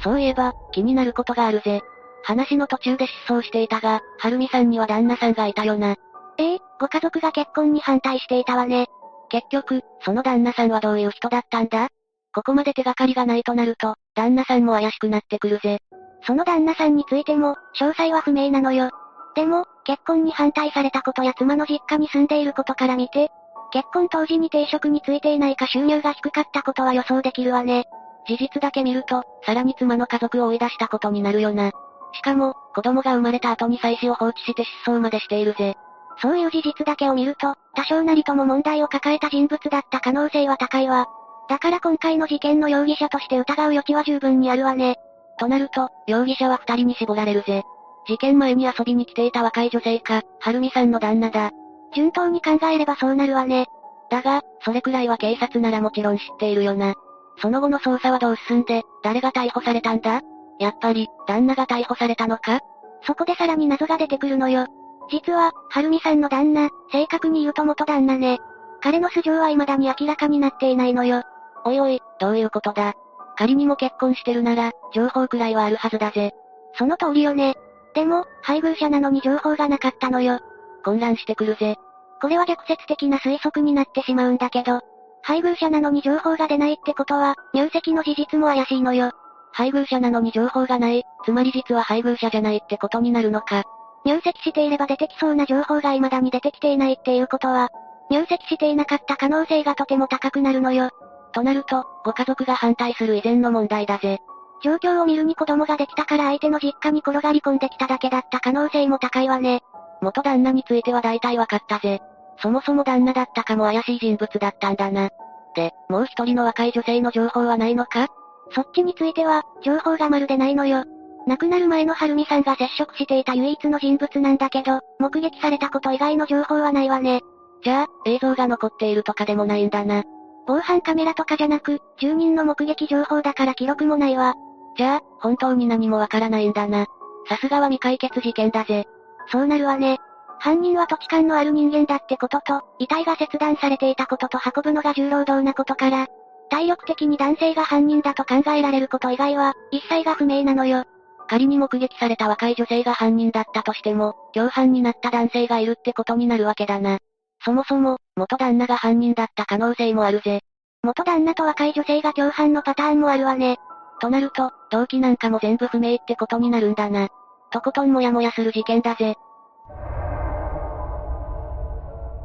[0.02, 1.82] そういえば、気になることがあるぜ。
[2.22, 5.96] 話の途中で失踪していたが、はるみさんには旦那さんがいたよな。
[6.38, 8.86] ええご家族が結婚に反対していたわね。
[9.28, 11.88] 結局、その旦那さんはどういう人だったんだ？
[12.34, 15.78] ここまで手がかりがないとなると、旦那さんも怪しくなってくるぜ。
[16.26, 18.90] その旦那さんについても、詳細は不明なのよ。
[19.34, 23.30] でも、結婚に反対されたことや妻の実家に住んでいることから見て、
[23.72, 27.84] 結婚当時に定職についていないか収入が低かったことは予想できるわね。
[28.26, 31.72] 事実だけ見ると、さらに妻の家族を追い出したことになるよな。
[32.12, 35.76] しかも、子供が生まれた後に妻子を放置して失踪までしているぜ。
[36.20, 41.06] そういう事実だけを見ると、多少なりとも問題を抱えた人物だった可能性は高いわ。
[41.48, 44.96] だから今回の事件の容疑者として疑う余地は十分にあるわね。
[45.38, 47.64] となると、容疑者は二人に絞られるぜ。
[48.06, 51.50] 事件前に遊びに来ていた若い女性か、はるみさんの旦那だ。
[51.94, 53.66] 順当に考えればそうなるわね。
[54.10, 56.94] だが、それくらいは警察ならもちろん知っているよな。
[57.40, 60.20] その後の捜査はどう進んで、誰が逮捕されたんだ？
[60.58, 62.60] やっぱり、旦那が逮捕されたのか？
[63.06, 64.66] そこでさらに謎が出てくるのよ。
[65.10, 68.38] 実は、はるみさんの旦那、正確に言うと元旦那ね。
[68.82, 71.22] 彼の素性は未だに明らかになっていないのよ。
[71.64, 72.94] おいおい、どういうことだ？
[73.36, 76.32] 仮にも結婚してるなら、情報くらいはあるはずだぜ。
[76.74, 77.54] その通りよね。
[77.94, 80.40] でも、配偶者なのに情報がなかったのよ。
[80.84, 81.76] 混乱してくるぜ。
[82.20, 84.82] これは逆説的な推測になってしまうんだけど、
[85.22, 89.12] 配偶者なのに情報が出ないってことは、入籍の事実も怪しいのよ。
[89.52, 93.64] 配偶者なのに情報がない、つまり実は配偶者じゃないってことになるのか。
[94.04, 97.68] 入籍していれば出てきそうな情報が未だに出てきていないっていうことは、
[98.10, 100.90] 入籍していなかった可能性がとても高くなるのよ。
[101.32, 104.18] となると、ご家族が反対する以前の問題だぜ。
[104.62, 109.62] 状況を見るに子供ができたから相手の実家に転がり込んできただけだった可能性も高いわね。
[110.02, 112.00] 元旦那については大体わかったぜ。
[112.40, 115.10] そもそも旦那だったかも怪しい人物だったんだな。
[115.54, 118.06] で、もう一人の若い女性の情報はないのか？
[118.52, 120.84] そっちについては、情報がまるでないのよ。
[121.26, 127.20] 亡くなる前のはるみさんが接触していた唯一の人物なんだけど、目撃されたこと以外の情報はないわね。
[127.62, 130.02] じゃあ、映像が残っているとかでもないんだな。
[130.46, 134.34] 防犯カメラとかじゃなく、住人の目撃情報だから記録もないわ。
[134.76, 136.86] じゃあ、本当に何もわからないんだな。
[137.28, 138.86] さすがは未解決事件だぜ。
[139.28, 139.98] そうなるわね。
[140.40, 146.06] 犯人は土地勘のある人間だってことと、遺体が切断されていたことと運ぶのが重労働なことから、
[146.48, 150.84] 体力的に男性が犯人だと考えられること以外は、一切が不明なのよ。
[151.28, 156.98] 仮に目撃された若い女性が犯人だったとしても、共犯になった男性がいるってことになるわけだな。
[157.44, 160.40] そもそも、元旦那が犯人だった可能性もあるぜ。
[160.82, 163.58] 元旦那と若い女性が共犯のパターンもあるわね。
[164.00, 167.08] となると、動機なんかも全部不明ってことになるんだな。
[167.52, 169.16] とことんもやもやする事件だぜ。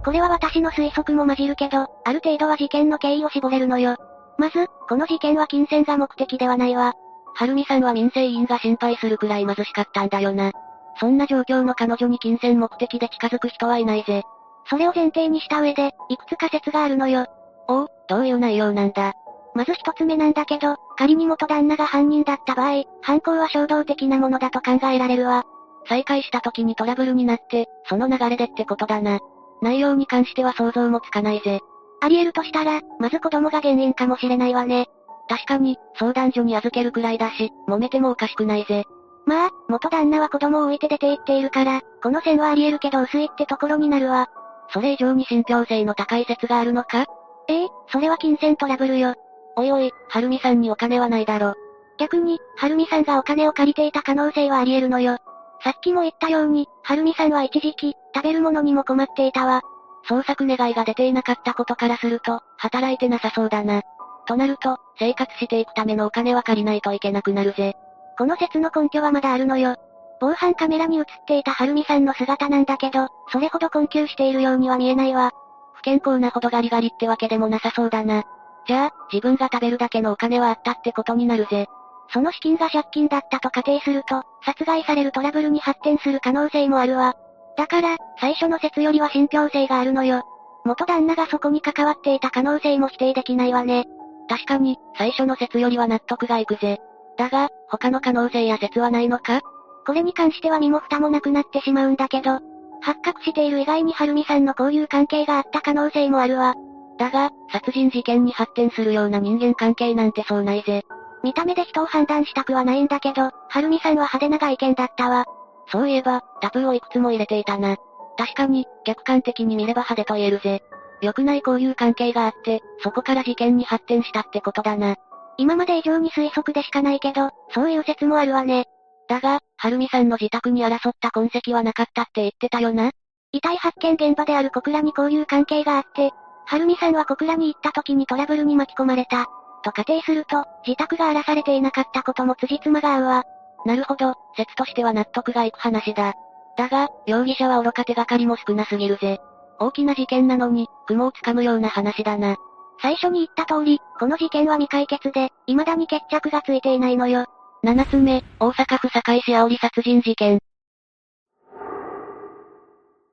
[0.05, 3.97] これは私の推測も混じるけど、ある程度は事件の経緯を絞れるのよ。
[4.37, 6.93] まず、この事件は金銭が目的ではないわ。
[7.33, 10.51] はるみさんは民生委員が心配するくらい貧しかったんだよな。
[10.99, 14.21] そんな状況の彼女に金銭目的で近づく人はいないぜ。
[14.69, 17.25] それを前提にした上で、いくつか説があるのよ。
[17.67, 19.13] おう、どういう内容なんだ。
[19.55, 25.45] まず一つ目なんだけど、仮に元旦那が犯人だった場合、犯行は衝動的なものだと考えられるわ。
[25.89, 29.19] 再会した時にトラブルになって、その流れでってことだな。
[29.61, 31.61] 内容に関しては想像もつかないぜ。
[32.01, 34.87] あり得るとしたら、まず子供が原因かもしれないわね。
[35.27, 38.83] 確かに、相談所に預けるくらいだし、揉めてもおかしくないぜ。
[39.25, 44.29] まあ、元旦那は子供を置いて出て行っているから、この線はあり得るけど薄いってところになるわ。
[44.69, 47.05] それ以上に信憑性の高い説があるのか？
[47.47, 49.15] ええそれは金銭トラブルよ。
[49.55, 51.53] おいおい、はるみさんにお金はないだろ。
[51.97, 55.17] 逆に、はるみさんがお金を借りていた可能性はあり得るのよ。
[55.65, 59.63] さっきも言ったように、はるみさんは一時期、食べるものにも困っていたわ。
[60.07, 63.81] 捜索願いが出ていなかったことからすると、働いてなさそうだな。
[64.27, 67.73] となると、生活していくためのお金は借りないといけなくなるぜ。
[68.15, 69.75] この説の根拠はまだあるのよ。
[70.21, 75.31] 防犯カメラに映っていたはるみさんの姿なんだけど、それほど困窮しているようには見えないわ。
[75.73, 78.23] 不健康なほどガリガリってわけでもなさそうだな。
[78.67, 81.67] じゃあ、自分が食べるだけのお金はあったってことになるぜ。
[82.09, 87.15] その資金が借金だったと仮定すると、殺害されるトラブルに発展する可能性もあるわ。
[87.57, 90.23] だから、最初の説よりは信憑性があるのよ。
[90.65, 93.85] 元旦那がそこに関わっていた可能性も否定できないわね。
[94.27, 96.79] 確かに、最初の説よりは納得がいくぜ。
[97.17, 99.41] だが、他の可能性や説はないのか？
[99.85, 102.39] これに関しては身も蓋もなくなってしまうんだけど、
[102.81, 106.55] 発覚している以外にはるみさんの交友関係があった可能性もあるわ。
[106.97, 110.83] だが、殺人事件に発展するような人間関係なんてそうないぜ。
[111.25, 115.25] 見た目で人を判断したくはないんだけど、はるみさんは派手な外見だったわ。
[115.71, 117.77] そういえば、タプーをいくつも入れていたな。
[118.15, 120.61] 確かに、客観的に見れば派手と言えるぜ。
[121.01, 124.97] 良くない交友関係があって、そこから事件に発展したってことだな。
[125.37, 128.65] 今まで以上に推測でしかないけど、そういう説もあるわね。
[129.09, 132.91] だが、はるみさんの自宅に争った痕跡はなかったって言ってたよな。
[133.31, 136.11] 遺体発見現場である小倉に交友関係があって、
[136.45, 139.25] はるみさんは小倉に行った時にトラブルに巻き込まれた。
[139.65, 143.23] と仮定すると、自宅が荒らされていなかったことも辻褄が合うわ。
[143.65, 146.13] なるほど、説としては納得がいく話だ。
[146.55, 149.19] だが、容疑者は愚か手がかりも少なすぎるぜ。
[149.59, 152.35] 大きな事件なのに、雲をつかむような話だな。
[152.81, 157.25] 最初に言った通り、この事件は未解決で、未だに決着がついていないのよ。
[157.63, 160.39] 7つ目、大阪府堺市煽り殺人事件。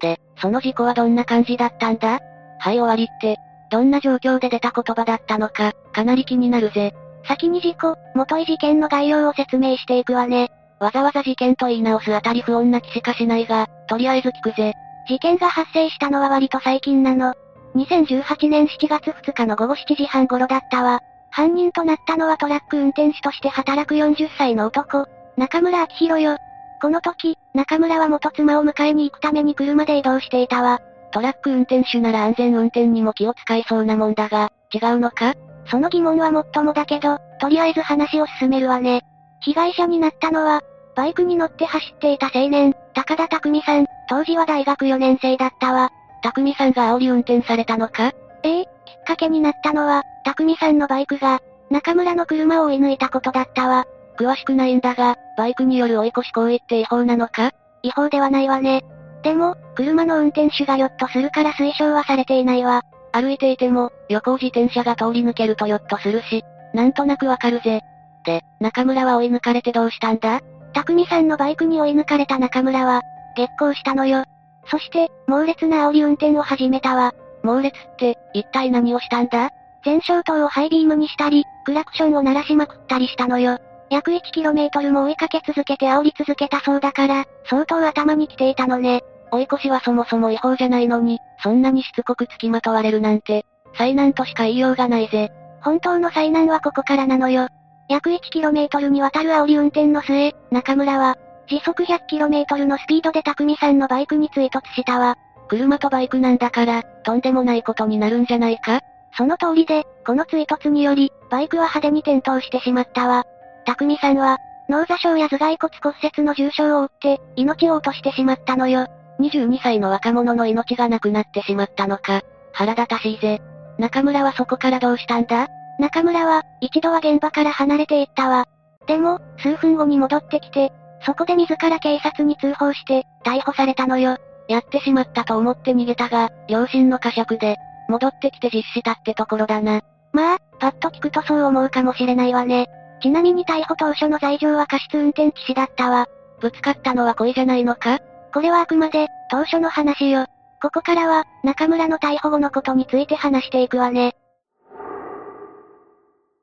[0.01, 2.21] で、その事故はどんな感じだったんだ？
[2.59, 3.39] はい終わりって、
[3.73, 6.93] どんな状況で出た言葉だったのか、かなり気になるぜ。
[7.27, 10.51] 先に事故、元い事件の概要を説明していくわね。
[10.79, 14.75] わざわざ事件と言い直すあたり不穏な気しかしないが、とりあえず聞くぜ。
[15.09, 17.33] 事件が発生したのは割と最近なの。
[17.75, 21.01] 2018年7月2日の午後7時半頃だったわ。
[21.31, 25.07] 犯人となったのはトラック運転手として働く40歳の男、
[25.39, 26.37] 中村明宏よ。
[26.83, 30.81] この時、中村は元妻を迎えに行くために車で移動していたわ。
[31.13, 35.35] トラック運転手なら安全運転にも気を使いそうなもんだが、違うのか？
[35.67, 39.03] その疑問はもっともだけど、とりあえず話を進めるわね。
[39.41, 40.63] 被害者になったのは、
[40.97, 45.91] バイクに乗って走っていた青年、高田匠さん、当時は大学4年生だったわ。
[46.23, 48.13] 匠さんが煽り運転されたのか？
[48.43, 48.71] ええ、きっ
[49.07, 51.41] かけになったのは、匠さんのバイクが、
[51.71, 53.87] 中村の車を追い抜いたことだったわ。
[54.19, 57.53] 詳しくないんだが、バイクによる追い越し行為って違法なのか？
[57.83, 58.85] 違法ではないわね。
[59.23, 62.83] でも、車の運転手がヨッとするから推奨はされていないわ。
[63.13, 66.45] 歩いていても、横自転車が通り抜けるとヨッとするし、
[66.75, 67.83] なんとなくわかるぜ。
[68.25, 70.41] で、中村は追い抜かれてどうしたんだ？
[70.73, 73.03] 匠さんのバイクに追い抜かれた中村は、
[73.37, 74.25] 激高したのよ。
[74.67, 77.13] そして、猛烈な煽り運転を始めたわ。
[77.43, 79.51] 猛烈って、一体何をしたんだ？
[79.85, 83.59] 前照灯をハイビームにしたり、クラクションを鳴らしまくったりしたのよ。
[83.91, 89.03] 約 1km も追いかけ続けて煽り続けたそうだから、相当頭に来ていたのね。
[89.33, 93.45] 追い越しはそもそも違法じゃないのに、そんなにしつこく付きまとわれるなんて、
[93.77, 95.31] 災難としか言いようがないぜ。
[95.63, 97.49] 本当の災難はここからなのよ。
[97.89, 101.17] 約 1km にわたる煽り運転の末、中村は、
[101.49, 105.17] 時速 100km のスピードで匠さんのバイクに追突したわ。
[105.49, 108.81] 車とバイクなんだから、とんでもないことになるんじゃないか？
[109.17, 113.25] その通りで、この追突により、バイクは派手に転倒してしまったわ。
[113.67, 114.39] 匠さんは、
[114.69, 118.87] 脳挫傷や頭蓋骨骨折の重傷を負って、命を落としてしまったのよ。
[119.23, 122.23] 22歳の若者の命がなくなってしまったのか。
[122.53, 123.41] 腹立たしいぜ。
[123.79, 125.47] 中村はそこからどうしたんだ？
[125.79, 128.45] 中村は、一度は現場から離れていったわ。
[128.87, 130.73] でも、数分後に戻ってきて、
[131.07, 134.19] そこで自ら警察に通報して、逮捕されたのよ。
[134.49, 137.57] やってしまったと思って逃げたが、両親の呵責で、
[137.89, 139.81] 戻ってきて実施したってところだな。
[140.13, 142.67] まあ、パッと聞くとそう思うかもしれないわね。
[143.01, 146.07] ちなみに逮捕当初の罪状は過失運転致死だったわ。
[146.41, 148.01] ぶつかったのは恋じゃないのか？
[148.33, 150.27] これはあくまで、当初の話よ。
[150.63, 154.15] ここからは、中村の逮捕後のことについて話していくわね。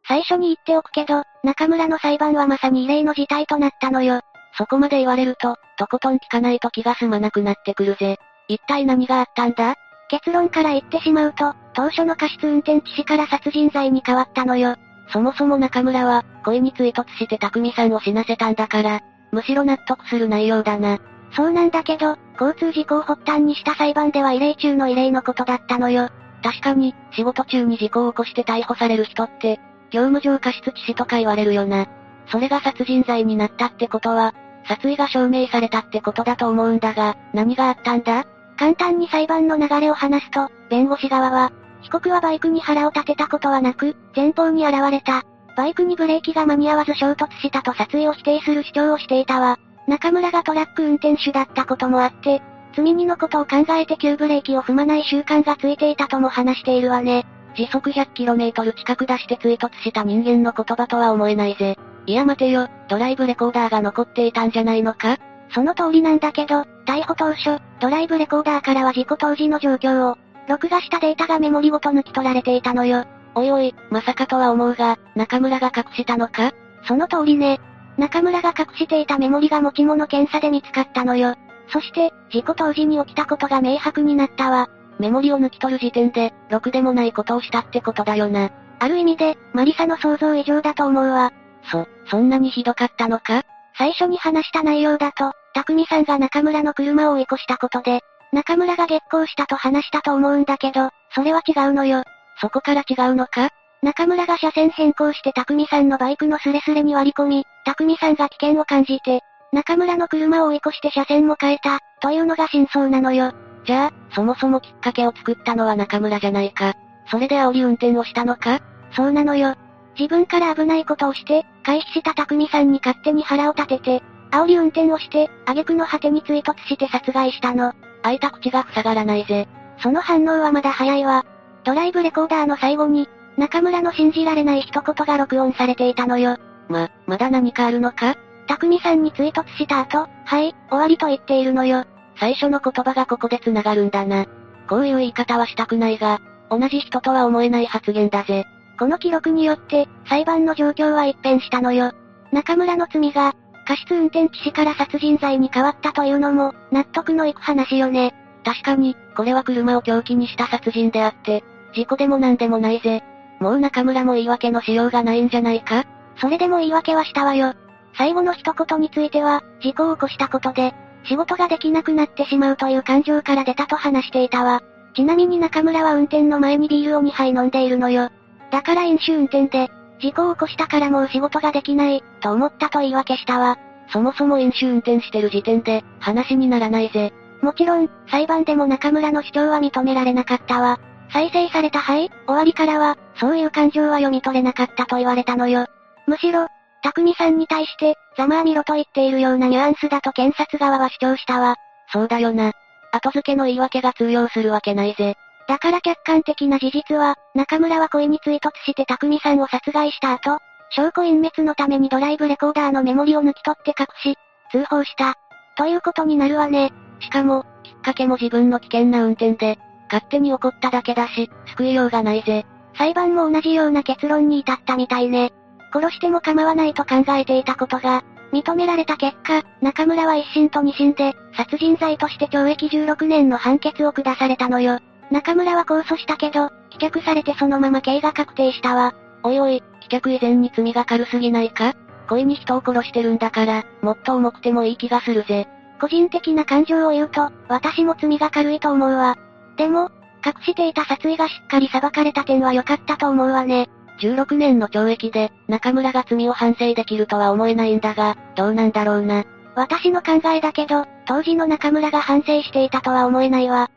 [0.07, 4.21] 最初に言っておくけど、中村の裁判はまさに異例の事態となったのよ。
[4.57, 8.17] そこまで言われると、とことん聞かないと気が済まなくなってくるぜ。
[8.47, 9.75] 一体何があったんだ？
[10.09, 14.75] 結論から言ってしまうと、当初の過失運転致死から殺人罪に変わったのよ。
[15.13, 19.01] そもそも中村は、恋に追突して匠さんを死なせたんだから、
[19.31, 20.97] むしろ納得する内容だな。
[21.31, 26.10] そうなんだけど、交通事故を発端にした裁判では異例中の異例のことだったのよ。
[26.41, 29.60] 確かに、仕事中に事故を起こして逮捕される人って、
[29.91, 31.88] 業務上過失致死とか言われるよな。
[32.27, 34.34] それが殺人罪になったってことは、
[34.68, 38.26] 殺意が証明されたってことだと思うんだが、何があったんだ？
[38.57, 41.51] 簡単に裁判の流れを話すと、弁護士側は、
[41.81, 45.23] 被告はバイクに腹を立てたことはなく、前方に現れた。
[45.56, 49.57] バイクにブレーキが間に合わず衝突したと殺意を否定する主張をしていたわ。
[49.89, 52.41] 中村がトラック運転手だったこともあって、
[52.71, 57.25] 積み荷のことを考えて急ブレーキを踏まない習慣がついていたとも話しているわね。
[57.55, 61.77] 時速 100km 近く出して追突した人間の言葉とは思えないぜ。
[62.05, 65.17] いや待てよ、ドライブレコーダーが残っていたんじゃないのか？
[65.51, 70.17] その通りなんだけど、逮捕当初、ドライブレコーダーからは事故当時の状況を、
[70.47, 73.05] 録画したデータがメモリごと抜き取られていたのよ。
[73.33, 76.51] おいおい、まさかとは思うが、中村が隠したのか？
[76.87, 77.59] その通りね。
[77.99, 81.35] 中村が隠していたメモリが持ち物検査で見つかったのよ。
[81.67, 84.69] そして、事故当時に起きたことが明白になったわ。
[84.97, 88.49] メモリを抜き取る時点で、ろくでもないことをしたってことだよな。
[88.80, 91.31] ある意味で、マリサの想像以上だと思うわ。
[91.69, 93.43] そ、そんなにひどかったのか？
[93.77, 98.01] 最初に話した内容だと、匠さんが中村の車を追い越したことで、
[98.31, 102.03] 中村が激高したと話したと思うんだけど、それは違うのよ。
[102.41, 103.49] そこから違うのか？
[103.81, 109.22] 中村が車線変更して匠さんのバイクのスレスレに割り込み、匠さんが危険を感じて、
[109.53, 113.31] 中村の車を追い越して車線も変えた、というのが真相なのよ。
[113.65, 116.73] じゃあ、そもそもきっかけを作ったのは中村じゃないか。
[117.10, 118.60] それで煽り運転をしたのか？
[118.91, 119.56] そうなのよ。
[119.97, 127.73] 自分から危ないことをして、回避した匠さんに勝手に腹を立てて、煽り運転をして、挙句の果てに追突して殺害したの。
[128.03, 129.47] 開いた口が塞がらないぜ。
[129.81, 131.26] その反応はまだ早いわ。
[131.64, 136.37] ドライブレコーダーの最後に、中村の信じられない一言が録音されていたのよ。
[136.67, 138.15] ま、まだ何かあるのか？
[138.47, 141.85] 匠さんに追突した後、はい、終わりと言っているのよ。
[142.19, 144.25] 最初の言葉がここで繋がるんだな。
[144.67, 146.19] こういう言い方はしたくないが、
[146.51, 148.45] 同じ人とは思えない発言だぜ。
[148.77, 151.93] この記録によって、裁判の状況は一変したのよ。
[152.33, 153.33] 中村の罪が、
[153.65, 158.13] 過失運転致死から殺人罪に変わったというのも、納得のいく話よね。
[158.43, 161.43] 確かに、これは車を凶器にした殺人であって、
[161.73, 163.01] 事故でも何でもないぜ。
[163.39, 165.85] もう中村も言い訳のしようがないんじゃないか？
[166.21, 167.53] それでも言い訳はしたわよ。
[167.97, 170.73] 最後の一言については、事故を起こしたことで、
[171.05, 174.61] 仕事ができなくなってしまうという感情から出たと話していたわ。
[174.93, 178.09] ちなみに中村は運転の前にビールを2杯飲んでいるのよ。
[178.51, 179.71] だから飲酒運転で、
[180.01, 183.57] 事故を起こしたからもう仕事ができない、と思ったと言い訳したわ。
[183.91, 187.13] そもそも飲酒運転してる時点で、話にならないぜ。
[187.41, 190.79] もちろん、裁判でも中村の主張は認められなかったわ。
[191.11, 195.65] 再生されたはい終わりからは、そういう感情は読み取れなかったと言われたのよ。
[196.07, 196.48] むしろ、
[196.81, 201.56] 匠さんに対して、ざまあみろと言っているようなニュアンスだと検察側は主張したわ。
[201.91, 202.52] そうだよな。
[202.91, 205.15] 後付けの言い訳が通用するわけないぜ。
[205.48, 210.38] だから客観的な事実は、中村は恋に追突して匠さんを殺害した後、
[210.72, 214.18] 証拠隠滅のためにドライブレコーダーのメモリを抜き取って隠し、
[214.52, 215.15] 通報した。
[215.57, 216.72] ということになるわね。
[216.99, 219.57] しかも、きっかけも自分の危険な運転で、
[219.91, 222.45] 勝手に起こっただけだし、救いようがないぜ。
[222.77, 225.33] 裁判も同じような結論に至ったみたいね。
[225.73, 234.79] 殺しても構わないと考えていたことが、認められた結果、中村は一審と二審で、殺人罪として懲役16年の判決を下されたのよ。
[235.11, 238.93] 中村は控訴したけど、棄却されてそのまま刑が確定したわ。
[239.23, 241.73] おいおい、棄却以前に罪が軽すぎないか？
[242.07, 245.47] 恋に人を殺してるんだから、もっと重くてもいい気がするぜ。
[245.81, 249.17] 個人的な感情を言うと、私も罪が軽いと思うわ。
[249.60, 249.91] でも、
[250.26, 253.69] 隠していた殺意がしっかり裁かれた点は良かったと思うわね。
[254.02, 259.26] 16年の懲役で、中村が罪を反省できるとは思えないんだが、どうなんだろうな。
[259.56, 263.69] 私の考えだけど、当時の中村が反省していたとは思えないわ。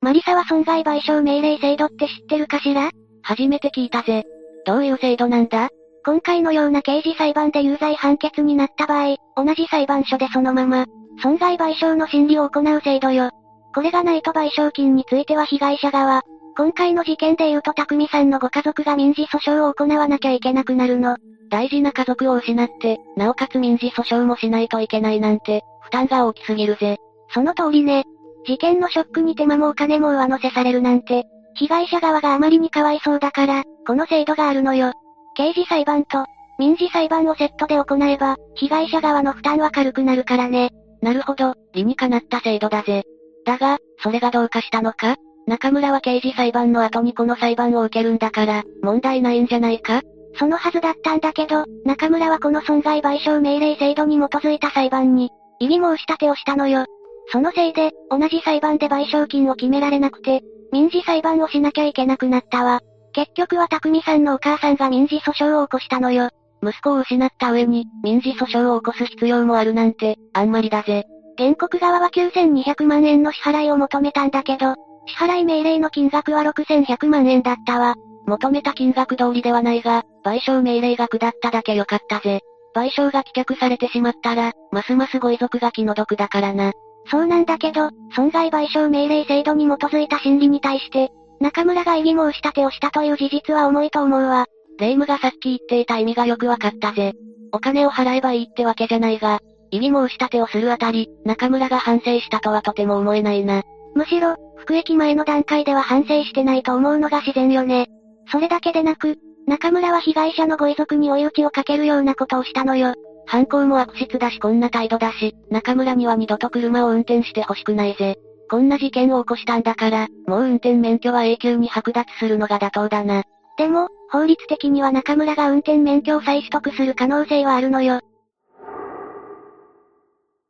[0.00, 2.90] マリサは損害賠償命令制度って知ってるかしら？
[3.22, 4.24] 初めて聞いたぜ。
[4.66, 5.68] どういう制度なんだ？
[6.04, 10.86] 今回のような刑事裁判で有罪判決になった場合、同じ裁判所でそのまま、
[11.22, 13.30] 損害賠償の審理を行う制度よ。
[13.74, 16.22] これがないと賠償金については被害者側、
[16.56, 21.16] 今回の事件で言うと匠さんのご家族が民事訴訟を行わなきゃいけなくなるの。
[21.48, 26.98] 大事な家族を失って、なおかつ民事訴訟もしないといけないなんて、負担が大きすぎるぜ。
[27.28, 28.04] その通りね。
[28.46, 31.24] 事件のショックに手間もお金も上乗せされるなんて、
[31.54, 34.92] 被害者側があまりにかわいそうだから、この制度があるのよ。
[35.34, 36.24] 刑事裁判と、
[36.58, 40.70] 民事裁判をセットで行えば、被害者側の負担は軽くなるからね。
[41.02, 43.02] なるほど、理にかなった制度だぜ。
[43.44, 45.16] だが、それがどうかしたのか？
[45.46, 50.02] 中村は刑事裁判の後にこの裁判を受けるんだから、問題ないんじゃないか？
[50.38, 56.86] そのはずだったんだけど、中村はこの損害賠償命令制度に基づいた裁判に、異議申し立てをしたのよ。
[57.32, 60.42] そのせいで、同じ裁判で賠償金を決められなくて、
[60.72, 62.80] 民事裁判をしなきゃいけなくなったわ。
[63.12, 66.30] 結局は匠さんのお母さんが民事訴訟を起こしたのよ。
[66.62, 71.04] 息子を失った上に、民事訴訟を起こす必要もあるなんて、あんまりだぜ。
[71.36, 74.74] 原告側は9200万円の支払いを求めたんだけど、
[75.06, 77.94] 支払い命令の金額は6100万円だったわ。
[78.26, 82.40] 求めた金額通りではないが、賠償命令が下っただけよかったぜ。
[82.74, 86.72] 賠償が棄却されてしまったら、ますますご遺族が気の毒だからな。
[87.10, 91.10] そうなんだけど、損害賠償命令制度に基づいた審理に対して、
[91.40, 94.46] 中村が異議申し立てをしたという事実は重いと思うわ。
[94.78, 97.14] 霊夢がさっき言っていた意味がよくわかったぜ。
[97.52, 99.40] お金を払えばいいってわけじゃないが、
[99.70, 103.62] 異議申し立てをするあたり、中村が反省したとはとても思えないな。
[103.94, 107.88] むしろ、服役前の段階では反省してないと思うのが自然よね。
[108.30, 112.94] それだけでなく、中村は被害者のご遺族に追い打ちをかけるようなことをしたのよ。
[113.26, 118.16] 犯行も悪質だしこんな態度だし、中村には二度と車を運転してほしくないぜ。
[118.50, 123.24] こんな事件を起こしたんだから、もう運転免許は永久に剥奪するのが妥当だな。
[123.56, 128.00] でも、法律的には中村が運転免許を再取得する可能性はあるのよ。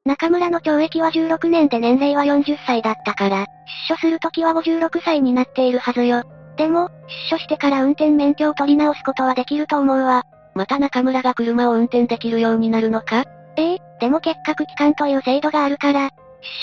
[0.05, 3.47] 中村の懲役は16年で年齢は40歳だったから、
[3.89, 6.25] 出所するときは56歳になっているはずよ。
[6.57, 6.89] でも、
[7.31, 10.25] 出所してから運転免許を取り直すことはできると思うわ。
[10.57, 13.25] また中村が車を運転できるようになるのか？
[13.57, 16.11] ええでも結核期間という制度があるから、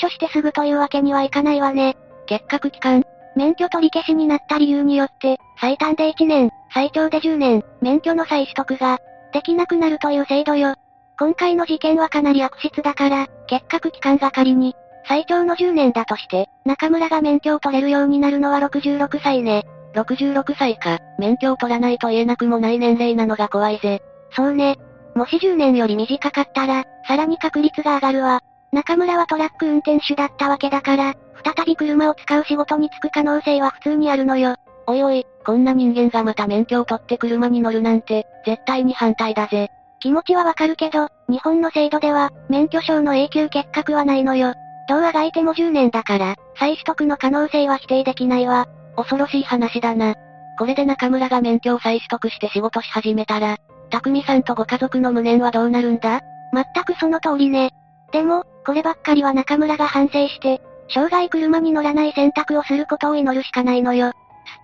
[0.01, 1.95] 出所してすぐというわけにはいかないわね。
[2.27, 3.05] 結核期間？
[3.37, 8.99] 免許取り消しになった理由によって、最短で1年、最長で10年、免許の再取得が、
[9.33, 10.75] できなくなるという制度よ。
[11.19, 14.75] 今回の事件はかなり悪質だから、結核期間が仮に、
[15.07, 19.65] 最長の10年だとして、中村が免許を取れるようになるのは66歳ね。
[19.95, 24.01] 66歳か、免許を取らないと言えなくもない年齢なのが怖いぜ。
[24.35, 24.77] そうね。
[25.15, 28.41] もし10年より短かったら、さらに確率が上がるわ。
[28.71, 34.55] 中村はトラック運転手だったわけだから、再び車を使う仕事に就く可能性は普通にあるのよ。
[34.89, 39.69] おいおい、こんな人間がまた免許を取って車に乗るなんて、絶対に反対だぜ。
[39.99, 44.55] 気持ちはわかるけど、日本の制度では、免許証の永久欠格はないのよ。
[44.87, 48.67] どうあがいても10年だから、再取得の可能性は否定できないわ。
[48.95, 50.15] 恐ろしい話だな。
[50.57, 53.57] これで中村が免許を再取得して仕事し始めたら、
[53.91, 56.21] 匠さんとご家族の無念はどうなるんだ？
[56.51, 57.69] 全くその通りね。
[58.11, 60.59] でも、こればっかりは中村が反省して、
[60.91, 64.13] 生涯車に乗らない選択をすることを祈るしかないのよ。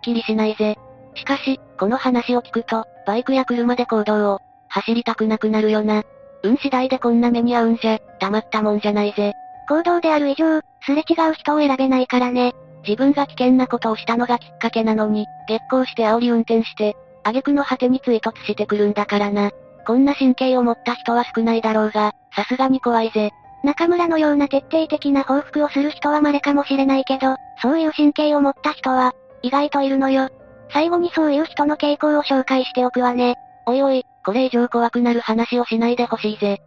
[0.06, 0.78] きりしないぜ。
[1.16, 6.04] しかし、この話を聞くと、バイクや車で行動を、走りたくなくなるよな。
[6.44, 9.34] 運次第でこんな目に遭うんじゃ、たまったもんじゃないぜ。
[9.68, 12.54] 行動である以上、すれ違う人を選べないからね。
[12.88, 19.52] 自分が危険なことをしたのがきっかけなのに、激行して煽り運転して、挙句の果てに追突してくるんだからな。
[19.88, 23.32] こんな神経を持った人は少ないだろうが、さすがに怖いぜ。
[23.64, 29.14] 中村のような徹底的な報復をする人は稀かもしれないけど、そういう神経を持った人は、
[29.46, 30.30] 意外といるのよ。
[30.72, 33.36] 最後にそういう人の傾向を紹介しておくわね。
[33.68, 36.62] おいおい、これ以上怖くなる話をしないでほしいぜ。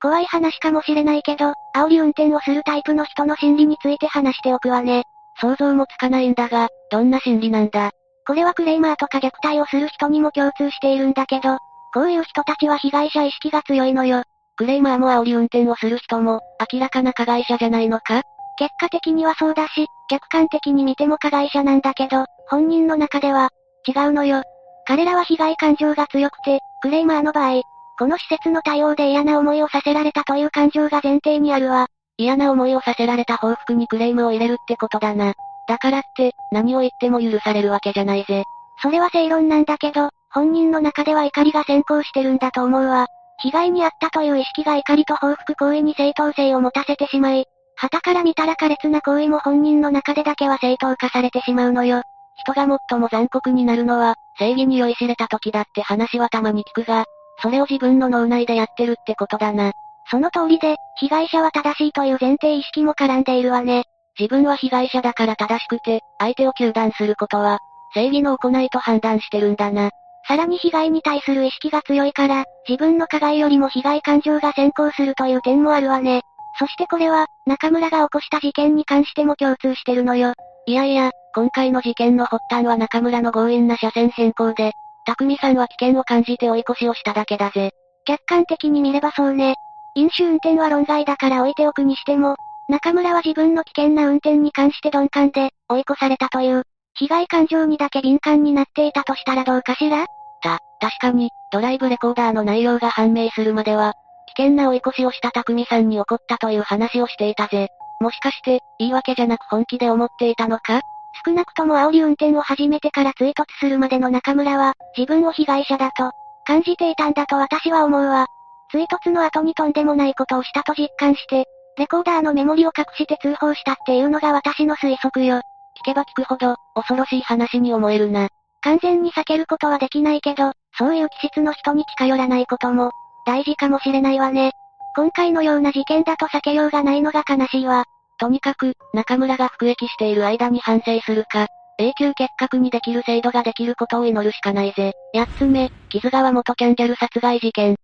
[0.00, 5.02] 怖い話かもしれないけど、煽り運転をするタイプの人の心理について話しておくわね。
[5.40, 7.90] 想像もつかないんだが、どんな心理なんだ？
[8.26, 11.58] これはクレイマーとか虐待をする人にも共通しているんだけど、
[11.92, 14.22] こういう人たちは被害者意識が強いのよ。
[14.56, 16.40] クレイマーも煽り運転をする人も、
[16.72, 18.22] 明らかな加害者じゃないのか？
[18.58, 23.50] 結果的にはそうだし、客観的に見ても加害者なんだけど、本人の中では、
[23.86, 24.42] 違うのよ。
[24.86, 27.62] 彼らは被害感情が強くて、クレイマーの場合、
[27.98, 31.86] この施設の対応で嫌な思いをさせられたという感情が前提にあるわ。
[32.18, 35.34] 嫌な思いをさせられた報復にクレームを入れるってことだな。
[35.68, 38.44] だからって、何を言っても許されるわけじゃないぜ。
[38.82, 43.06] それは正論なんだけど、本人の中では怒りが先行してるんだと思うわ。
[43.38, 47.46] 被害に遭ったという意識が怒りと報復行為に正当性を持たせてしまい、
[47.82, 52.02] 旗から見たら苛烈な行為も本人の中でだけは正当化されてしまうのよ。
[52.36, 57.06] 人が最も残酷になるのは、正義に酔いしれた時だって話はたまに聞くが、
[57.42, 59.72] それを自分の脳内でやってるってことだな。
[60.08, 63.82] その通りで、被害者は正しいという前提意識も絡んでいるわね。
[64.16, 67.58] 自分は被害者だから正しくて、相手を糾弾することは、
[67.94, 69.90] 正義の行いと判断してるんだな。
[70.28, 76.22] さらに被害に対する意識が強いから、自分の加害よりも被害感情が先行するという点もあるわね。
[76.58, 80.34] そしてこれは、中村が起こした事件に関しても共通してるのよ。
[80.66, 84.72] いやいや、今回の事件の発端は中村の強引な車線変更で、
[85.06, 87.70] 匠さんは危険を感じて追い越しをしただけだぜ。
[88.04, 89.54] 客観的に見ればそうね。
[89.94, 92.36] 飲酒運転は論外だから置いておくにしても、
[92.68, 96.62] 中村は自分の危険な運転に関して鈍感で、追い越されたという、
[96.94, 100.06] 被害感情にだけ敏感になっていたとしたらどうかしら？
[100.42, 103.94] た、確かに、ドライブレコーダーの内容が判明するまでは、
[104.36, 107.68] 危険な追い越しをした匠さんに怒ったという話をしていたぜ。
[108.00, 110.80] もしかして、言い訳じゃなく本気で思っていたのか？
[111.24, 116.10] 少なくとも煽り運転を始めてから追突するまでの中村は、自分を被害者だと、
[116.46, 118.26] 感じていたんだと私は思うわ。
[118.70, 121.44] 追突の後にとんでもないことをしたと実感して、
[121.76, 125.36] レコーダーのメモリを隠して通報したっていうのが私の推測よ。
[125.36, 128.28] 聞けば聞くほど、恐ろしい話に思えるな。
[128.62, 132.90] 完全に避けることはできないけど、そういう気質の人に近寄らないことも、
[133.24, 134.52] 大事かもしれないわね。
[134.94, 137.84] 今回のような事件だと避けようがないのが悲しいわ。
[138.18, 141.46] とにかく、中村が服役している間に反省するか、
[141.78, 144.92] 永久結核にできる制度ができることを祈るしかないぜ。
[145.14, 147.76] 八つ目、木津川元キャンギャル殺害事件。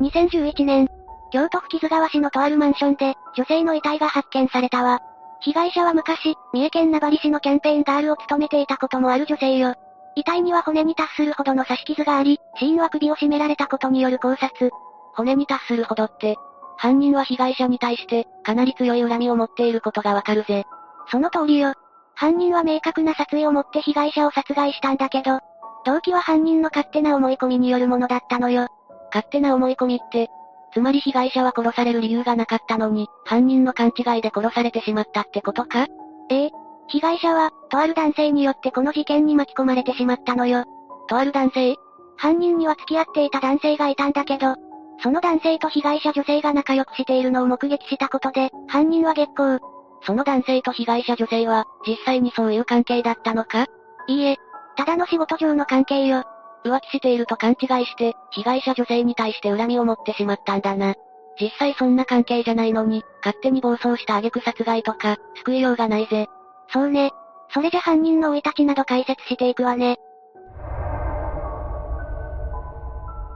[0.00, 0.88] 2011年、
[1.30, 5.00] 京都府木津川市のとあるマンションで、女性の遺体が発見されたわ。
[5.40, 9.74] 被害者は昔、三重県名張市のキャンペーンガールを務めていたこともある女性よ。
[10.18, 14.72] 遺体には骨に達するほどの刺し傷があり、死因は首を絞められたことによる考察。
[15.14, 16.34] 骨に達するほどって、
[16.76, 20.64] 犯人は被害者に対して、かなり強い恨みを持っていることがわかるぜ。
[21.12, 21.74] その通りよ。
[22.16, 25.38] 犯人は明確な殺意を持って被害者を殺害したんだけど、
[25.86, 28.66] 動機は犯人の勝手な思い込みによるものだったのよ。
[29.14, 30.30] 勝手な思い込みって、
[30.72, 35.86] つまり被害者は殺される理由がなかったのに、犯人の勘違いで殺されてしまったってことか？
[36.28, 36.50] ええ。
[36.88, 40.64] 被害者は、とある男性によってこの事件に巻き込まれてしまったのよ。
[41.08, 41.76] とある男性？
[42.16, 44.56] 犯人には付き合っていた男性がいたんだけど、
[45.02, 49.60] その男性と被害者女性が仲良くしているのを目撃したことで、犯人は激行。
[50.02, 53.66] その男性と被害者女性は、実際にそういう関係だったのか？
[54.08, 54.36] いいえ、
[54.76, 56.24] ただの仕事上の関係よ。
[56.64, 60.94] 浮気していると勘違いして、被害者女性に対して恨みを持ってしまったんだな。
[61.40, 66.26] 実際そんな関係じゃないのに、勝手に暴走した挙句殺害とか、救いようがないぜ。
[66.72, 67.12] そうね。
[67.50, 69.98] それじゃ犯人の生い立ちなど解説していくわね。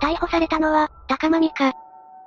[0.03, 1.73] 逮捕されたのは、高間美香。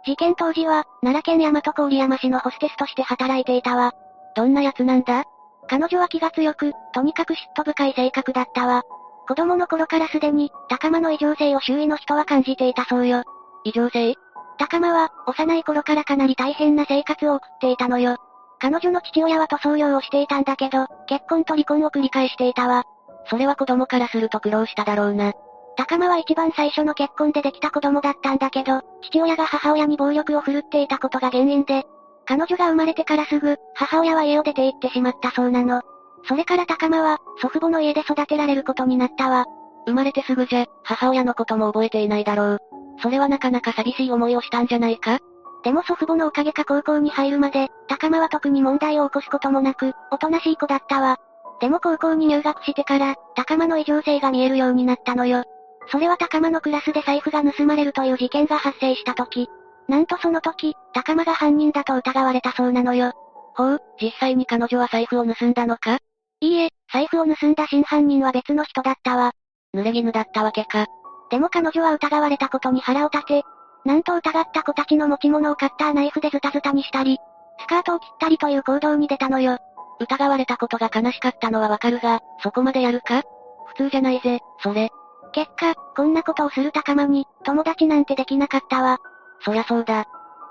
[0.05, 3.93] 事件当時は、奈良県大和郡山市のホステスとして働いていたわ。
[4.35, 5.23] どんな奴なんだ？
[5.67, 8.83] 彼女は気が強く、とにかく嫉妬深い性格だったわ。
[9.27, 13.23] 子供の頃からすでに、高間の異常性を周囲の人は感じていたそうよ。
[13.63, 14.15] 異常性？
[14.57, 18.17] 高間は、幼い頃からかなり大変な生活を送っていたのよ。
[18.65, 22.83] 彼女の父親は塗装業をしていたんだけど、結婚と離婚を繰り返していたわ。
[23.29, 25.33] それは子供からすると苦労しただろうな。
[25.77, 31.83] 高間は一番最初の結婚でできた子供だったんだけど、父親が母親に暴力を振るっていたことが原因で、
[32.25, 35.83] 彼女が生まれてからすぐ、母親は家を出て行ってしまったそうなの。
[36.27, 39.45] それから高間は、祖父母の家で育てられることになったわ。
[39.85, 42.59] 生まれてすぐじゃ、母親のことも覚えていないだろう。
[42.99, 45.19] それはなかなか寂しい思いをしたんじゃないか？
[45.65, 51.17] でも祖父母のおかげか高校に入るまで、高間は特に問題を起こすこともなく、おとなしい子だったわ。
[51.59, 55.43] でも高校に入学してから、高間の異常性が見えるようになったのよ。
[55.87, 59.49] それは高間のクラスで財布が盗まれるという事件が発生した時。
[59.87, 63.13] なんとその時、高間が犯人だと疑われたそうなのよ。
[63.55, 65.97] ほう、実際に彼女は財布を盗んだのか？
[66.41, 69.31] いいえ、財布を盗んだ真犯人は別の人だったわ。
[69.73, 70.85] 濡れ衣だったわけか。
[71.31, 73.43] でも彼女は疑われたことに腹を立て、
[73.85, 77.19] なんと疑った子たちの持ち物をカッターナイフでズタズタにしたり、
[77.59, 79.59] スカートを切ったりという行動に出たのよ。
[79.99, 83.23] 疑われたことが悲しかったのはわかるが、そこまでやるか？
[83.67, 84.89] 普通じゃないぜ、それ。
[85.33, 88.97] 結果、こんなことをする高間に、友達なんてできなかったわ。
[89.41, 90.05] そりゃそうだ。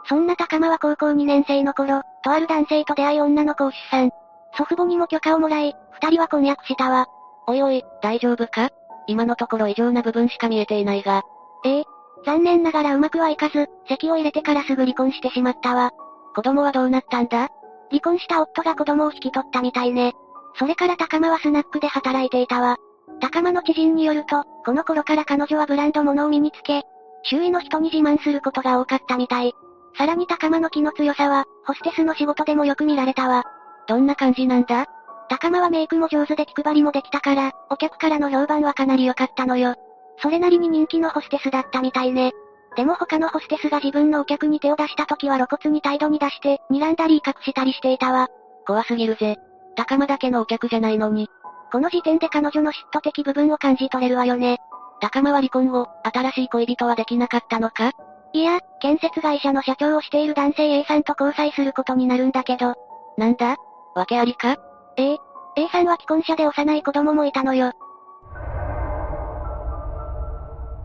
[0.09, 4.11] そんな高間は高校2年生の頃、とある男性と出会い女の子を出産。
[4.57, 7.07] 祖父母にも許可をもらい、二人は婚約したわ。
[7.47, 8.71] おいおい、大丈夫か？
[9.07, 11.23] 今のところ異常な部分しか見えていないが。
[11.65, 11.85] ええ、
[12.25, 15.91] 残念ながらうまくはいかず、籍を入れてからすぐ離婚してしまったわ。
[16.35, 17.49] 子供はどうなったんだ？
[17.91, 20.15] 離婚した夫が子供を引き取ったみたいね。
[20.59, 22.77] それから高間はスナックで働いていたわ。
[23.21, 26.83] 高間の知人によると、この頃から彼女はブランド物を身につけ、
[27.25, 29.53] 周囲の人に自慢することが多かったみたい。
[29.97, 33.45] さらに高間の気の強さは、ホステスの仕事でもよく見られたわ。
[33.87, 34.87] どんな感じなんだ？
[35.29, 39.77] 高間はメイクも上手で気配りもできたから、お客からの評判はかなり良かったのよ。
[40.19, 42.33] それなりに人気のホステスだったみたいね。
[42.77, 48.29] でも他のホステスが自分のお客に手を出した時は露骨に態度に出して、睨んだり隠したりしていたわ。
[48.67, 49.37] 怖すぎるぜ。
[49.77, 51.29] 高間だけのお客じゃないのに。
[51.71, 54.59] この時点で彼女の嫉妬的部分を感じ取れるわよね。
[55.01, 57.93] 高間は離婚後、新しい恋人はできなかったのか？
[58.33, 62.75] いや、建設会社の社長をしている男性 A さんと交際することになるんだけど。
[63.17, 63.57] なんだ？
[63.95, 64.57] 訳ありか？
[64.97, 65.19] ええ。
[65.57, 67.73] A さんは既婚者で幼い子供もいたのよ。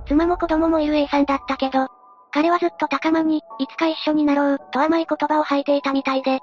[0.10, 1.88] 妻も子供もいる A さんだったけど、
[2.32, 6.40] 彼はずっと高間に、いつか一緒になろう、と甘い言葉を吐いていたみたいで、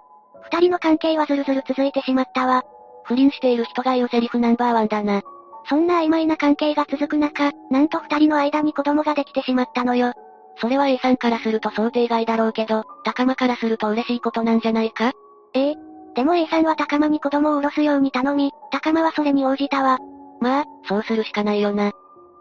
[0.51, 2.63] 二人の関係はずるずる続いてしまったわ。
[3.05, 5.23] 不倫している人が言うセリフナンバーワンだな。
[5.69, 10.13] そんな曖昧な関係が続く中、なんと二人の間に子供ができてしまったのよ。
[10.61, 15.13] それは A さんからすると想定外だろうけど、高間からすると嬉しいことなんじゃないか？
[15.55, 15.75] ええ。
[16.15, 19.99] でも A さんは高間に子供を下ろすように頼み、高間はそれに応じたわ。
[20.41, 21.93] まあ、そうするしかないよな。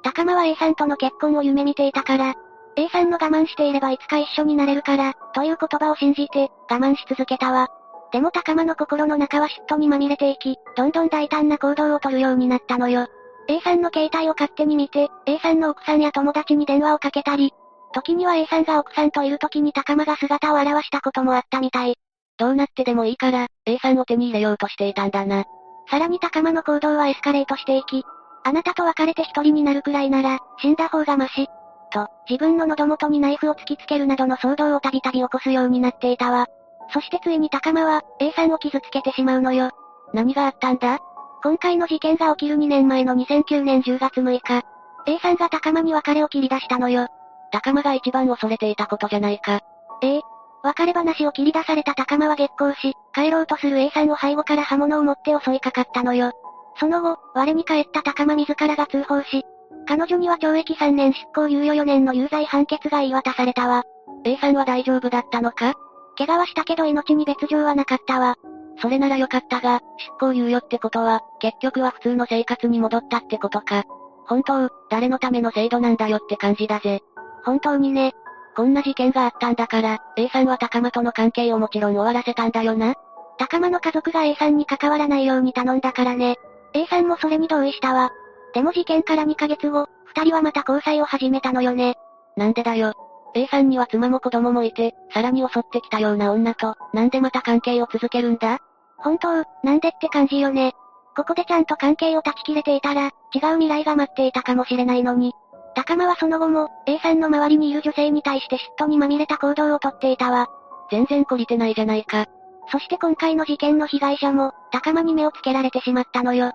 [0.06, 2.36] 高間は A さんとの結婚を夢見ていたから、
[2.76, 7.70] A さんの我慢していればいつか一緒になれるから、という言葉を信じて、我慢し続けたわ。
[8.12, 13.08] でも高間の心の中は嫉妬にまみれていき、どんどん大胆な行動をとるようになったのよ。
[13.48, 17.52] A さんの携帯を勝手に見て、A さんの奥さんや友達に電話をかけたり、
[17.92, 21.96] 時には A さんが奥さんといる時に高間が姿を現したこともあったみたい。
[22.38, 25.46] どうなってでもいいから、A さんを手に入れようとしていたんだな。
[25.90, 28.04] さらに高間の行動はエスカレートしていき、
[28.46, 31.48] あなたと別れて一人になるくらいなら、死んだ方がマシ。
[31.92, 36.46] と、自分の喉元にナイフを突きつけるなどの騒動をたびたび起こすようになっていたわ。
[36.94, 39.72] そしてついに高間は、A さんを傷つけてしまうのよ。
[40.14, 41.00] 何があったんだ？
[41.42, 44.62] 今回の事件が起きる2年前の2009年10月6日。
[45.08, 47.08] A さんが高間に別れを切り出したのよ。
[47.52, 49.62] 高間が一番恐れていたことじゃないか。
[50.04, 50.22] ええ。
[50.64, 56.32] 別れ話を切り出された高間は激高し、帰ろうとする A さんを背後から刃物を持って襲いかかったのよ。
[56.80, 59.44] その後、我に返った高間自らが通報し、
[59.88, 63.84] 彼女には懲役3年執行猶予4年の有罪判決が言い渡されたわ。
[64.24, 65.76] A さんは大丈夫だったのか？
[66.18, 68.36] 怪我はしたけど命に別状はなかったわ。
[68.82, 73.84] それならよかったが、執行猶予ってことは、結局は普通の生活に戻ったってことか。
[74.28, 77.02] 本当、誰のための制度なんだよって感じだぜ。
[77.46, 78.14] 本当にね。
[78.56, 82.96] こんな事件があったんだから、A さんは高間との関係をもちろん終わらせたんだよな。
[83.38, 86.38] 高間の家族が A さんに関わらないように頼んだからね。
[86.76, 88.12] A さんもそれに同意したわ。
[88.54, 91.96] でも事件から2ヶ月後、二人はまた交際を始めたのよね。
[92.36, 92.94] なんでだよ。
[93.34, 98.60] A さんには妻も子供もいて、さらに襲ってきたような女と、なんでまた関係を続けるんだ？
[98.98, 100.74] 本当、なんでって感じよね。
[101.16, 103.12] ここでちゃんと関係を断ち切れていたら、違う
[103.54, 105.34] 未来が待っていたかもしれないのに。
[105.76, 110.48] 高間はその後も、A さんの周りにいる女性に対して嫉妬にまみれた行動をとっていたわ。
[110.92, 112.26] 全然懲りてないじゃないか。
[112.70, 116.52] そして今回の事件の被害者も、高間に目をつけられてしまったのよ。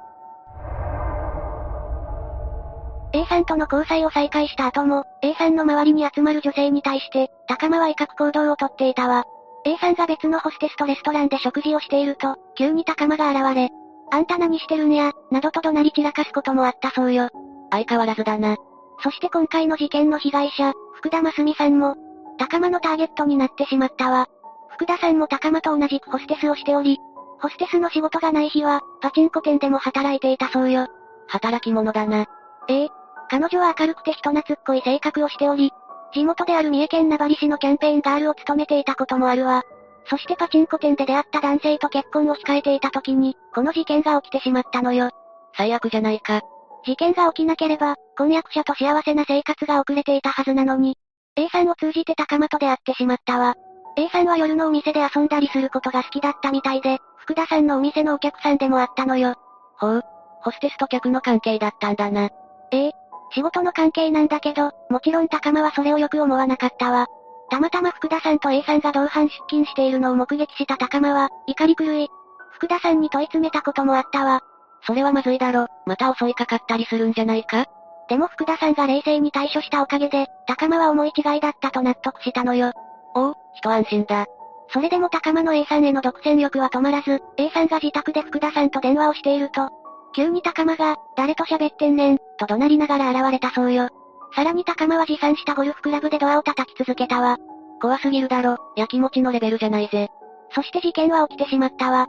[3.13, 9.25] A さんとの交際を再開した後も、A さんの周りに集まる女性に対して、高間は威嚇行動をとっていたわ。
[9.65, 13.71] A さんが別のホステスとレストランで食事をしていると、急に高間が現れ、
[14.13, 17.29] あんた何してるんや、などと怒鳴り散らかすこともあったそうよ。
[17.71, 18.57] 相変わらずだな。
[19.03, 21.97] そして今回の事件の被害者、福田真澄さんも、
[22.39, 24.29] 高間のターゲットになってしまったわ。
[24.69, 26.99] 福田さんも高間と同じくホステスをしており、
[27.41, 30.87] ホステスの仕事がない日は、パチンコ店でも働いていたそうよ。
[31.29, 32.27] 働き者だな。
[32.69, 32.89] ええ。
[33.31, 35.71] 彼女は明るくて人懐っこい性格をしており、
[36.13, 39.63] 地元である三重県名張市のキャンペーンガールを務めていたこともあるわ。
[40.07, 45.11] そしてパチンコ店で出会った男性と結婚を控えていた時に、この事件が起きてしまったのよ。
[45.57, 46.41] 最悪じゃないか。
[46.85, 50.97] 事件が起きなければ、婚約者と幸せな生活が遅れていたはずなのに、
[51.37, 53.55] A さんを通じて高間と出会ってしまったわ。
[53.97, 59.35] A さんは夜のお店で遊んだりすることが好きだったみたいで、福田さんのお店のお客さんでもあったのよ。
[59.79, 60.03] ほう。
[60.43, 62.31] ホステスと客の関係だったんだな。
[62.73, 63.00] ええ。
[63.33, 67.07] 仕事の関係なんだけど、もちろん高間はそれをよく思わなかったわ。
[67.51, 72.09] たまたま福田さんと A さんが同伴出勤しているのを目撃した高間は、怒り狂い。
[72.53, 74.41] 福田さんに問い詰めたこともあったわ。
[74.87, 77.67] それはまずいだろ、また襲いかかったりするんじゃないか？
[78.09, 82.73] でも福田さんが冷静に対処したおかげで、高間は思い違いだったと納得したのよ。
[83.15, 84.27] おお、一安心だ。
[84.73, 89.69] それでも高間の A さんへの独占欲は止まらず、A さんが自宅で福田さんと電話をしていると、
[90.15, 93.89] 急に高間が、誰と喋ってんねん、と怒鳴りながら現れたそうよ。
[94.35, 97.37] さらに高間は持参したゴルフクラブでドアを叩き続けたわ。
[97.81, 100.09] 怖すぎるだろ、やきもちのレベルじゃないぜ。
[100.55, 102.09] そして事件は起きてしまったわ。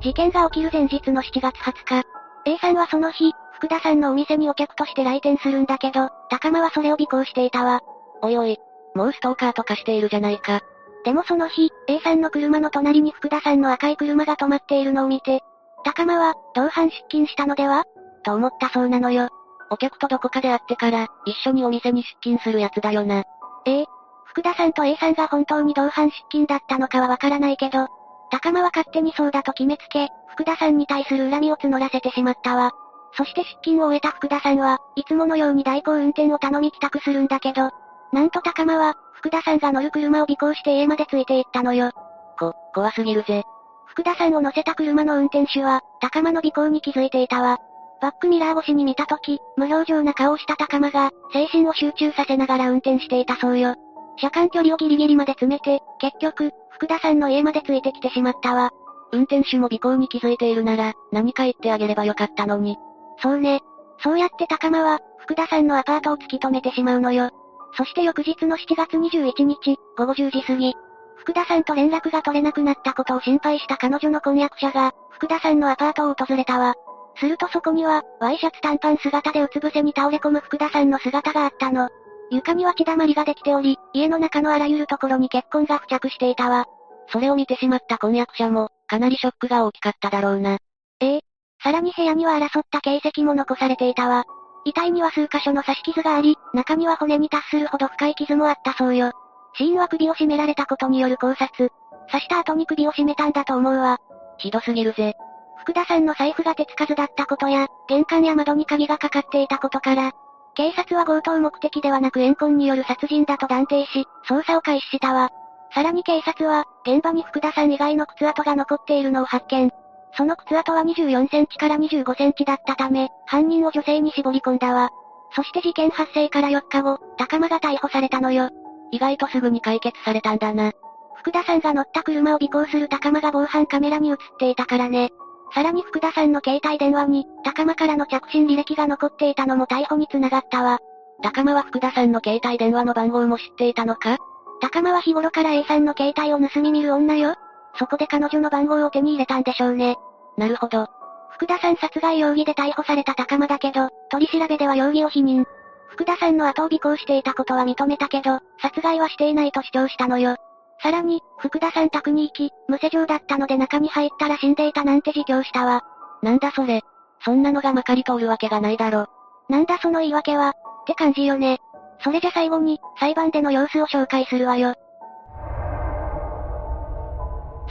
[0.00, 2.04] 事件が起きる前日の7月20日。
[2.46, 7.80] A さんはその日、福田さんのお店にお客として来店するんだけど、高間はそれを尾行していたわ。
[8.22, 8.58] おいおい、
[8.94, 10.60] もうストーカーとかしているじゃないか。
[11.04, 15.40] でもその日、A さんの車の隣に福田さんの赤い車が止まっているのを見て、
[15.84, 17.84] 高間は、同伴出勤したのでは？
[18.24, 19.28] と思ったそうなのよ。
[19.70, 23.24] お客とどこかで会ってから、一緒にお店に出勤するやつだよな。
[23.66, 23.86] ええ。
[24.24, 27.86] 福田さんと A さんが本当に同伴出勤だったのかはわからないけど、
[28.30, 32.72] 高間は勝手にそうだと決めつけ、福田さんに対する恨みを募らせてしまったわ。
[33.16, 37.70] そして出勤を終えた福田さんは、いつものように代行運転を頼み帰宅するんだけど、
[38.14, 41.90] なんと高間は、福田さんが乗る車を尾行して家までついて行ったのよ。
[42.38, 43.42] こ、怖すぎるぜ。
[43.86, 47.58] 福田さんを乗せた車の運転手は、高間の尾行に気づいていたわ。
[48.00, 53.74] バックミラー越しに見たとき、無表情な顔をした高間が、精神を集中させながら運転していたそうよ。
[54.18, 58.70] 車間距離をギリギリまで詰めて、結局、福田さんの家までついてきてしまったわ。
[59.10, 62.76] 運転手も尾行に気づいているなら、何か言ってあげればよかったのに。
[63.18, 63.60] そうね。
[63.98, 67.30] そうやって高間は、福田さんのアパートを突き止めてしまうのよ。
[67.76, 70.74] そして翌日の7月21日、午後10時過ぎ、
[71.16, 76.74] 福田さんと連絡が取れなくなったことを心配した彼女の婚約者が、福田さんのアパートを訪れたわ。
[77.16, 81.88] するとそこには、ワイシャツ短パン姿でうつ伏せに倒れ込む福田さんの姿があったの。
[82.30, 86.66] 床には血だまりができており、家の中のあらゆるところに血痕が付着していたわ。
[87.08, 90.58] それを見てしまった婚約者も、かなりショックが大きかっただろうな。
[91.00, 91.20] ええ。
[91.62, 94.24] さらに部屋には争った形跡も残されていたわ。
[94.64, 99.12] 遺体には数箇所の刺し傷があり、中には骨に達するほど深い傷もあったそうよ。
[99.54, 101.70] 死因は首を絞められたことによる考察。
[102.10, 103.98] 刺した後に首を絞めたんだと思うわ。
[104.38, 105.14] ひどすぎるぜ。
[105.58, 110.12] 福田さんの財布が手つかずだったことや、玄関や窓に鍵がかかっていたことから、
[110.54, 115.30] 警察は強盗目的ではなく怨恨による殺人だと断定し、捜査を開始したわ。
[115.74, 119.72] さらに警察は、現場に福田さん以外の靴跡が残っているのを発見。
[120.16, 124.90] その靴跡は24センチから25センチだったため、犯人を女性に絞り込んだわ。
[125.34, 128.50] そして事件発生から4日後、高間が逮捕されたのよ。
[128.92, 130.72] 意外とすぐに解決されたんだな。
[131.16, 135.10] 福田さんが乗った車を尾行する高間が防犯カメラに映っていたからね。
[135.52, 140.78] さらに福田さんの携帯電話に、高間からの着信履歴が残っていたのも逮捕につながったわ。
[141.22, 144.18] 高間は福田さんの携帯電話の番号も知っていたのか？
[144.60, 147.34] 高間は日頃から A さんの携帯を盗み見る女よ。
[147.78, 149.96] そこで彼女の番号を手に入れたんでしょうね。
[150.36, 150.88] なるほど。
[151.30, 155.44] 福田さん殺害容疑で逮捕された高間だけど、取り調べでは容疑を否認。
[155.88, 160.36] 福田さんの後を尾行していたことは認めたけど、殺害はしていないと主張したのよ。
[160.82, 165.82] さらに、福田さん宅に行き、無施錠だったので中に入ったら死んでいたなんて自供したわ。
[166.22, 166.82] なんだそれ。
[167.24, 169.06] そんなのがまかり通るわけがないだろ。
[169.48, 170.52] なんだその言い訳は、っ
[170.86, 171.58] て感じよね。
[172.00, 174.74] それじゃ最後に、裁判での様子を紹介するわよ。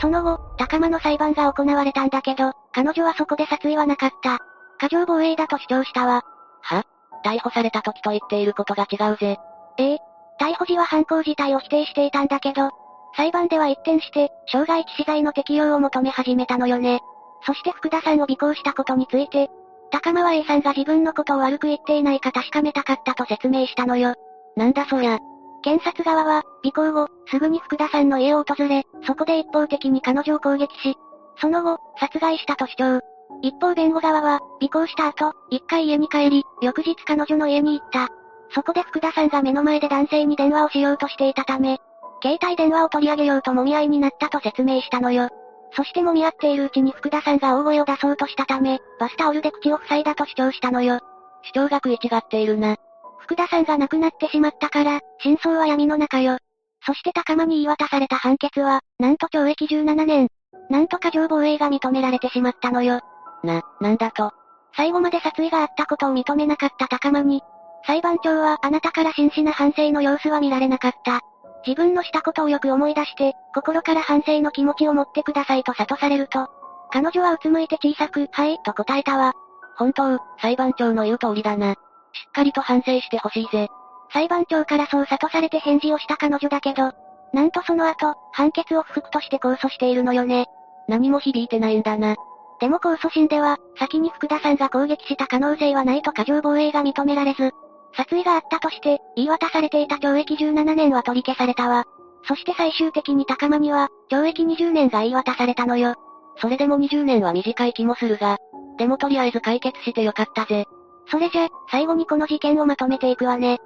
[0.04, 4.40] その後、高間の裁判が行われたんだけど、彼女はそこで殺意はなかった。
[4.78, 6.24] 過剰防衛だと主張したわ。
[6.62, 6.84] は？
[7.24, 9.38] 逮捕された時と言っていることが違うぜ。
[9.78, 10.00] ええ。
[10.42, 12.72] 逮捕時は犯行自体を否定していたんだけど、
[13.16, 17.00] 裁判では一転して、傷害致死罪の適用を求め始めたのよね。
[17.46, 19.50] そして福田さんを尾行したことについて、
[19.90, 24.16] 高間は A さんが自分のことを悪く言っていないか確かめたかったと説明したのよ。
[24.58, 25.18] なんだそりゃ。
[25.64, 30.96] 検察側は、尾行後、すぐに福田さんの家を訪れ、そこで一方的に彼女を攻撃し、
[31.38, 33.02] その後、殺害したと主張。
[33.42, 38.10] 一方弁護側は、尾行した後、一回家に帰り、翌日彼女の家に行った。
[38.54, 41.80] そこで福田さんが目の前で男性に電話をしようとしていたため、
[42.22, 45.30] 携帯電話を取り上げようと揉み合いになったと説明したのよ。
[45.76, 51.00] そして揉み合っているうちに福田さんが大声を出そうとしたため、バスタオルで口を塞いだと主張したのよ。
[51.42, 52.76] 主張が食い違っているな。
[53.24, 56.38] 福田さんが亡くなってしまったから、真相は闇の中よ。
[56.86, 60.28] そして高間に言い渡された判決は、なんと懲役17年。
[60.70, 63.00] なんとか上防衛が認められてしまったのよ。
[63.44, 64.32] な、なんだと。
[64.76, 67.42] 最後まで殺意があったことを認めなかった高間に、
[67.86, 71.22] 裁判長はあなたから真摯な反省の様子は見られなかった。
[71.66, 76.50] 自分のしたことをよく思い出して、心から反省の気持ちを持ってくださいと諭されると、
[76.92, 79.34] 彼女はうつむいて小さく、はい、と答えたわ。
[79.78, 81.76] 本当、裁判長の言う通りだな。
[82.14, 83.70] しっかりと反省してほしいぜ。
[84.12, 86.92] 裁判長からそう諭されて返事をした彼女だけど、
[87.34, 90.46] なんとその後、判決を不服として控訴しているのよね。
[90.88, 92.16] 何も響いてないんだな。
[92.60, 97.52] でも控訴審では、先に福田さんが攻撃した可能性はないと過剰防衛が認められず、
[97.96, 101.86] 殺意があったとして、言い渡されていた懲役17年は取り消されたわ。
[102.28, 105.96] そして最終的に高間には、懲役20年が言い渡されたのよ。
[106.38, 108.38] それでも20年は短い気もするが、
[108.78, 110.66] でもとりあえず解決してよかったぜ。
[111.08, 113.60] それじゃ、最後にこの事件をまとめていくわね。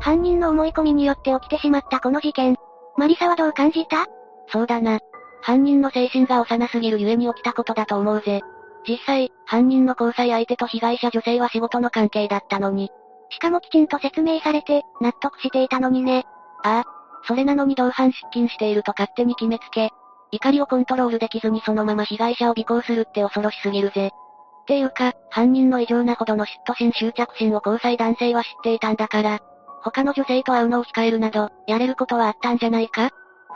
[0.00, 2.56] 犯人の思い込みによって起きてしまったこの事件。
[2.96, 4.06] マリサはどう感じた？
[4.48, 5.00] そうだな。
[5.42, 8.42] 犯人の精神が幼すぎるゆえに起きたことだと思うぜ。
[8.86, 12.90] 実際、犯人の交際相手と被害者女性は仕事の関係だったのに。
[13.30, 16.24] しかもきちんと説明されて、納得していたのにね。
[16.62, 16.90] ああ。
[17.26, 19.90] それなのに同伴出勤していると勝手に決めつけ、
[20.30, 24.10] 怒りをコントロールできずにそのまま被害者を尾行するって恐ろしすぎるぜ。
[24.64, 29.40] っていうか、犯人の異常なほどの嫉妬心執着心を交際男性は知っていたんだから、
[29.82, 33.10] 他の女性と会うのを控えるなど、やれることはあったんじゃないか？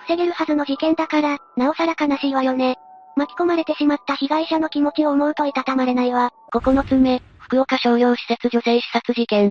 [0.06, 2.76] 防げるはずの事件だから、なおさら悲しいわよね。
[3.16, 6.30] 巻き込まれてしまった被害者の気持ちを思うといたたまれないわ。
[6.52, 9.51] 9つ目、福岡商業施設女性刺殺事件。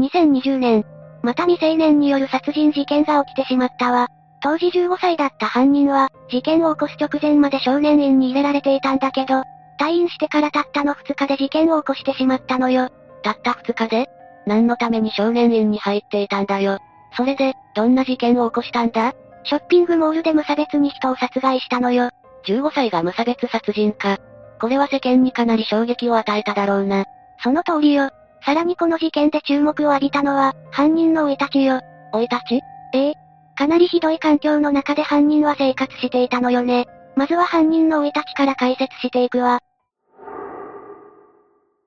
[0.00, 0.84] 2020年、
[1.22, 4.08] また未成年による殺人事件が起きてしまったわ。
[4.40, 9.42] 当時15歳だった犯人は、事件を起こす直前まで少年院に入れられていたんだけど、
[9.80, 12.88] 退院してからたったの2日で事件を起こしてしまったのよ。
[13.22, 14.06] たった2日で？
[14.46, 16.78] 何のために少年院に入っていたんだよ。
[17.16, 19.12] それで、どんな事件を起こしたんだ？
[19.44, 22.10] ショッピングモールで無差別に人を殺害したのよ。
[22.46, 24.18] 15歳が無差別殺人か。
[24.60, 27.04] これは世間にかなり衝撃を与えただろうな。
[27.42, 28.10] その通りよ。
[28.44, 31.80] さらにこの事件で注目を浴びたのは、犯人の老いたちよ。
[32.12, 32.60] 老いたち？
[32.94, 33.14] ええ。
[33.58, 36.86] かなりひどい環境の中で犯人は生活していたのよね。
[37.16, 39.58] まずは犯人の老いたちから解説していくわ。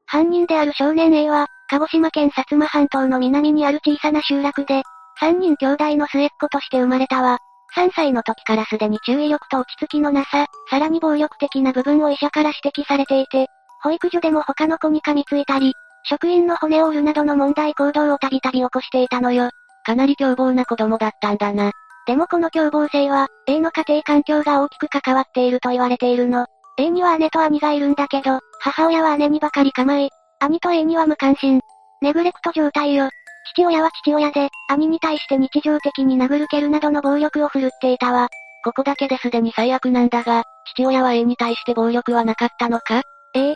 [0.06, 4.84] 犯人である少年 A は、鹿児島県薩摩半島の南にある小さな集落で、
[5.22, 7.38] 3人兄弟の末っ子として生まれたわ。
[7.74, 13.48] 3歳の時からすでに注意力と落ち着きのなさ、さらに暴力的な部分を医者から指摘されていて、
[13.82, 15.72] 保育所でも他の子に噛みついたり、
[16.04, 19.52] 職員の骨を折るなどの問題行動をたびたび起こしていたのよ。
[19.84, 21.72] かなり凶暴な子供だったんだな。
[22.08, 26.48] でもこの凶暴性は、A の家庭環境が大きく関わっていると言われているの。
[26.78, 30.10] A には姉と兄がいるんだけど、母親は姉にばかり構え、
[30.40, 31.62] 兄と A には無関心。
[32.02, 33.10] ネグレクト状態よ。
[33.54, 38.30] 父親は父親で、兄に対して日常的に殴る蹴るなどの暴力を振るっていたわ。
[38.64, 40.44] ここだけですでに最悪なんだが、
[40.76, 43.02] 父親は A に対して暴力はなかったのか？
[43.36, 43.56] ええ。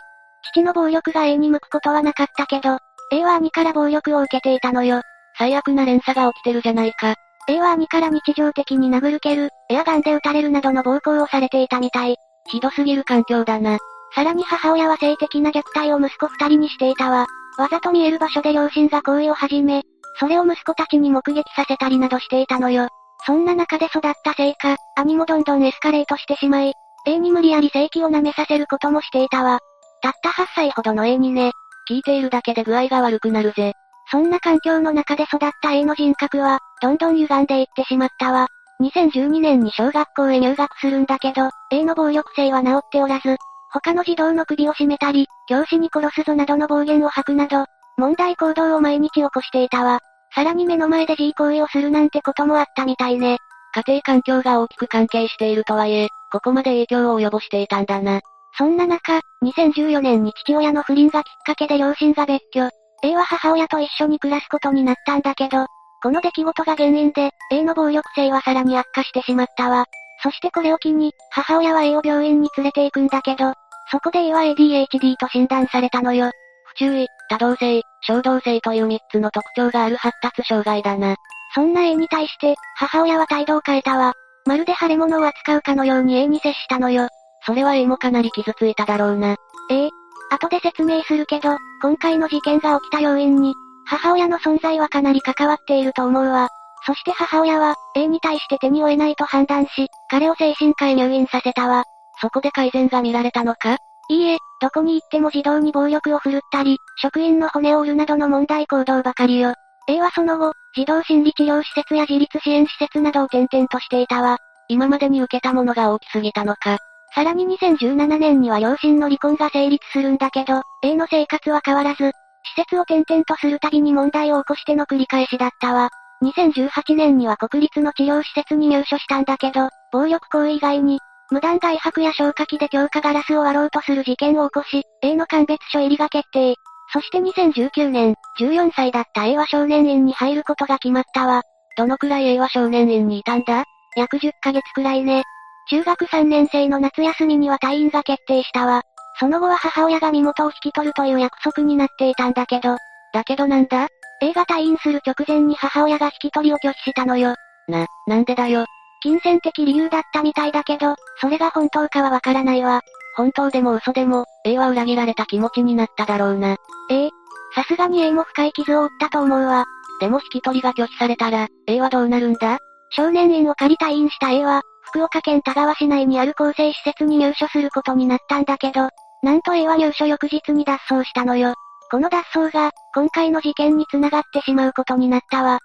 [0.52, 2.78] 父の暴力が A に向くことはなかったけど、
[3.10, 5.00] A は兄から暴力を受けていたのよ。
[5.38, 7.14] 最悪な連鎖が起きてるじゃないか。
[7.48, 12.16] A は兄から日常的に殴る蹴る、エアガンで撃たれるなどの暴行をされていたみたい。
[12.48, 13.78] ひどすぎる環境だな。
[14.14, 17.26] さらに母親は性的な虐待を息子二人にしていたわ。
[17.58, 19.82] わざと見える場所で両親が行為を始め、
[20.18, 22.88] それを息子たちに目撃させたりなどしていたのよ。
[23.26, 26.72] そんな中で育ったせいか、兄もどんどんエスカレートしてしまい、
[27.06, 29.60] A に無理やり性器を舐めさせることもしていたわ。
[30.02, 31.52] たった8歳ほどの A にね、
[31.88, 33.74] 聞いているだけで具合が悪くなるぜ。
[34.10, 38.48] そんな環境の中で育った A の人格は、どんどん歪んでいってしまったわ。
[38.80, 43.36] 2012年に小学校へ入学するんだけど、A の暴力性は治っておらず、
[43.72, 47.64] 他の児童の首を絞めたり、教師に殺すぞなどの暴言を吐くなど、
[47.96, 50.00] 問題行動を毎日起こしていたわ。
[50.34, 53.38] さらに目の前で G 行為をするなんてこともあったみたいね。
[53.74, 58.20] 家庭環境が大きく関係しているとはいえ、ここまで影響を及ぼしていたんだな。
[58.58, 62.68] そんな中、2014年に父親の不倫がきっかけで両親が別居。
[63.02, 65.66] A は母親と一緒に暮らすことになったんだけど、
[66.02, 69.86] この出来事が原因で、A の暴力性はさらに悪化してしまったわ。
[70.22, 73.52] そしてこれを機に、母親は A を病院に連れて行くんだけど、
[73.90, 76.30] そこで A は ADHD と診断されたのよ。
[76.64, 81.16] 不注意、多動性、衝動性という3つの特徴がある発達障害だな。
[81.54, 84.14] そんな A に対して、母親は態度を変えたわ。
[84.46, 87.08] まるで腫れ物を扱うかのように A に接したのよ。
[87.44, 89.36] それは A もかなり傷ついただろうな。
[89.70, 89.90] ええ。
[90.30, 93.54] 後で説明するけど、今回の事件が起きた要因に、
[93.84, 96.48] 母親の存在はかなり関わっていると思うわ。
[96.86, 101.84] そして母親は、A に対して手に負えないと判断し、彼を精神科へ入院させたわ。
[102.20, 103.78] そこで改善が見られたのか
[104.08, 109.54] いいえ、どこに行っても児童に暴力を振るったり、職員の骨を折るなどの問題行動ばかりよ。
[109.88, 114.38] A はその後、児童心理治療施設や自立支援施設などを転々としていたわ。
[114.68, 116.78] 今までに受けたものが大きすぎたのか。
[117.14, 122.12] さらに2017年には両親の離婚が成立するんだけど、A の生活は変わらず、施
[122.56, 125.88] 設を転々とするたびに問題を起こしての繰り返しだったわ。
[126.22, 130.98] 2018年には国立の治療施設に入所したんだけど、暴力行為以外に、
[131.30, 136.54] 無断外泊や消火器で強化ガラスを割ろうとする事件を起こし、A の鑑別所入りが決定。
[136.92, 141.42] そして2019年、14歳だった A は少年院に入ることが決まったわ。
[141.76, 143.64] どのくらい A は少年院にいたんだ？
[143.96, 145.24] 約10ヶ月くらいね。
[145.68, 148.82] 中学3年生の夏休みには退院が決定したわ。
[149.18, 152.76] その後は母親が身元を引き取るという約束になっていたんだけど、
[153.12, 153.88] だけどなんだ
[154.20, 157.34] ?A が退院する直前に母親が引き取りを拒否したのよ。
[157.66, 158.66] な、なんでだよ。
[159.02, 162.82] 金銭的理由だったみたいだけど、それが本当かはわからないわ。
[163.16, 166.56] 本当でも嘘でも、A は裏切られた気持ちになっただろうな。
[166.90, 167.10] ええ
[167.54, 169.64] さすがに A も深い傷を負ったと思うわ。
[170.00, 172.58] でも引き取りが拒否されたら、A はどうなるんだ？
[172.90, 178.88] 少年院を借り退院した A は、福岡県田川市内にある更生施設に入所することになったんだけど、
[179.22, 181.54] なんと A は入所翌日に脱走したのよ。
[181.90, 185.58] この脱走が、今回の事件に繋がってしまうことになったわ。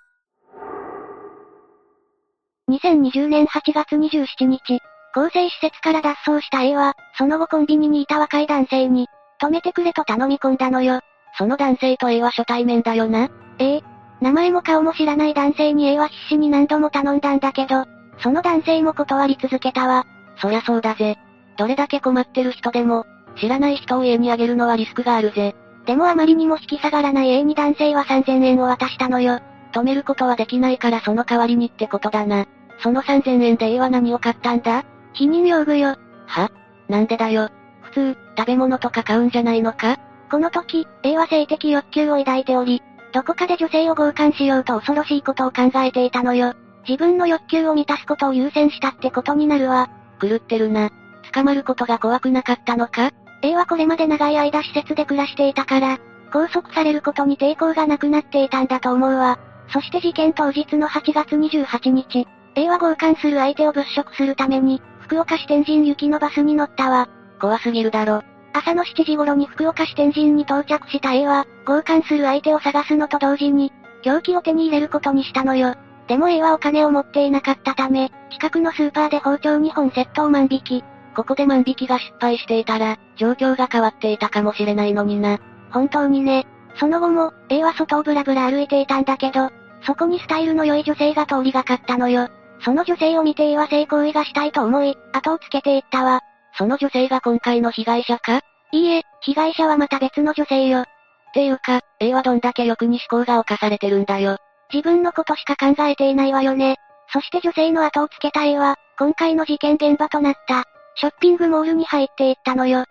[2.69, 4.79] 2020年8月27日、
[5.13, 9.07] 更生施設から脱走した A は、その後コンビニにいた若い男性に、
[9.41, 11.01] 止めてくれと頼み込んだのよ。
[11.37, 13.29] その男性と A は初対面だよな。
[13.59, 13.83] ええ。
[14.21, 17.85] 名前も顔も知らない男性に A は必死に何度も頼んだんだけど、
[18.21, 20.05] その男性も断り続けたわ。
[20.37, 21.17] そりゃそうだぜ。
[21.57, 23.05] どれだけ困ってる人でも、
[23.39, 25.55] 知らない人を家にあげるのはリスクがあるぜ。
[25.85, 29.39] でもあまりにも引き下がらない A に男性は3000円を渡したのよ。
[29.73, 32.45] 止めることはできないからその代わりにってことだな。
[32.79, 34.83] その3000円で A は何を買ったんだ？
[35.15, 35.95] 避妊用具よ。
[36.27, 36.51] は？
[36.89, 37.49] なんでだよ。
[37.81, 39.97] 普通、食べ物とか買うんじゃないのか？
[40.29, 42.81] この時、A は性的欲求を抱いており、
[43.13, 46.53] どこかで女性を強姦しようと恐ろしいことを考えていたのよ。
[46.87, 49.89] 自分の欲求を満たすことを優先したってことになるわ。
[50.21, 50.89] 狂ってるな。
[51.33, 55.99] 捕まることが怖くなかったのか ?A はこれまで長い間施設で暮らしていたから、
[56.31, 59.39] 拘束されることに抵抗がなくなっていたんだと思うわ。
[59.69, 67.07] そして事件当日の8月28日、A は強姦する相手を物色するために、福岡市天神行きのバスに乗ったわ。
[67.39, 68.23] 怖すぎるだろ。
[68.53, 73.71] 朝の7時頃に福岡市天神に到着した A は、強姦する相手を探すのと同時に、
[74.01, 75.75] 凶器を手に入れることにしたのよ。
[76.07, 80.83] でも A はお金を持っていなかったため、近くのスーパーで包丁2本窃盗万引き。
[81.15, 85.39] ここで万引きが失敗していたら、状況が変わっていたかもしれないのにな。
[85.71, 86.47] 本当にね。
[86.75, 89.49] その後も、A は外をブラブラ歩いていたんだけど、
[89.85, 92.29] そこにスタイルの良い女性が通りがかったのよ。
[92.63, 96.21] その女性を見て A は性行為がしたいと思い、後をつけていったわ。
[96.57, 98.41] その女性が今回の被害者か？
[98.71, 100.81] いいえ、被害者はまた別の女性よ。
[100.81, 100.85] っ
[101.33, 104.37] ていうか、A はどんだけ欲に思考が犯されてるんだよ。
[104.73, 106.77] 自分のことしか考えていないわよね。
[107.13, 110.65] そして女性の後をつけた A は、今回の事件現場となった、
[110.95, 112.85] ショッピングモールに入っていったのよ。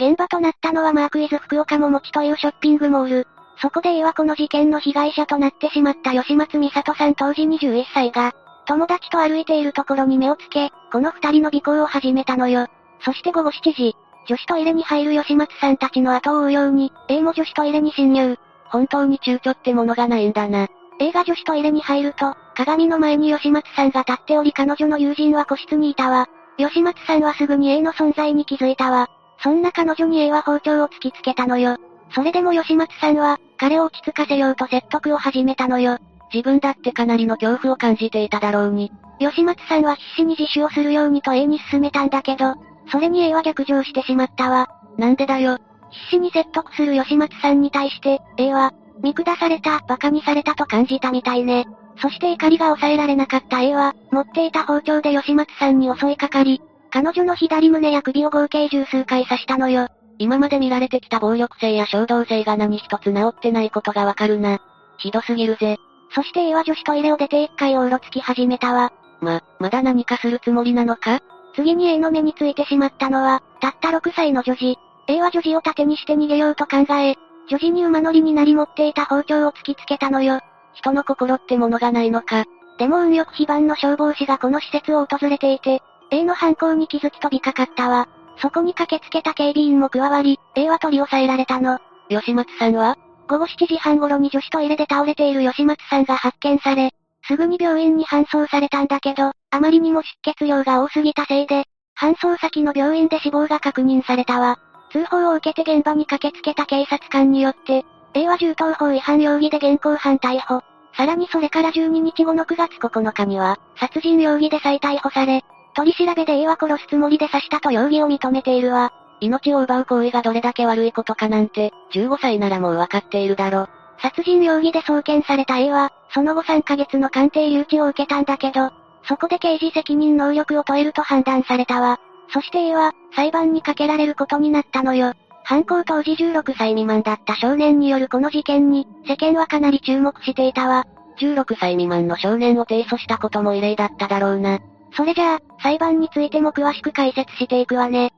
[0.00, 3.26] 現場となったのはマークイズ福岡もちというショッピングモール。
[3.60, 8.32] そこで A はこの事件の被害者となってしまった吉松美里さん当時21歳が、
[8.66, 12.66] 友達と歩いているところに目をつけ、この二人の尾行を始めたのよ。
[13.00, 13.96] そして午後7時、
[14.28, 18.36] 女子トイレに入る吉松さんたちの後を追うように、A も女子トイレに侵入。
[18.70, 20.68] 本当に躊躇ってものがないんだな。
[21.00, 26.26] A が女子トイレに入ると、鏡の前に吉松さんが立っており彼女の友人は個室にいたわ。
[26.56, 29.08] 吉松さんはすぐに A の存在に気づいたわ。
[29.42, 31.76] そんな彼女に A は包丁を突きつけたのよ。
[32.10, 35.98] それでも吉松さんは、彼を落ち着かせようと説得を始めたのよ。
[36.32, 38.90] 自分だってかなりの恐怖を感じていただろうに。
[39.20, 42.54] 吉松さんは必死に自首をするようにと A に勧めたんだけど、
[42.90, 44.68] それに A は逆上してしまったわ。
[44.96, 45.58] なんでだよ。
[45.90, 51.66] 必死に説得する吉松さんに対して、A は、見下された、馬鹿にされたと感じたみたいね。
[52.00, 59.88] そして怒りが抑えられなかった A は、持っていた包丁で吉松さんに襲いかかり、彼女の左胸や首を合計十数回刺したのよ。
[60.18, 64.60] 今まで見られてきた暴力性や衝動性が何一つ治ってないことがわかるな。
[64.98, 65.76] ひどすぎるぜ。
[66.14, 68.92] そして A は女子トイレを出て一回をうろつき始めたわ。
[69.20, 71.20] ま、まだ何かするつもりなのか？
[71.54, 74.78] 次に A の目についてしまったのは、たった6歳の女児。
[75.08, 77.16] A は女児を盾にして逃げようと考え、
[77.48, 80.40] 女児に馬乗りになり持っていた包丁を突きつけたのよ。
[80.74, 82.44] 人の心ってものがないのか。
[82.78, 88.06] でも運よく非番の消防士がこの施設を訪れていて、A の犯行に気づき飛びかかったわ。
[88.36, 91.78] そこに駆けつけた警備員も加わり、A は取り押さえられたの。
[92.10, 92.96] 吉松さんは？
[93.28, 96.92] 午後7時半頃に女子トイレで倒れている吉松さんが発見され、
[97.26, 101.64] すぐに病院に搬送されたんだけど、あまりにも出血量が多すぎたせいで、
[101.98, 104.58] 搬送先の病院で死亡が確認されたわ。
[104.90, 107.84] 通報を受けて現場に駆けつけた警察官によって、
[108.14, 110.62] A は銃刀法違反容疑で現行犯逮捕。
[110.96, 115.44] さらにそれから12日後の9月9日には、殺人容疑で再逮捕され、
[115.74, 118.92] 取り調べで A は殺すつもりで刺したと容疑を認めているわ。
[119.20, 123.68] 命を奪う行為がどれだけ悪いことかなんて、15歳ならもうわかっているだろ。
[124.00, 128.70] 殺人容疑で送検された A は、その後3ヶ月の鑑定留置を受けたんだけど、
[129.04, 132.00] そこで刑事責任能力を問えると判断されたわ。
[132.32, 135.12] そして A は、裁判にかけられることになったのよ。
[135.44, 140.86] 犯行当時16歳未満だった少年によるこの事件に、世間はかなり注目していたわ。
[141.20, 144.58] 16歳未満の少年を提訴したことも異例だっただろうな。
[144.92, 148.12] それじゃあ、裁判についても詳しく解説していくわね。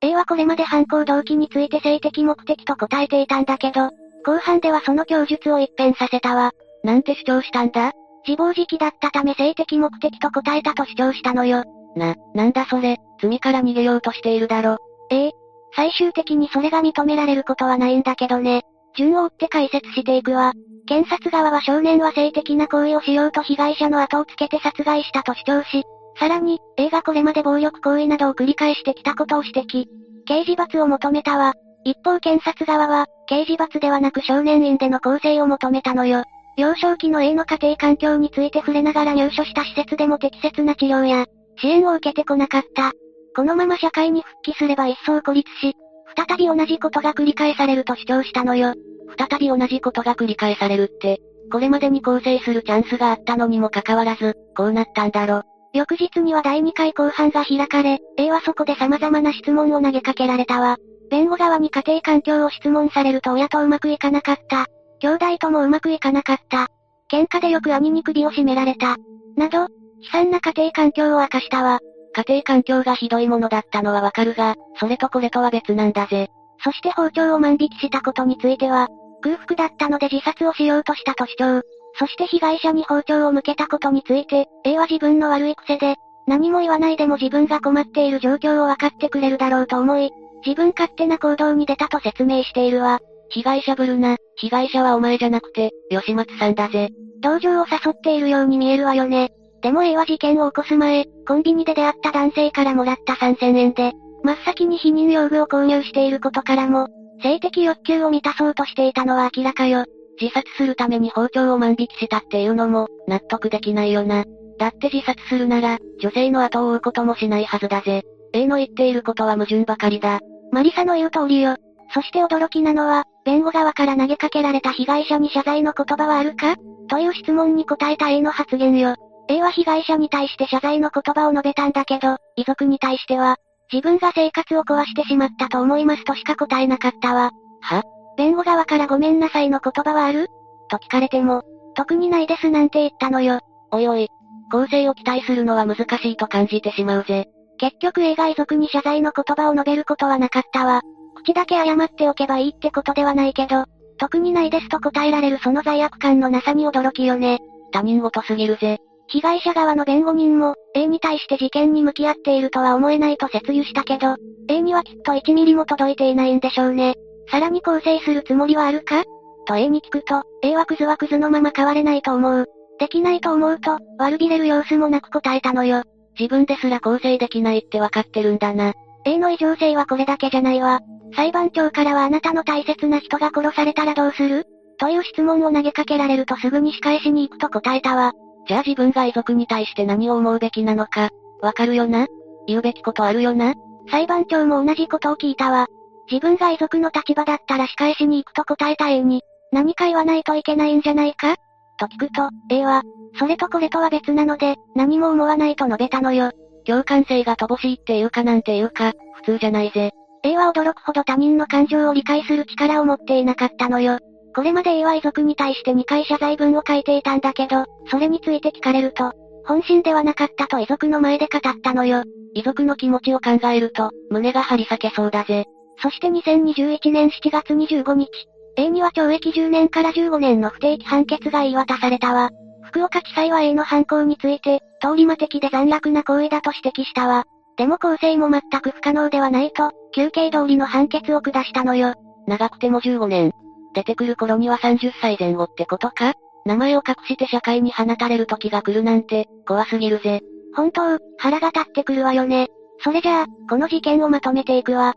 [0.00, 3.90] A はこれまで犯行動機について性的目的と答えていたんだけど、
[4.24, 6.52] 後半ではその供述を一変させたわ。
[6.82, 7.92] なんて主張したんだ？
[8.26, 11.64] 自暴自棄だったため性的目的と答えたと主張したのよ。
[11.96, 14.78] な、なんだそれ、罪から逃げようとしているだろ。
[15.10, 15.32] ええ。
[15.74, 18.62] 最終的にそれが認められることはないんだけどね。
[18.96, 20.52] 順を追って解説していくわ。
[20.86, 25.84] 検察側は少年は性的な行為をしようと被害者の後をつけて殺害したと主張し、
[26.18, 29.86] さらに、A がこれまで暴力行為などを繰り返してきたことを指摘。
[30.26, 31.54] 刑事罰を求めたわ。
[31.84, 36.24] 一方検察側は、刑事罰ではなく少年院での構成を求めたのよ。
[36.56, 41.26] 幼少期の A の家庭環境について触れながら入所した施設でも適切な治療や、
[41.58, 42.92] 支援を受けてこなかった。
[43.34, 45.74] このまま社会に復帰すれば一層孤立し、
[46.14, 48.74] 再び同じことが繰り返されると主張したのよ。
[49.18, 51.20] 再び同じことが繰り返されるって、
[51.50, 55.42] これまでに更生するチャンスがあったのにもかかわらず、こうなったんだろ。
[55.74, 60.76] 翌日には第2回公判が開かれ、A はそこで様々な質問を投げかけられたわ。
[61.10, 64.66] 弁護側に家庭環境を質問されると親とうまくいかなかった。
[65.02, 66.68] 兄弟ともうまくいかなかった。
[67.10, 68.96] 喧嘩でよく兄に首を絞められた。
[69.36, 69.68] など、悲
[70.12, 71.80] 惨な家庭環境を明かしたわ。
[72.14, 76.28] 家庭環境がひどいものだったのはわかるが、それとこれとは別なんだぜ。
[76.62, 78.86] そして包丁を万引きしたことについては、
[79.22, 81.62] 空腹だったので自殺をしようとしたと主張。
[81.98, 85.96] そして被害者に包丁を向けたことについて、A は自分の悪い癖で、
[86.28, 90.12] 何も言わないでも自分が困っている状況を分かってくれるだろうと思い、
[90.46, 93.00] 自分勝手な行動に出たと説明しているわ。
[93.32, 96.90] 被害者ぶるな、被害者はお前じゃなくて、吉松さんだぜ。
[97.20, 99.30] 同情を誘っているように見えるわよね。
[99.62, 103.92] でも A は事件を起こす前、コンビニで出会った男性からもらった3000円で、
[104.22, 106.88] 真っ先に避妊用具を購入していることからも、
[107.22, 109.84] 性的欲求を満たそうとしていたのは明らかよ。
[110.20, 114.24] 自殺するために包丁を万引きしたっていうのも、納得できないよな。
[114.58, 118.02] だって自殺するなら、女性の後を追うこともしないはずだぜ。
[118.32, 120.20] A の言っていることは矛盾ばかりだ。
[120.50, 121.56] マリサの言う通りよ。
[121.94, 126.56] そして驚きなのは、弁護側から投げかけられた被害者に謝罪の言葉はあるか？
[126.88, 128.96] という質問に答えた A の発言よ。
[129.28, 133.36] A は被害者に対して謝罪の言葉を述べたんだけど、遺族に対しては、
[133.72, 137.30] 自分が生活を壊してしまったと思いますとしか答えなかったわ。
[137.60, 137.82] は？
[138.16, 140.28] 弁護側からごめんなさいの言葉はある？
[140.68, 141.42] と聞かれても、
[141.74, 143.40] 特にないですなんて言ったのよ。
[143.70, 144.08] おいおい。
[144.50, 147.28] 公正を期待するのは難しいと感じてしまうぜ。
[147.58, 150.82] 結局映画遺族に謝罪の言葉を述べることはなかったわ。
[151.24, 153.64] 口だけ謝っておけばいいってことではないけど、
[153.98, 157.38] 特にないですと答えられるその罪悪感のなさに驚きよね。
[157.72, 158.78] 他人事すぎるぜ。
[159.08, 164.16] 被害者側の弁護人も、A に対して事件に向き合っているとは思えないと説諭したけど、
[164.48, 166.94] A にはきっと1ミリも届いていないんでしょうね。
[167.30, 169.04] さらに更生するつもりはあるか？
[169.46, 172.46] と A に聞くと、A はクズはクズのまま変われないと思う。
[172.78, 175.82] できないと思うと、悪びれる様子もなく答えたのよ。
[176.18, 178.72] 自分ですら更生できないってわかってるんだな。
[179.04, 180.80] A の異常性はこれだけじゃないわ。
[181.14, 184.46] 裁判長からはあなたの大切な人が殺されたらどうする？
[184.78, 188.12] という質問を投げかけられるとすぐに仕返しに行くと答えたわ。
[188.48, 191.10] じゃあ自分が遺族に対して何を思うべきなのか、
[191.40, 192.06] わかるよな？
[192.46, 193.54] 言うべきことあるよな？
[193.90, 195.66] 裁判長も同じことを聞いたわ。
[196.10, 199.22] 自分が遺族の立場だったら仕返しに行くと答えた A に、
[199.52, 201.36] 何か言わないといけないんじゃないか？
[201.78, 202.82] と聞くと、A は、
[203.18, 206.32] それとこれとは別なので、何も思わないと述べたのよ。
[206.64, 209.92] 共感性が乏しいっていうかなんていうか、普通じゃないぜ。
[210.24, 213.98] A は驚くほど他人の感情を理解する力を持っていなかったのよ。
[214.34, 219.12] これまで A は遺族に対して2回謝罪文を書いていたんだけど、それについて聞かれると、
[219.44, 222.04] 本心ではなかったと遺族の前で語ったのよ。
[222.34, 225.44] 遺族の気持ちを考えると、胸が張り裂けそうだぜ。
[225.82, 228.08] そして2021年7月25日、
[228.56, 232.30] A には懲役10年から15年の不定期判決が言い渡されたわ。
[232.62, 237.24] 福岡地裁は A の犯行について、通り魔的で残虐な行為だと指摘したわ。
[237.56, 241.94] でも構成も全く不可能ではないと、休憩通りの判決を下したのよ。
[242.26, 243.32] 長くても15年。
[243.74, 246.14] 出てくる頃には30歳前後ってことか？
[246.44, 250.20] 名前を隠して社会に放たれる時が来るなんて、怖すぎるぜ。
[250.54, 252.48] 本当、腹が立ってくるわよね。
[252.80, 254.94] それじゃあ、この事件をまとめていくわ。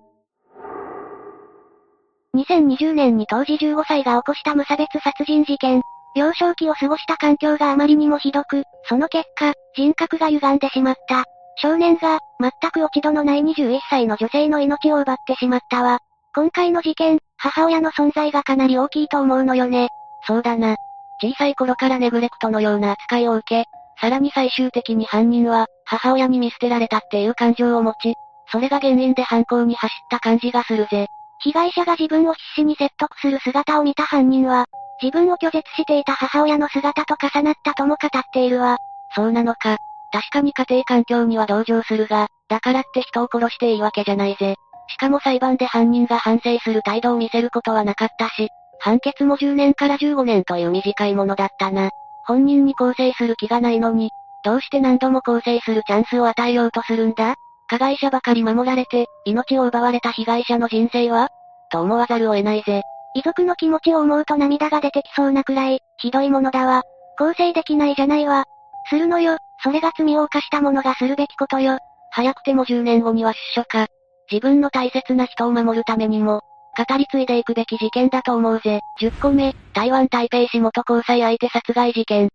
[2.36, 5.82] 2020年に当時15歳が起こした無差別殺人事件。
[6.16, 11.26] 幼少期を過ごした環境があまりにもひどく、その結果、人格が歪んでしまった。
[11.58, 16.00] 少年が、全く落ち度のない21歳の女性の命を奪ってしまったわ。
[16.34, 19.90] 今回の事件、母親の存在がかなり大きいと思うのよね。
[20.28, 20.76] そうだな。
[21.22, 23.66] 小さい頃からネグレクトのような扱いを受け、
[24.02, 28.16] さらに最終的に犯人は、母親に見捨てられたっていう感情を持ち、
[28.52, 31.08] それが原因で犯行に走った感じがするぜ。
[31.40, 34.66] 被害者が自分を必死に説得する姿を見た犯人は、
[35.02, 38.78] 自分を拒絶していた母親の姿と重なったとも語っているわ。
[39.16, 39.78] そうなのか。
[40.12, 44.56] 確かに家庭環境には同情するが、だからって人を殺していいわけじゃないぜ。
[44.88, 48.50] しかも裁判で犯人が反省する態度を見せることはなかったし、
[48.80, 51.90] 判決も10年から15年という短いものだったな。
[52.26, 54.10] 本人に更生する気がないのに、
[54.44, 57.36] どうして何度も更生するチャンスを与えようとするんだ？
[57.68, 61.30] 加害者ばかり守られて、命を奪われた被害者の人生は？
[61.72, 62.84] と思わざるを得ないぜ。
[63.16, 66.84] 遺族の気持ちを思うと涙が出てきそうなくらい、ひどいものだわ。
[67.18, 68.44] 更生できないじゃないわ。
[68.90, 71.80] するのよ、それが罪を犯した者がするべきことよ。
[72.12, 73.88] 早くても10年後には出所か。
[74.32, 76.42] 自分の大切な人を守るためにも、
[76.78, 78.80] 語り継いでいくべき事件だと思うぜ。
[79.00, 82.30] 10個目、台湾台北市元交際相手殺害事件。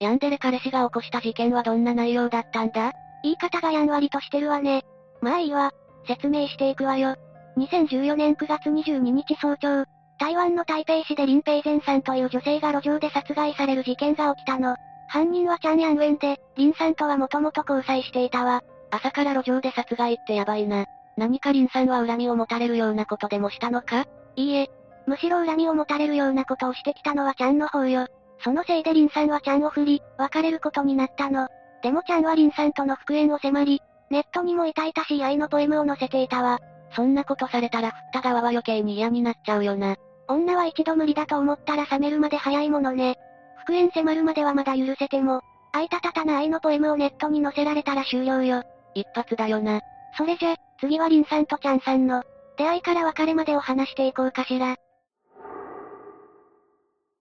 [0.00, 2.92] ヤンデレ彼氏が起こした事件はどんな内容だったんだ？
[3.22, 4.82] 言い方がやんわりとしてるわね。
[5.20, 5.70] まあいいわ。
[6.08, 7.14] 説明していくわよ。
[7.56, 9.84] 2014年9月22日早朝、
[10.22, 14.76] 台湾の台北市で林平前さんという女性が路上で殺害される事件が起きたの。
[15.08, 18.62] 犯人はチャン・ヤンウェンで、林さんとはもともと交際していたわ。
[18.92, 20.86] 朝から路上で殺害ってやばいな。
[21.16, 24.04] 何か林さんは恨みを持たれるようなことでもしたのか？
[24.36, 24.70] いいえ。
[25.08, 28.06] むしろ恨みを持たれるようなことをしてきたのはチャンの方よ。
[28.44, 31.48] そのせいで林さんはチャンを振り、別れることになったの。
[31.82, 36.60] でもチャンは林さんとの復縁を迫り、ネットにも痛々しい愛のポエムを載せていたわ。
[36.94, 39.96] そんなことされたら振った側は余計に嫌になっちゃうよな。
[40.28, 43.16] 女は一度無理だと思ったら冷めるまで早いものね。
[43.60, 45.40] 復縁迫るまではまだ許せても、
[45.72, 48.62] 愛たたたな愛のポエムをネットに載せられたら終了よ。
[48.94, 49.80] 一発だよな。
[50.16, 52.22] それじゃ、次はリンさんとチャンさんの、
[52.58, 54.76] 出会いから別れまでを話していこうかしら。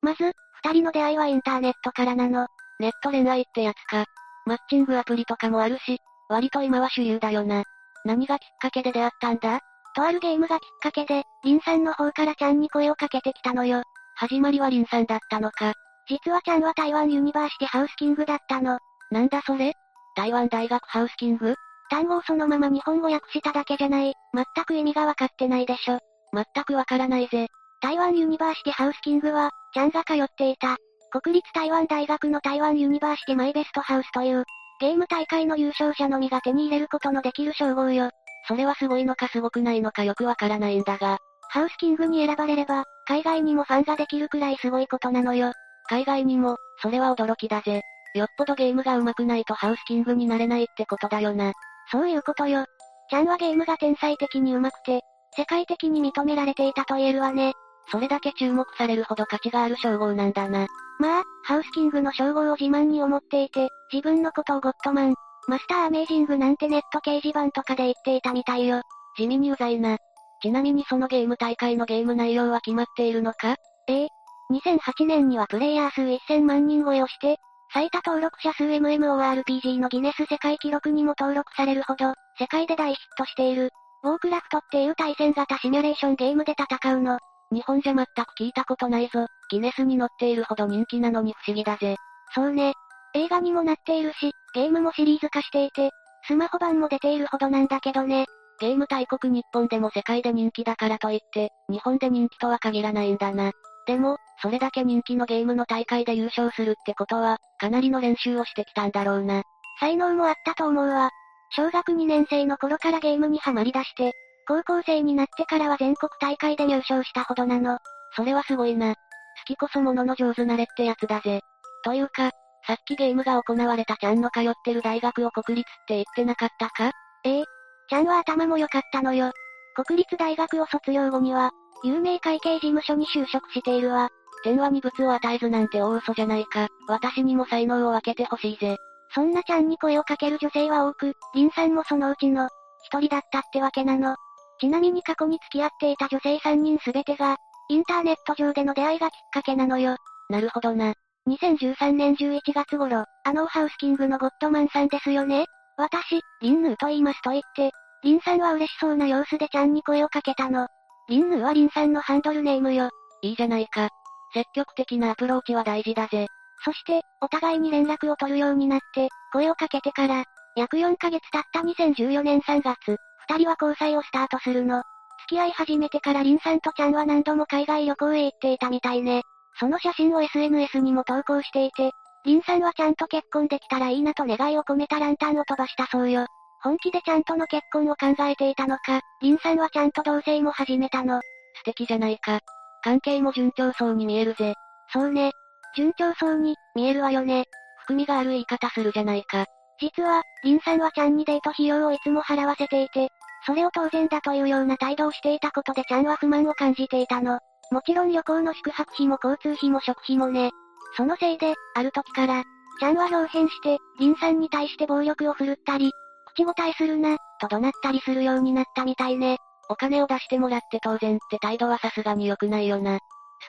[0.01, 0.31] まず、
[0.63, 2.47] 二人の出会いはインターネットからなの。
[2.79, 4.05] ネット恋愛ってやつか。
[4.45, 7.63] マッチングアプリとかもあるし、割と今は主流だよな。
[8.03, 9.61] 何がきっかけで出会ったんだ？
[9.95, 13.83] とあるゲームがきっかけで、リンさんの方からちゃんに声をかけてきたのよ。
[14.15, 15.73] 始まりはリンさんだったのか。
[16.07, 18.79] 実はちゃんは台湾ユニバーシティハウスキングだったの。
[19.11, 19.73] なんだそれ？
[20.15, 21.55] 台湾大学ハウスキング？
[21.89, 24.13] 単語をそのまま日本語訳しただけじゃない。
[24.33, 25.99] 全く意味がわかってないでしょ。
[26.33, 27.47] 全くわからないぜ。
[27.81, 30.77] 台湾ユニバーシティハウスキングは、ちゃんが通っていた。
[31.11, 34.45] 国立台湾大学の台湾ユニバーシティマイベストハウスという、
[34.79, 38.11] ゲーム大会の優勝者のみが手に入れることのできる称号よ。
[38.47, 41.17] それはすごいのかすごくないのかよくわからないんだが。
[41.49, 45.51] ハウスキングに選ばれれば、海外にもファンができるくらいすごいことなのよ。
[45.89, 47.81] 海外にも、それは驚きだぜ。
[48.15, 51.53] よっぽどゲームが上手くないとハウスキングになれないってことだよな。
[51.91, 52.65] そういうことよ。
[53.09, 55.01] ちゃんはゲームが天才的に上手くて、
[55.35, 57.53] 世界的に認められていたと言えるわね。
[57.91, 60.67] それだけ注目されるほど価値がある称号なんだな。
[60.99, 65.15] まあ、ハウスキングの称号を自慢に思っていて、自分のことをゴッドマン、
[65.47, 68.81] マスターアメージングなんてネット掲示板とかで言っていたみたいよ。
[69.17, 69.97] 地味にうざいな。
[70.41, 73.55] ちなみにそのゲーム大会のゲーム内容は決まっているのか？
[73.87, 74.07] ええ。
[74.51, 77.37] 2008年にはプレイヤー数1000万人超えをして、
[77.73, 83.71] 最多登録者数 MMORPG のギネス世界記録にも登録されるほど、世界で大ヒットしている。
[84.03, 87.19] ウォークラフトっていう対戦型シミュレーションゲームで戦うの。
[87.51, 88.09] 日本じゃ全く
[88.39, 89.27] 聞いたことないぞ。
[89.49, 91.95] ギネスに載っているほど人気なのに不思議だぜ。
[92.33, 92.73] そうね。
[93.13, 95.91] 映画にもなっているし、ゲームもシリーズ化していて、
[96.27, 98.25] スマホ版も出ているほどなんだけどね。
[98.59, 103.51] ゲーム大国日本でも世界で人気だからといって、日本で人気とは限らないんだな。
[103.87, 109.43] でも、それだけ人気のゲームの大会で優勝するってことは、かなりの練習をしてきたんだろうな。
[109.79, 111.09] 才能もあったと思うわ。
[111.55, 114.13] 小学2年生の頃からゲームにはまり出して、
[114.47, 117.79] 高校生になってからは全国大会で入賞したほどなの。
[118.15, 118.93] それはすごいな。
[118.93, 118.99] 好
[119.45, 121.41] きこそものの上手なれってやつだぜ。
[121.83, 122.31] というか、
[122.67, 126.91] さっきゲームが行われたちゃんの通ってる大学を国立って言ってなかったか？
[127.23, 127.43] ええ。
[127.89, 129.31] ちゃんは頭も良かったのよ。
[129.75, 131.51] 国立大学を卒業後には、
[131.83, 134.09] 有名会計事務所に就職しているわ。
[134.43, 136.67] 天話に物を与えずなんて大嘘じゃないか。
[136.87, 138.77] 私にも才能を分けてほしいぜ。
[139.13, 142.47] そんなちゃんに声をかける女性は多く、リンさんもそのうちの、
[142.83, 144.15] 一人だったってわけなの。
[144.59, 147.35] ちなみに過去に付き合っていた女性3人すべてが、
[147.69, 149.97] インターネット上での出会いがきっかけなのよ。
[150.29, 150.93] なるほどな。
[151.27, 155.45] 2013年11月頃、あのハウスキングのゴッドマンさんですよね？
[155.77, 157.71] 私、リンヌーと言いますと言って、
[158.03, 160.67] リンさんは嬉しそうな様子でちゃんに声をかけたの。
[161.09, 162.89] リンヌーはリンさんのハンドルネームよ。
[163.21, 163.89] いいじゃないか。
[164.33, 166.27] 積極的なアプローチは大事だぜ。
[166.63, 170.23] そして、お互いに連絡を取るようになって、声をかけてから、
[170.55, 174.83] 約4ヶ月経った2014年3月、二人は交際をスタートするの。
[175.27, 179.23] 付き合い始めてからリンさんとちゃんは何度も海外旅行へ行っていたみたいね。
[179.59, 181.91] その写真を SNS にも投稿していて、
[182.25, 186.25] リンさんはちゃんと結婚できたらいいなと願いを込めたランタンを飛ばしたそうよ。
[186.63, 191.21] 本気でちゃんとの結婚を考えていたのか、リンさんはちゃんと同棲も始めたの。
[191.55, 192.39] 素敵じゃないか。
[192.83, 194.53] 関係も順調そうに見えるぜ。
[194.93, 195.31] そうね。
[195.75, 197.45] 順調そうに、見えるわよね。
[197.79, 199.45] 含みがある言い方するじゃないか。
[199.79, 203.09] 実は、リンさんはちゃんにデート費用をいつも払わせていて、
[203.45, 207.39] それを当然だというような態度をしていたことでちゃんは不満を感じていたの。
[207.71, 210.51] もちろん旅行の宿泊費も交通費も食費もね。
[210.97, 212.43] そのせいで、ある時から、
[212.79, 215.91] ちゃんは表変して、リンさんに対して暴力を振るったり、
[216.35, 219.37] 口答えするな、と怒鳴ったりするようになったみたいね。
[219.69, 222.99] お金を出してもらって当然って態度はさすがに良くないよな。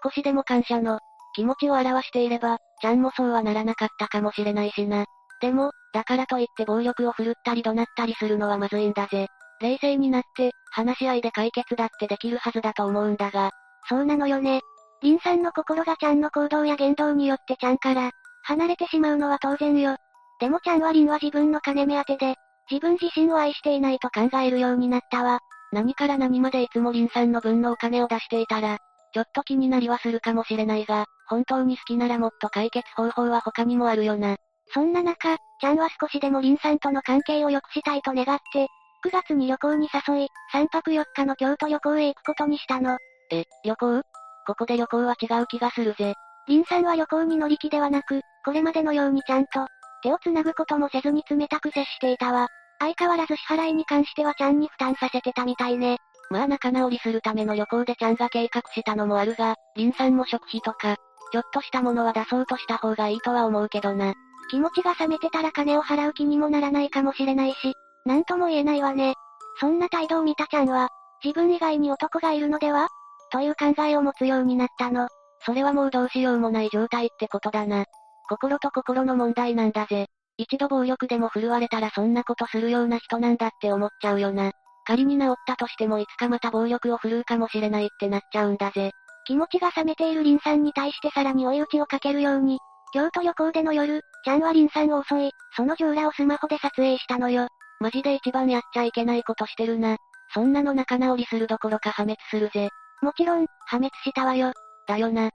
[0.03, 1.01] 少しでも感謝の、
[1.35, 5.05] 気持ちを表していれば、ちゃんもそうはならなかったかもしれないしな。
[5.41, 9.27] でも、だからといって暴力を振るったり怒鳴ったりするのはまずいんだぜ。
[9.61, 13.51] 冷静になって、話し合いで解決だってできるはずだと思うんだが。
[13.89, 14.61] そうなのよね。
[15.03, 18.11] リンさんの心がちゃんの行動や言動によってちゃんから、
[18.45, 19.97] 離れてしまうのは当然よ。
[20.41, 22.37] でもちゃんはリンは自分の金目当てで、
[22.71, 25.41] 自分自身を愛していないと考えるようになったわ。
[25.73, 28.79] 何から何までいつもリンさんの分のお金を出していたら、
[29.13, 34.37] ちょっと気になりはするかもしれないが、本当に好きならもっと解決方法は他にもあるよな。
[34.75, 38.69] そんな中、ちゃんは少しでもリンさんとの関係を良くしたいと願って、
[39.05, 42.99] 9月に旅行に誘い、3泊4日の京都旅行へ行くことにしたの。
[43.33, 44.03] え、旅行？
[44.47, 46.15] ここで旅行は違う気がするぜ。
[46.49, 49.67] リンさんは旅行に乗り気ではなく、これまでのようにちゃんと、
[50.03, 52.49] 手を繋ぐこともせずに冷たく接していたわ。
[52.79, 55.97] 相変わらず支払いに関してはちゃんに負担させてたみたいね。
[56.31, 60.97] まあ仲直りするための旅行でちゃんが計画したのもあるが、リンさんも食費とか、
[61.31, 64.13] ちょっとしたものは出そうとした方がいいとは思うけどな。
[64.51, 67.73] 気持ちが冷めてたら金を払う気にもならないかもしれないし、
[68.05, 69.15] なんとも言えないわね。
[69.61, 70.89] そんな態度を見たちゃんは、
[71.25, 72.89] 自分以外に男がいるのでは？
[73.33, 75.09] という考えを持つようになったの。
[75.45, 77.87] それはもうどうしようもない状態ってことだな。
[78.29, 80.07] 心と心の問題なんだぜ。
[80.37, 84.53] 一度暴力でも振るわれたらそんなことするような人なんだって思っちゃうよな。
[84.85, 88.91] 仮に治ったとしてもいつかまた暴力を振るうかもしれないってなっちゃうんだぜ。
[89.25, 92.59] 気持ちが冷めているリンさんに対してさらに追い打ちをかけるように、
[92.93, 97.49] 京都旅行での夜、ちゃんはリンさんを襲い、その上裸をスマホで撮影したのよ。
[97.81, 99.97] マジで一番やっちゃいけないことしてるな。
[100.35, 102.71] そんなの仲直りするどころか破滅するぜ。
[103.03, 104.53] もちろん、破滅したわよ。
[104.87, 105.31] だよな。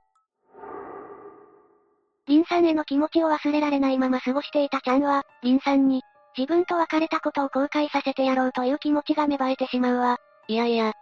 [2.28, 6.02] リンさんへの気持ちを忘れられないまま過ごしていたちゃんは、リンさんに、
[6.38, 10.18] 自分と別れたことを後悔させてやろうという気持ちが芽生えてしまうわ。
[10.48, 10.94] いやいや、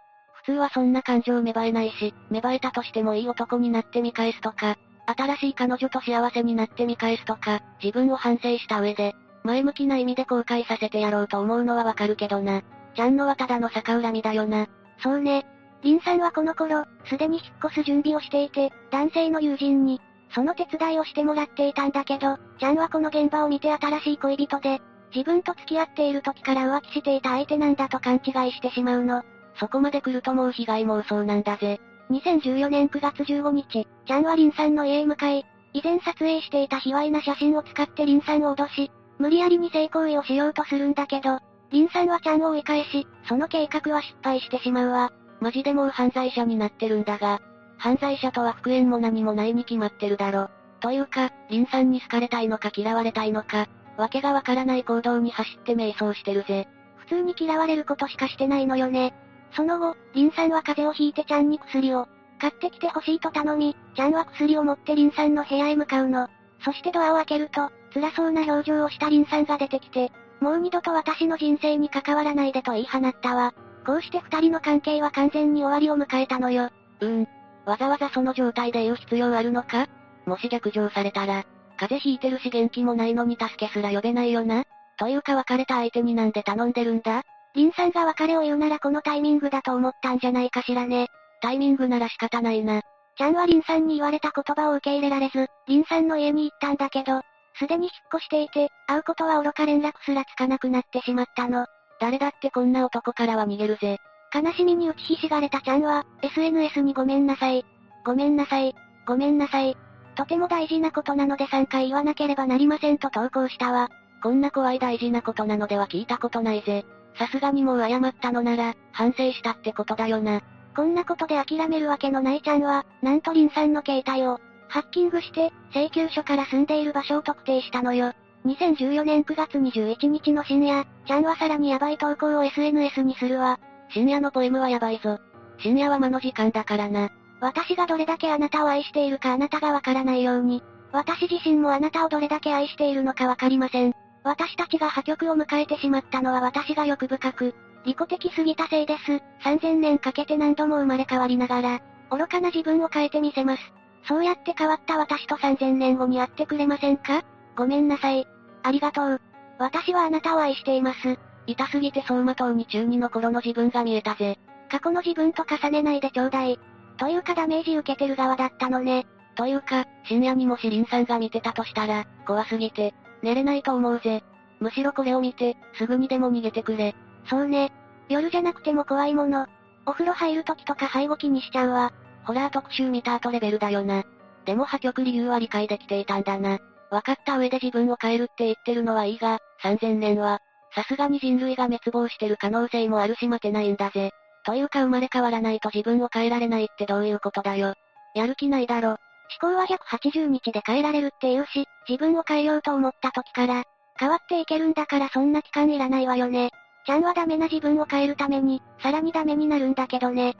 [0.44, 4.76] 普通はそんな感情芽生えないし、芽生えたとしてもいい男になって見返すとか、
[5.06, 9.14] 新しい彼女と幸せになって見返すとか、自分を反省した上で、
[9.44, 12.62] 前向きな意味で後悔させてやろうと思うのはわかるけどな。
[12.94, 14.66] ちゃんのはただの逆恨みだよな。
[15.02, 15.46] そうね。
[15.82, 20.00] リンさんはこの頃、すでに引っ越す準備をしていて、男性の友人に、
[20.34, 24.80] その手伝いをしてもらっていたんだけど、ちゃんはこの現場を見て新しい恋人で、
[25.14, 29.22] 自分と付き合っている時から浮気していた相手なんだと勘違いしてしまうの。
[29.58, 31.80] そこまで来るともう被害妄想なんだぜ。
[32.10, 41.38] 2014年9月15日、ちゃんはリンさんの家へ向かい、以前撮影していた卑猥な写真を使ってリンさんを脅し、無理やりに性行為をしようとするんだけど、
[41.70, 45.10] リンさんはちゃんを追い返し、その計画は失敗してしまうわ。
[45.40, 47.40] マジでもう犯罪者になってるんだが、
[47.78, 50.48] 犯罪者とは復縁も何もないに決まってるだろ。
[50.80, 56.68] というか、リンさんに好かれたいのか嫌われたいのか、わけがわからない行動に走って迷走してるぜ。
[56.96, 59.14] 普通に嫌われることしかしてないのよね。
[59.52, 62.08] その後、リンさんは風邪をひいてちゃんに薬を、
[62.38, 66.28] 買ってきてほしいと頼み、ちゃんは薬を持ってリンさんの部屋へ向かうの。
[66.64, 73.54] そしてドアを開けると、辛そうな表情をしたリンさんが出てきて、もう二度と私の人生に関わらないでと言い放ったわ。
[73.86, 76.70] こうして二人の関係は完全に終わりを迎えたのよ。
[77.00, 77.28] うーん。
[77.64, 79.86] わざわざその状態で言う必要あるのか？
[80.26, 81.44] もし逆上されたら、
[81.76, 84.64] 風邪ひいてるし元気もないのに助けすら呼べないよな？
[84.98, 87.22] というか別れた相手になんで頼んでるんだ？
[87.54, 91.08] リンさんが別れを言うならこのタイミングだと思ったんじゃないかしらね。
[91.40, 92.82] タイミングなら仕方ないな。
[93.16, 97.22] ちゃんはリンさんに言われた言葉を受け入れられず、リンさんの家に行ったんだけど、
[97.58, 101.66] すでに引っ越していて、会うことは愚か連絡すらつかなくなってしまったの。
[102.00, 103.98] 誰だってこんな男からは逃げるぜ。
[104.34, 107.64] 悲しみに打ちひしがれたちゃんは、SNS にごめんなさい。
[108.04, 108.74] ごめんなさい。
[109.06, 109.76] ごめんなさい。
[110.16, 113.90] とても大事なことなので3回言わなければなりませんと投稿したわ。
[114.22, 116.84] こんな怖い大事なことなのでは聞いたことないぜ。
[117.18, 120.40] さすがにもう謝ったのなら、反省したってことだよな。
[120.74, 128.12] こんなことで諦めるわけのないちゃんは、なんとリンさんの携帯を、ハッキングして、請求書から住んでいる場所を特定したのよ。
[128.46, 133.58] 2014年9月21日の深夜、ちゃんはさらにヤバい投稿を SNS にするわ。
[133.90, 135.18] 深夜のポエムはヤバいぞ。
[135.58, 137.10] 深夜は間の時間だからな。
[137.40, 140.62] 私がどれだけあなたを愛しているかあなたがわからないように。
[140.92, 143.92] 私自身もあなたをどれだけ愛しているのかわかりません。
[144.22, 147.54] 私たちが破局を迎えてしまったのは私が欲深く、
[147.84, 149.22] 利己的すぎたせいです。
[149.44, 153.62] 3000年かけて何度も生まれ変わりながら、愚かな自分を変えてみせます。
[154.06, 157.24] そうやって変わった私と3000年後に会ってくれませんか？
[157.56, 158.26] ごめんなさい。
[158.66, 159.20] ありがとう。
[159.58, 161.18] 私はあなたを愛しています。
[161.46, 164.38] 痛すぎて走馬灯に中2の頃の自分が見えたぜ。
[164.68, 166.58] 過去の自分と重ねないでちょうだい。
[166.98, 169.06] というかダメージ受けてる側だったのね。
[169.36, 174.24] というか、深夜にもし林さんが見てたとしたら、怖すぎて、寝れないと思うぜ。
[174.58, 176.96] むしろこれを見て、すぐにでも逃げてくれ。
[177.30, 177.72] そうね。
[178.08, 179.46] 夜じゃなくても怖いもの。
[179.84, 181.92] お風呂入る時とか背後気にしちゃうわ。
[182.24, 184.04] ホラー特集見た後レベルだよな。
[184.44, 186.58] でも破局理由は理解できていたんだな。
[186.96, 190.40] 分かった上で自分を変えるって言ってるのはいいが、3000年は、
[190.74, 194.12] さすがに人類が滅亡してる可能性もあるし待てないんだぜ。
[194.44, 197.74] というか生まれ変わらないと自分を変えられないってどういうことだよ。
[198.14, 198.96] やる気ないだろ。
[199.42, 203.64] 思考は180日で変えられるって言うし、自分を変えようと思った時から、
[203.98, 206.50] 変わっていけるんだからそんな期間いらないわよね。
[206.86, 210.30] ちゃんはダメな自分を変えるために、さらにダメになるんだけどね。
[210.30, 210.34] ん、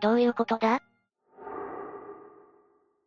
[0.00, 0.80] どういうことだ？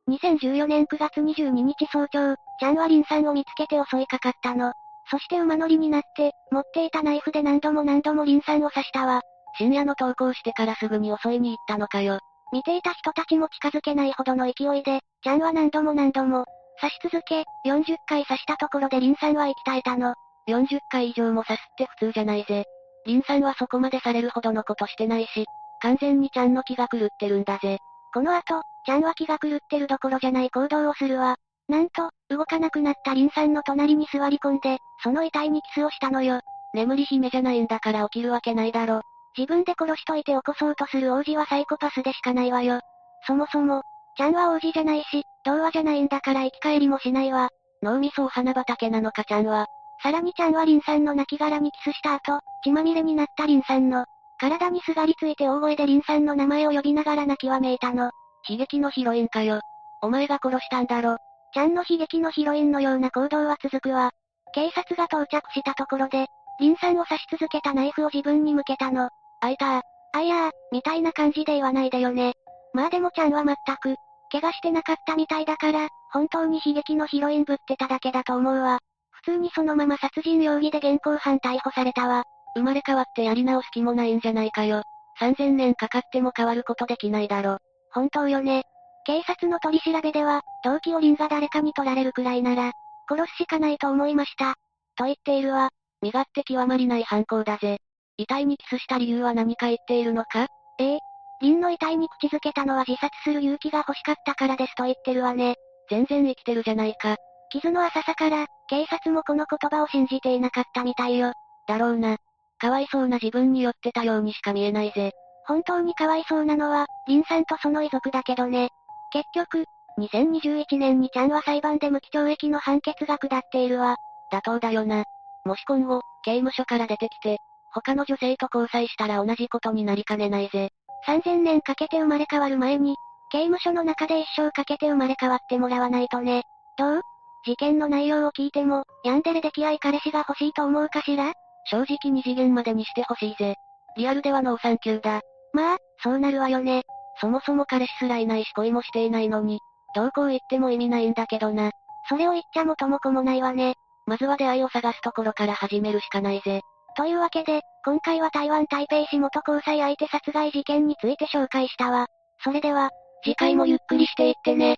[0.09, 4.71] 2014年9月22日早朝、ちゃんはリンさんを見つけて襲いかかったの。
[5.09, 9.21] そして馬乗りになって、持っていたナイフで何度も何度もリンさんを刺したわ。
[9.57, 12.19] 深夜の投稿してからすぐに襲いに行ったのかよ。
[12.53, 16.45] 見ていた人たちも近づけないほどの勢いで、ちゃんは何度も何度も、
[16.79, 20.13] 刺し続け、40回刺したところでリンさんは息絶えたの。
[20.47, 22.65] 40回以上も刺すって普通じゃないぜ。
[23.05, 25.45] リンさんはそこまでされるほどのことしてないし、
[25.81, 27.79] 完全にちゃんの気が狂ってるんだぜ。
[28.13, 31.37] この後、ちゃんは気が狂ってるどころじゃない行動をするわ。
[31.68, 36.39] なんと、動かなくなったリンさんの隣に座り込んで、その遺体にキスをしたのよ。
[36.73, 39.02] 眠り姫じゃないんだから起きるわけないだろ。
[39.37, 42.79] 自分で殺しといて起こそうとする王子はサイコパスでしかないわよ。
[43.26, 43.84] そもそも、
[44.15, 47.49] ちゃんは王子じゃないし、童話じゃないんだから生き返りもしないわ。
[47.84, 49.68] 脳みそお花畑なのかちゃんは。
[50.02, 54.05] さらにちゃんはリンさんの亡骸にキスした後、血まみれになったリンさんの、
[54.39, 58.11] 体にすがりついて大声でリンさんの名前を呼びながら泣きわめいたの。
[58.47, 59.61] 悲劇のヒロインかよ。
[60.01, 61.17] お前が殺したんだろ。
[61.53, 64.11] ちゃんの悲劇のヒロインのような行動は続くわ。
[64.53, 66.27] 警察が到着したところで、
[66.59, 69.09] リンさんを刺し続けたナイフを自分に向けたの。
[69.41, 69.81] あいたー。
[70.13, 72.33] あいやー、みたいな感じで言わないでよね。
[72.73, 73.95] まあでもちゃんは全く、
[74.31, 78.79] 怪我してなかったみたいだから、本当に悲劇のヒロインぶってただけだと思うわ。
[79.11, 82.23] 普通にそのまま殺人容疑で現行犯逮捕されたわ。
[82.57, 84.84] 生まれ変わってやり直す気もないんじゃないかよ。
[85.19, 87.57] 3000年かかっても変わることできないだろ。
[87.91, 88.63] 本当よね。
[89.05, 92.71] 警察の取り調べでは、動機をリンが誰かに取られるくらいなら、
[93.10, 94.55] 殺すしかないと思いました。
[94.97, 95.69] と言っているわ。
[96.02, 97.77] 身勝手極まりない犯行だぜ。
[98.18, 100.47] 遺体にキスした理由は何か言っているのか？
[100.79, 100.99] ええ。
[101.41, 105.55] リンの遺体に口づけたのは自殺する勇気が欲しかったからですと言ってるわね。
[105.89, 107.15] 全然生きてるじゃないか。
[107.52, 111.31] 傷の浅さから、警察もこの言葉を信じていなかったみたいよ。
[111.68, 112.18] だろうな。
[112.60, 115.11] かわいそうな自分に寄ってたようにしか見えないぜ。
[115.45, 118.69] 本当にかわいそうなのは、リンさんとその遺族だけどね。
[119.11, 119.65] 結局、
[119.99, 123.95] 2021年にちゃんは裁判で無期懲役の判決が下っているわ。
[124.31, 125.03] 妥当だよな。
[125.45, 127.37] もし今後、刑務所から出てきて、
[127.71, 130.69] 他の女性と交際したら同じことになりかねないぜ。
[131.07, 132.95] 3000年かけて生まれ変わる前に、
[133.31, 136.44] 刑務所の中で一生かけて生まれ変わってもらわないとね。
[136.77, 137.02] どう？
[137.45, 141.34] 事件の内容を聞いても、ヤンデレき合い彼氏が欲しいと思うかしら？
[141.70, 143.55] 正直二次元までにしてほしいぜ。
[143.97, 145.21] リアルではノーサンキューだ。
[145.54, 146.84] まあ、そうなるわよね。
[147.20, 149.60] そもそも彼氏すらいないし恋もしていないのに、
[149.96, 151.71] どうこう言っても意味ないんだけどな。
[152.10, 153.76] それを言っちゃ元も子もないわね。
[154.05, 156.62] まずは出会いを探すところから始めるしかないぜ。
[156.96, 162.07] というわけで、今回は台湾台北市元交際相手殺害事件について紹介したわ。
[162.44, 162.91] それでは、
[163.23, 164.78] 次回もゆっくりしていってね。